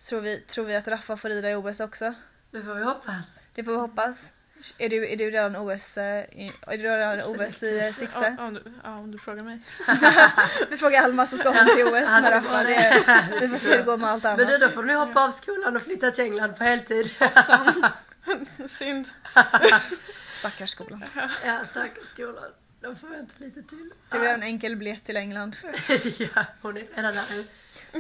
Tror 0.08 0.20
vi, 0.20 0.40
tror 0.40 0.64
vi 0.64 0.76
att 0.76 0.88
Raffa 0.88 1.16
får 1.16 1.28
rida 1.28 1.50
i 1.50 1.54
OS 1.54 1.80
också? 1.80 2.14
det 2.50 2.62
får 2.62 2.74
vi 2.74 2.82
hoppas. 2.82 3.26
Det 3.54 3.64
får 3.64 3.72
vi 3.72 3.78
hoppas. 3.78 4.32
Är 4.78 4.88
du, 4.88 5.12
är 5.12 5.16
du 5.16 5.30
redan 5.30 5.56
OS, 5.56 5.98
eh, 5.98 6.24
i, 6.24 6.52
är 6.66 6.78
du 6.78 6.84
redan 6.84 7.20
OS 7.20 7.62
i 7.62 7.78
eh, 7.86 7.92
sikte? 7.92 8.36
Ja, 8.38 8.44
om, 8.46 8.54
du, 8.54 8.62
ja, 8.84 8.98
om 8.98 9.10
du 9.10 9.18
frågar 9.18 9.42
mig. 9.42 9.60
Vi 10.70 10.76
frågar 10.76 11.02
Alma 11.02 11.26
så 11.26 11.36
ska 11.36 11.48
hon 11.48 11.66
till 11.76 11.84
OS 11.86 12.10
med 12.20 12.32
Raffa. 12.32 12.64
Det 12.64 13.38
vi 13.40 13.48
får 13.48 13.58
se 13.58 13.70
hur 13.70 13.78
det 13.78 13.84
går 13.84 13.96
med 13.96 14.10
allt 14.10 14.22
Men 14.22 14.36
du, 14.36 14.44
annat. 14.44 14.60
då 14.60 14.68
får 14.68 14.82
du 14.82 14.94
hoppa 14.94 15.24
av 15.24 15.30
skolan 15.30 15.76
och 15.76 15.82
flytta 15.82 16.10
till 16.10 16.24
England 16.24 16.54
på 16.58 16.64
heltid. 16.64 17.10
Synd. 18.66 19.08
Stackars 20.34 20.70
skolan. 20.70 21.04
ja, 21.44 21.64
stackars 21.70 22.06
skolan. 22.06 22.50
De 22.80 22.96
får 22.96 23.08
vänta 23.08 23.32
lite 23.36 23.62
till. 23.62 23.90
Det 24.10 24.18
blir 24.18 24.28
en 24.28 24.42
enkel 24.42 24.76
biljett 24.76 25.04
till 25.04 25.16
England. 25.16 25.56
ja, 26.18 26.44
hon 26.62 26.76
är 26.76 26.86
redan 26.96 27.14
där. 27.14 27.44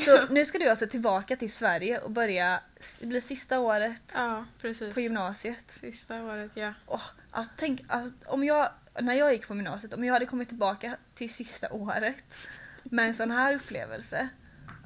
Så 0.04 0.26
nu 0.30 0.44
ska 0.44 0.58
du 0.58 0.68
alltså 0.68 0.86
tillbaka 0.86 1.36
till 1.36 1.52
Sverige 1.52 1.98
och 1.98 2.10
börja, 2.10 2.60
det 3.00 3.06
blir 3.06 3.20
sista 3.20 3.60
året 3.60 4.12
Ja, 4.14 4.46
på 4.94 5.00
gymnasiet. 5.00 5.70
Sista 5.80 6.22
året, 6.22 6.50
ja. 6.54 6.74
Åh, 6.86 7.02
alltså 7.30 7.52
tänk, 7.56 7.80
alltså, 7.88 8.12
om 8.26 8.44
jag, 8.44 8.68
när 9.00 9.14
jag 9.14 9.32
gick 9.32 9.48
på 9.48 9.54
gymnasiet, 9.54 9.92
om 9.92 10.04
jag 10.04 10.12
hade 10.12 10.26
kommit 10.26 10.48
tillbaka 10.48 10.96
till 11.14 11.34
sista 11.34 11.72
året 11.72 12.38
med 12.84 13.06
en 13.06 13.14
sån 13.14 13.30
här 13.30 13.54
upplevelse. 13.54 14.28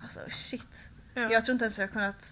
Alltså 0.02 0.20
shit. 0.30 0.88
ja. 1.14 1.32
Jag 1.32 1.44
tror 1.44 1.52
inte 1.52 1.64
ens 1.64 1.78
jag 1.78 1.92
kunnat... 1.92 2.22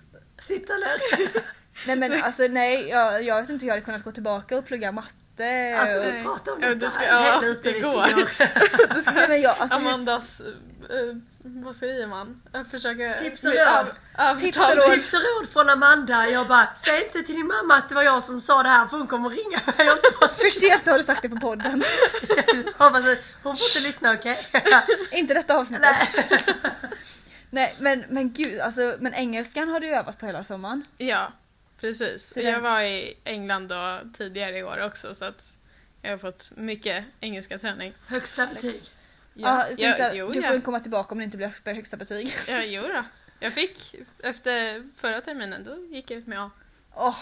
Sitta 0.40 0.72
där. 0.72 1.00
Nej 1.86 1.96
men 1.96 2.22
alltså 2.24 2.42
nej, 2.50 2.88
jag, 2.88 3.22
jag 3.22 3.40
vet 3.40 3.50
inte 3.50 3.64
hur 3.64 3.68
jag 3.68 3.74
hade 3.74 3.84
kunnat 3.84 4.04
gå 4.04 4.12
tillbaka 4.12 4.58
och 4.58 4.66
plugga 4.66 4.92
matte 4.92 5.14
inte. 5.40 5.78
Alltså 5.80 6.00
vi 6.00 6.12
Nej. 6.12 6.22
pratar 6.22 6.52
om 6.52 6.58
Ja, 6.62 6.68
detta 6.68 6.86
det 6.86 6.90
ska- 6.90 7.04
ja, 7.06 7.44
ute 7.44 7.70
det 7.70 7.76
i 7.76 7.80
går. 7.80 7.92
går. 7.92 9.12
Nej, 9.14 9.28
men 9.28 9.40
jag, 9.40 9.56
alltså, 9.58 9.76
Amandas, 9.78 10.40
eh, 10.40 11.16
vad 11.42 11.76
säger 11.76 12.06
man? 12.06 12.42
Jag 12.52 12.66
försöker... 12.66 13.14
Tips 13.14 13.44
och 13.44 13.50
råd. 13.52 13.86
av- 14.18 14.38
Tips 14.38 14.56
och 14.58 14.76
råd. 14.76 14.92
Tips 14.94 15.12
och 15.12 15.20
råd 15.20 15.48
från 15.52 15.68
Amanda. 15.68 16.28
Jag 16.28 16.48
bara, 16.48 16.68
säg 16.76 17.04
inte 17.04 17.22
till 17.22 17.34
din 17.34 17.46
mamma 17.46 17.74
att 17.74 17.88
det 17.88 17.94
var 17.94 18.02
jag 18.02 18.24
som 18.24 18.40
sa 18.40 18.62
det 18.62 18.68
här 18.68 18.86
för 18.88 18.96
hon 18.96 19.06
kommer 19.06 19.30
ringa 19.30 19.60
mig. 19.76 19.86
För 20.36 20.50
sent 20.50 20.86
har 20.86 20.98
du 20.98 21.04
sagt 21.04 21.22
det 21.22 21.28
på 21.28 21.36
podden. 21.40 21.82
Hoppas 22.78 23.06
att 23.06 23.18
hon 23.42 23.56
får 23.56 23.66
inte 23.76 23.88
lyssna 23.88 24.12
okej? 24.12 24.38
inte 25.10 25.34
detta 25.34 25.56
avsnittet. 25.58 25.96
Nej 27.50 27.74
men, 27.80 28.04
men 28.08 28.32
gud, 28.32 28.60
alltså, 28.60 28.94
men 29.00 29.14
engelskan 29.14 29.68
har 29.68 29.80
du 29.80 29.88
övat 29.88 30.18
på 30.18 30.26
hela 30.26 30.44
sommaren. 30.44 30.84
Ja, 30.98 31.32
precis. 31.80 32.34
Så 32.34 32.40
den- 32.40 32.52
Jag 32.52 32.60
var 32.60 32.80
i 32.80 33.18
England 33.24 33.68
då 33.68 34.00
tidigare 34.14 34.58
i 34.58 34.62
år 34.62 34.80
också 34.84 35.14
så 35.14 35.24
att 35.24 35.56
jag 36.02 36.10
har 36.10 36.18
fått 36.18 36.52
mycket 36.56 37.04
engelska 37.20 37.58
träning. 37.58 37.94
Högsta 38.06 38.46
betyg. 38.46 38.80
Ja, 39.34 39.58
jag 39.58 39.66
tänkte 39.66 39.94
såhär, 39.94 40.14
jo, 40.14 40.30
du 40.32 40.40
ja. 40.40 40.48
får 40.48 40.58
komma 40.60 40.80
tillbaka 40.80 41.12
om 41.12 41.18
det 41.18 41.24
inte 41.24 41.36
blir 41.36 41.74
högsta 41.74 41.96
betyg. 41.96 42.32
Ja, 42.48 42.62
jo 42.64 42.82
då. 42.82 43.04
Jag 43.40 43.52
fick, 43.52 43.94
efter 44.22 44.84
förra 44.96 45.20
terminen, 45.20 45.64
då 45.64 45.76
gick 45.96 46.10
jag 46.10 46.18
ut 46.18 46.26
med 46.26 46.40
A. 46.42 46.50
Åh, 46.94 47.16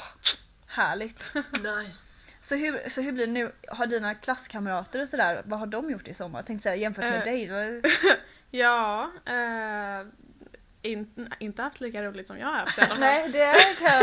härligt. 0.67 1.31
Nice. 1.35 2.03
Så 2.41 2.57
hur, 2.57 2.89
så 2.89 3.01
hur 3.01 3.13
blir 3.13 3.27
det 3.27 3.33
nu? 3.33 3.53
Har 3.69 3.87
dina 3.87 4.15
klasskamrater 4.15 5.03
och 5.03 5.09
sådär, 5.09 5.43
vad 5.45 5.59
har 5.61 5.67
de 5.67 5.91
gjort 5.91 6.09
i 6.09 6.15
sommar? 6.15 6.39
Jag 6.39 6.47
tänkte 6.47 6.63
säga 6.63 6.77
jämfört 6.77 7.05
med 7.05 7.19
Eh. 7.19 7.23
dig. 7.25 7.83
Ja, 8.51 9.11
eh, 9.27 10.07
in, 10.87 11.33
inte 11.41 11.63
haft 11.63 11.81
lika 11.81 12.03
roligt 12.03 12.27
som 12.27 12.39
jag 12.39 12.47
har 12.47 12.55
haft 12.55 12.79
i 12.79 12.81
alla 12.81 12.89
fall. 12.95 13.01
Nej, 13.01 13.29
det 13.29 13.55
kan, 13.79 14.01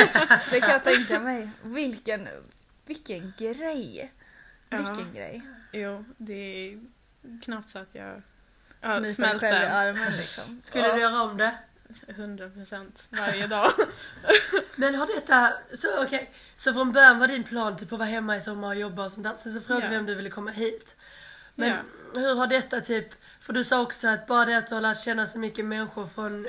det 0.51 0.59
kan 0.59 0.69
jag 0.69 0.83
tänka 0.93 1.19
mig. 1.19 1.49
Vilken, 1.63 2.27
vilken 2.85 3.33
grej. 3.37 4.13
Ja. 4.69 4.77
Vilken 4.77 5.13
grej. 5.13 5.41
Jo, 5.71 6.05
det 6.17 6.33
är 6.33 6.79
knappt 7.43 7.69
så 7.69 7.79
att 7.79 7.95
jag 7.95 8.21
ja, 8.81 8.87
dig 8.87 8.93
själv 8.93 9.05
i 9.05 9.13
smälter 9.13 9.69
armen 9.69 10.11
liksom. 10.17 10.59
Skulle 10.63 10.87
Ja. 10.87 10.95
du 10.95 11.01
göra 11.01 11.21
om 11.21 11.37
det? 11.37 11.55
100% 12.07 12.91
varje 13.09 13.47
dag. 13.47 13.71
Men 14.75 14.95
har 14.95 15.07
detta, 15.07 15.53
så 15.73 16.03
okej, 16.03 16.31
så 16.55 16.73
från 16.73 16.91
början 16.91 17.19
var 17.19 17.27
din 17.27 17.43
plan 17.43 17.77
typ 17.77 17.93
att 17.93 17.99
vara 17.99 18.09
hemma 18.09 18.37
i 18.37 18.41
sommar 18.41 18.67
och 18.67 18.75
jobba 18.75 19.05
och 19.05 19.11
sånt 19.11 19.23
där. 19.23 19.35
Sen 19.35 19.53
så 19.53 19.61
frågade 19.61 19.85
Ja. 19.85 19.91
vi 19.91 19.97
om 19.97 20.05
du 20.05 20.15
ville 20.15 20.29
komma 20.29 20.51
hit. 20.51 20.97
Men 21.55 21.77
hur 22.15 22.35
har 22.35 22.47
detta 22.47 22.81
typ, 22.81 23.07
för 23.41 23.53
du 23.53 23.63
sa 23.63 23.81
också 23.81 24.07
att 24.07 24.27
bara 24.27 24.45
det 24.45 24.57
att 24.57 24.67
du 24.67 24.73
har 24.75 24.81
lärt 24.81 25.03
känna 25.03 25.25
så 25.25 25.39
mycket 25.39 25.65
människor 25.65 26.07
från 26.07 26.47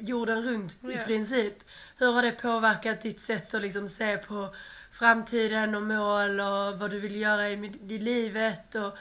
jorden 0.00 0.42
runt 0.42 0.84
i 0.84 0.92
Ja. 0.92 1.04
princip. 1.04 1.54
Hur 1.96 2.12
har 2.12 2.22
det 2.22 2.32
påverkat 2.32 3.02
ditt 3.02 3.20
sätt 3.20 3.54
att 3.54 3.62
liksom 3.62 3.88
se 3.88 4.18
på 4.18 4.54
framtiden 4.92 5.74
och 5.74 5.82
mål 5.82 6.40
och 6.40 6.78
vad 6.78 6.90
du 6.90 7.00
vill 7.00 7.16
göra 7.16 7.48
i, 7.50 7.72
i 7.88 7.98
livet? 7.98 8.74
Och 8.74 8.96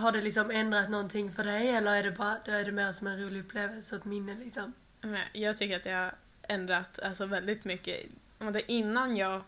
har 0.00 0.12
det 0.12 0.22
liksom 0.22 0.50
ändrat 0.50 0.90
någonting 0.90 1.32
för 1.32 1.44
dig 1.44 1.68
eller 1.68 1.96
är 1.96 2.02
det 2.02 2.10
bara, 2.10 2.38
då 2.44 2.52
är 2.52 2.64
det 2.64 2.72
mer 2.72 2.92
som 2.92 3.06
en 3.06 3.22
rolig 3.24 3.40
upplevelse 3.40 3.94
och 3.94 4.00
ett 4.00 4.04
minne 4.06 4.34
liksom? 4.34 4.72
Jag 5.32 5.58
tycker 5.58 5.76
att 5.76 5.84
det 5.84 5.90
har 5.92 6.14
ändrat 6.42 6.98
alltså, 6.98 7.26
väldigt 7.26 7.64
mycket. 7.64 8.00
Innan 8.66 9.16
jag 9.16 9.42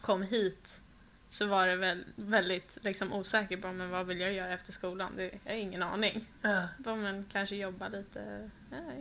kom 0.00 0.22
hit 0.22 0.80
så 1.28 1.46
var 1.46 1.66
det 1.66 1.76
väl 1.76 2.04
väldigt 2.16 2.78
liksom, 2.80 3.12
osäker 3.12 3.56
på 3.56 3.72
men 3.72 3.90
vad 3.90 4.06
vill 4.06 4.20
jag 4.20 4.32
göra 4.32 4.52
efter 4.52 4.72
skolan. 4.72 5.12
Det, 5.16 5.30
jag 5.44 5.52
har 5.52 5.58
ingen 5.58 5.82
aning. 5.82 6.26
Ja. 6.42 6.68
Bara, 6.78 6.96
men 6.96 7.24
kanske 7.32 7.56
jobba 7.56 7.88
lite, 7.88 8.50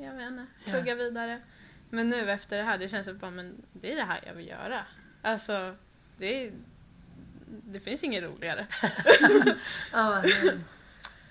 jag 0.04 0.14
vet 0.16 0.28
inte, 0.28 0.46
Ja. 0.66 0.72
plugga 0.72 0.96
vidare. 0.96 1.42
Men 1.90 2.10
nu 2.10 2.32
efter 2.32 2.58
det 2.58 2.64
här, 2.64 2.78
det 2.78 2.88
känns 2.90 3.06
som 3.06 3.18
bara, 3.18 3.32
men 3.32 3.56
det 3.74 3.92
är 3.92 3.96
det 3.96 4.04
här 4.04 4.20
jag 4.26 4.34
vill 4.34 4.48
göra. 4.48 4.86
Alltså, 5.22 5.76
det 6.18 6.46
är, 6.46 6.52
det 7.48 7.80
finns 7.80 8.04
inget 8.04 8.24
roligare. 8.24 8.68
Ja, 9.92 10.22
men- 10.44 10.64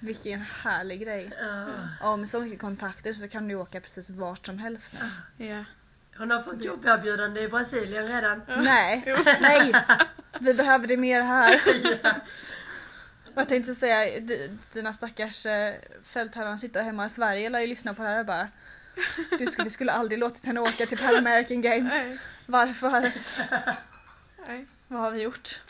Vilken 0.02 0.40
härlig 0.40 1.00
grej. 1.02 1.30
ja. 1.40 1.66
Ja, 2.00 2.16
med 2.16 2.28
så 2.28 2.40
mycket 2.40 2.60
kontakter 2.60 3.12
så 3.12 3.28
kan 3.28 3.48
du 3.48 3.54
åka 3.54 3.80
precis 3.80 4.10
vart 4.10 4.46
som 4.46 4.58
helst 4.58 4.94
nu. 5.38 5.46
Ja. 5.46 5.64
Hon 6.18 6.30
har 6.30 6.42
fått 6.42 6.64
jobberbjudande 6.64 7.40
i 7.42 7.48
Brasilien 7.48 8.06
redan. 8.08 8.42
Nej, 8.48 9.04
nej! 9.40 9.72
Vi 10.40 10.54
behöver 10.54 10.86
det 10.86 10.96
mer 10.96 11.22
här. 11.22 11.60
Jag 13.40 13.48
tänkte 13.48 13.74
säga, 13.74 14.20
di- 14.20 14.50
dina 14.72 14.92
stackars 14.92 15.46
eh, 15.46 15.74
fältherrar 16.04 16.56
sitter 16.56 16.82
hemma 16.82 17.06
i 17.06 17.10
Sverige 17.10 17.50
lär 17.50 17.60
ju 17.60 17.66
lyssna 17.66 17.94
på 17.94 18.02
det 18.02 18.08
här 18.08 18.20
och 18.20 18.26
bara 18.26 18.48
du 19.38 19.46
skulle, 19.46 19.64
vi 19.64 19.70
skulle 19.70 19.92
aldrig 19.92 20.18
låtit 20.18 20.46
henne 20.46 20.60
åka 20.60 20.86
till 20.86 20.98
Pan 20.98 21.16
American 21.16 21.60
Games. 21.62 22.06
Nej. 22.06 22.18
Varför? 22.46 23.12
Nej, 24.46 24.66
Vad 24.88 25.00
har 25.00 25.10
vi 25.10 25.22
gjort? 25.22 25.60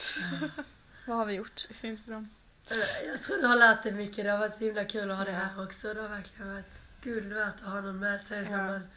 Vad 1.07 1.17
har 1.17 1.25
vi 1.27 1.35
gjort? 1.35 1.67
det 1.69 1.73
är 1.75 1.77
synd 1.77 1.99
för 2.05 2.13
dem. 2.13 2.31
Eh, 2.71 3.09
Jag 3.11 3.23
tror 3.23 3.37
du 3.39 3.47
har 3.47 3.57
lärt 3.57 3.83
dig 3.83 3.93
mycket. 3.93 4.25
Det 4.25 4.31
har 4.31 4.39
varit 4.39 4.55
så 4.57 4.65
himla 4.65 4.85
kul 4.85 5.11
att 5.11 5.17
ha 5.17 5.25
det 5.25 5.33
här 5.33 5.65
också. 5.65 5.95
Det 5.95 6.01
har 6.01 6.09
verkligen 6.09 6.53
varit 6.53 6.73
guld 7.03 7.33
värt 7.33 7.55
att 7.63 7.69
ha 7.73 7.81
någon 7.81 7.99
med 7.99 8.21
sig 8.21 8.45
som 8.45 8.55
Ja. 8.55 8.67
man 8.67 8.89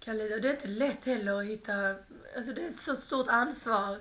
kan 0.00 0.18
lita 0.18 0.34
Och 0.34 0.40
det 0.40 0.48
är 0.48 0.52
inte 0.54 0.68
lätt 0.68 1.04
heller 1.04 1.38
att 1.40 1.44
hitta... 1.46 1.94
Alltså 2.36 2.52
det 2.52 2.64
är 2.64 2.70
ett 2.70 2.80
så 2.80 2.96
stort 2.96 3.28
ansvar. 3.28 3.98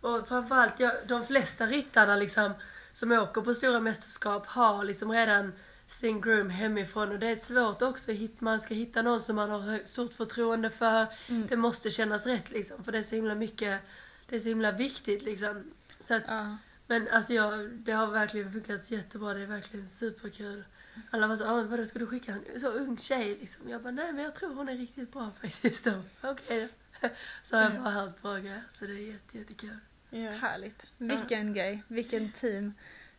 Och 0.00 0.28
framförallt, 0.28 0.80
jag, 0.80 0.92
de 1.06 1.26
flesta 1.26 1.66
ryttarna 1.66 2.16
liksom 2.16 2.52
som 3.00 3.12
åker 3.12 3.40
på 3.42 3.54
stora 3.54 3.80
mästerskap 3.80 4.46
har 4.46 4.84
liksom 4.84 5.12
redan 5.12 5.52
sin 5.86 6.20
groom 6.20 6.50
hemifrån 6.50 7.12
och 7.12 7.18
det 7.18 7.26
är 7.26 7.36
svårt 7.36 7.82
också. 7.82 8.10
Man 8.38 8.60
ska 8.60 8.74
hitta 8.74 9.02
någon 9.02 9.20
som 9.22 9.36
man 9.36 9.50
har 9.50 9.86
stort 9.86 10.14
förtroende 10.14 10.70
för. 10.70 11.06
Mm. 11.28 11.46
Det 11.46 11.56
måste 11.56 11.90
kännas 11.90 12.26
rätt 12.26 12.50
liksom 12.50 12.84
för 12.84 12.92
det 12.92 12.98
är 12.98 13.02
så 13.02 13.14
himla 13.14 13.34
mycket, 13.34 13.80
det 14.28 14.36
är 14.36 14.40
så 14.40 14.48
himla 14.48 14.72
viktigt 14.72 15.22
liksom. 15.22 15.70
Så 16.00 16.14
att, 16.14 16.22
Ja. 16.26 16.56
men 16.86 17.08
alltså 17.08 17.32
jag, 17.32 17.70
det 17.70 17.92
har 17.92 18.06
verkligen 18.06 18.52
funkat 18.52 18.90
jättebra. 18.90 19.34
Det 19.34 19.40
är 19.40 19.46
verkligen 19.46 19.88
superkul. 19.88 20.64
Alla 21.10 21.26
var 21.26 21.36
så, 21.36 21.44
ah, 21.44 21.62
vadå 21.62 21.84
ska 21.86 21.98
du 21.98 22.06
skicka 22.06 22.34
en 22.54 22.60
så 22.60 22.68
ung 22.68 22.98
tjej 22.98 23.36
liksom? 23.40 23.68
Jag 23.68 23.82
bara, 23.82 23.90
nej 23.90 24.12
men 24.12 24.24
jag 24.24 24.34
tror 24.34 24.54
hon 24.54 24.68
är 24.68 24.76
riktigt 24.76 25.12
bra 25.12 25.30
faktiskt. 25.40 25.86
Okej 26.22 26.68
då. 27.00 27.08
Så 27.44 27.56
har 27.56 27.62
jag 27.62 27.82
bara 27.82 27.90
hört 27.90 28.22
bra 28.22 28.38
grejer. 28.38 28.62
Så 28.72 28.84
det 28.84 28.92
är 28.92 29.12
jätte, 29.12 29.38
jättekul. 29.38 29.76
Ja. 30.10 30.30
Härligt. 30.30 30.86
Vilken 30.98 31.54
grej. 31.54 31.82
Vilken 31.88 32.32
team. 32.32 32.74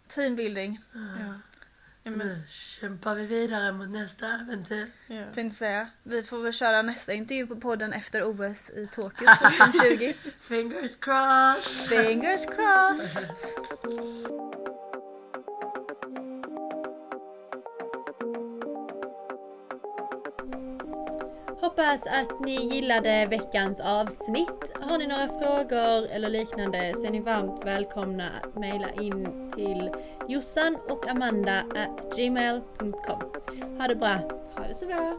Teambuilding. 0.07 0.79
Ja. 0.93 0.99
Så 2.03 2.09
Ja, 2.09 2.11
men, 2.11 2.27
nu 2.27 2.41
kämpar 2.49 3.15
vi 3.15 3.25
vidare 3.25 3.71
mot 3.71 3.89
nästa 3.89 4.27
äventyr. 4.27 4.91
ja. 5.07 5.25
Tänkte 5.33 5.57
säga, 5.57 5.87
vi 6.03 6.23
får 6.23 6.43
väl 6.43 6.53
köra 6.53 6.81
nästa 6.81 7.13
intervju 7.13 7.47
på 7.47 7.55
podden 7.55 7.93
efter 7.93 8.23
OS 8.23 8.69
i 8.69 8.87
Tokyo 8.87 9.27
2020. 9.71 10.13
Fingers 10.41 10.95
crossed! 10.99 11.89
Fingers 11.89 12.45
crossed! 12.45 13.35
Hoppas 21.81 22.07
att 22.07 22.39
ni 22.39 22.75
gillade 22.75 23.25
veckans 23.25 23.79
avsnitt. 23.79 24.71
Har 24.81 24.97
ni 24.97 25.07
några 25.07 25.27
frågor 25.27 26.07
eller 26.11 26.29
liknande 26.29 26.93
så 26.95 27.07
är 27.07 27.11
ni 27.11 27.19
varmt 27.19 27.65
välkomna 27.65 28.29
att 28.43 28.55
mejla 28.55 28.91
in 28.91 29.51
till 29.55 29.89
jossan 30.27 30.77
och 30.89 31.07
amanda 31.07 31.59
at 31.59 32.15
gmail.com. 32.15 33.21
Ha 33.79 33.87
det 33.87 33.95
bra! 33.95 34.19
Ha 34.55 34.67
det 34.67 34.75
så 34.75 34.85
bra! 34.85 35.17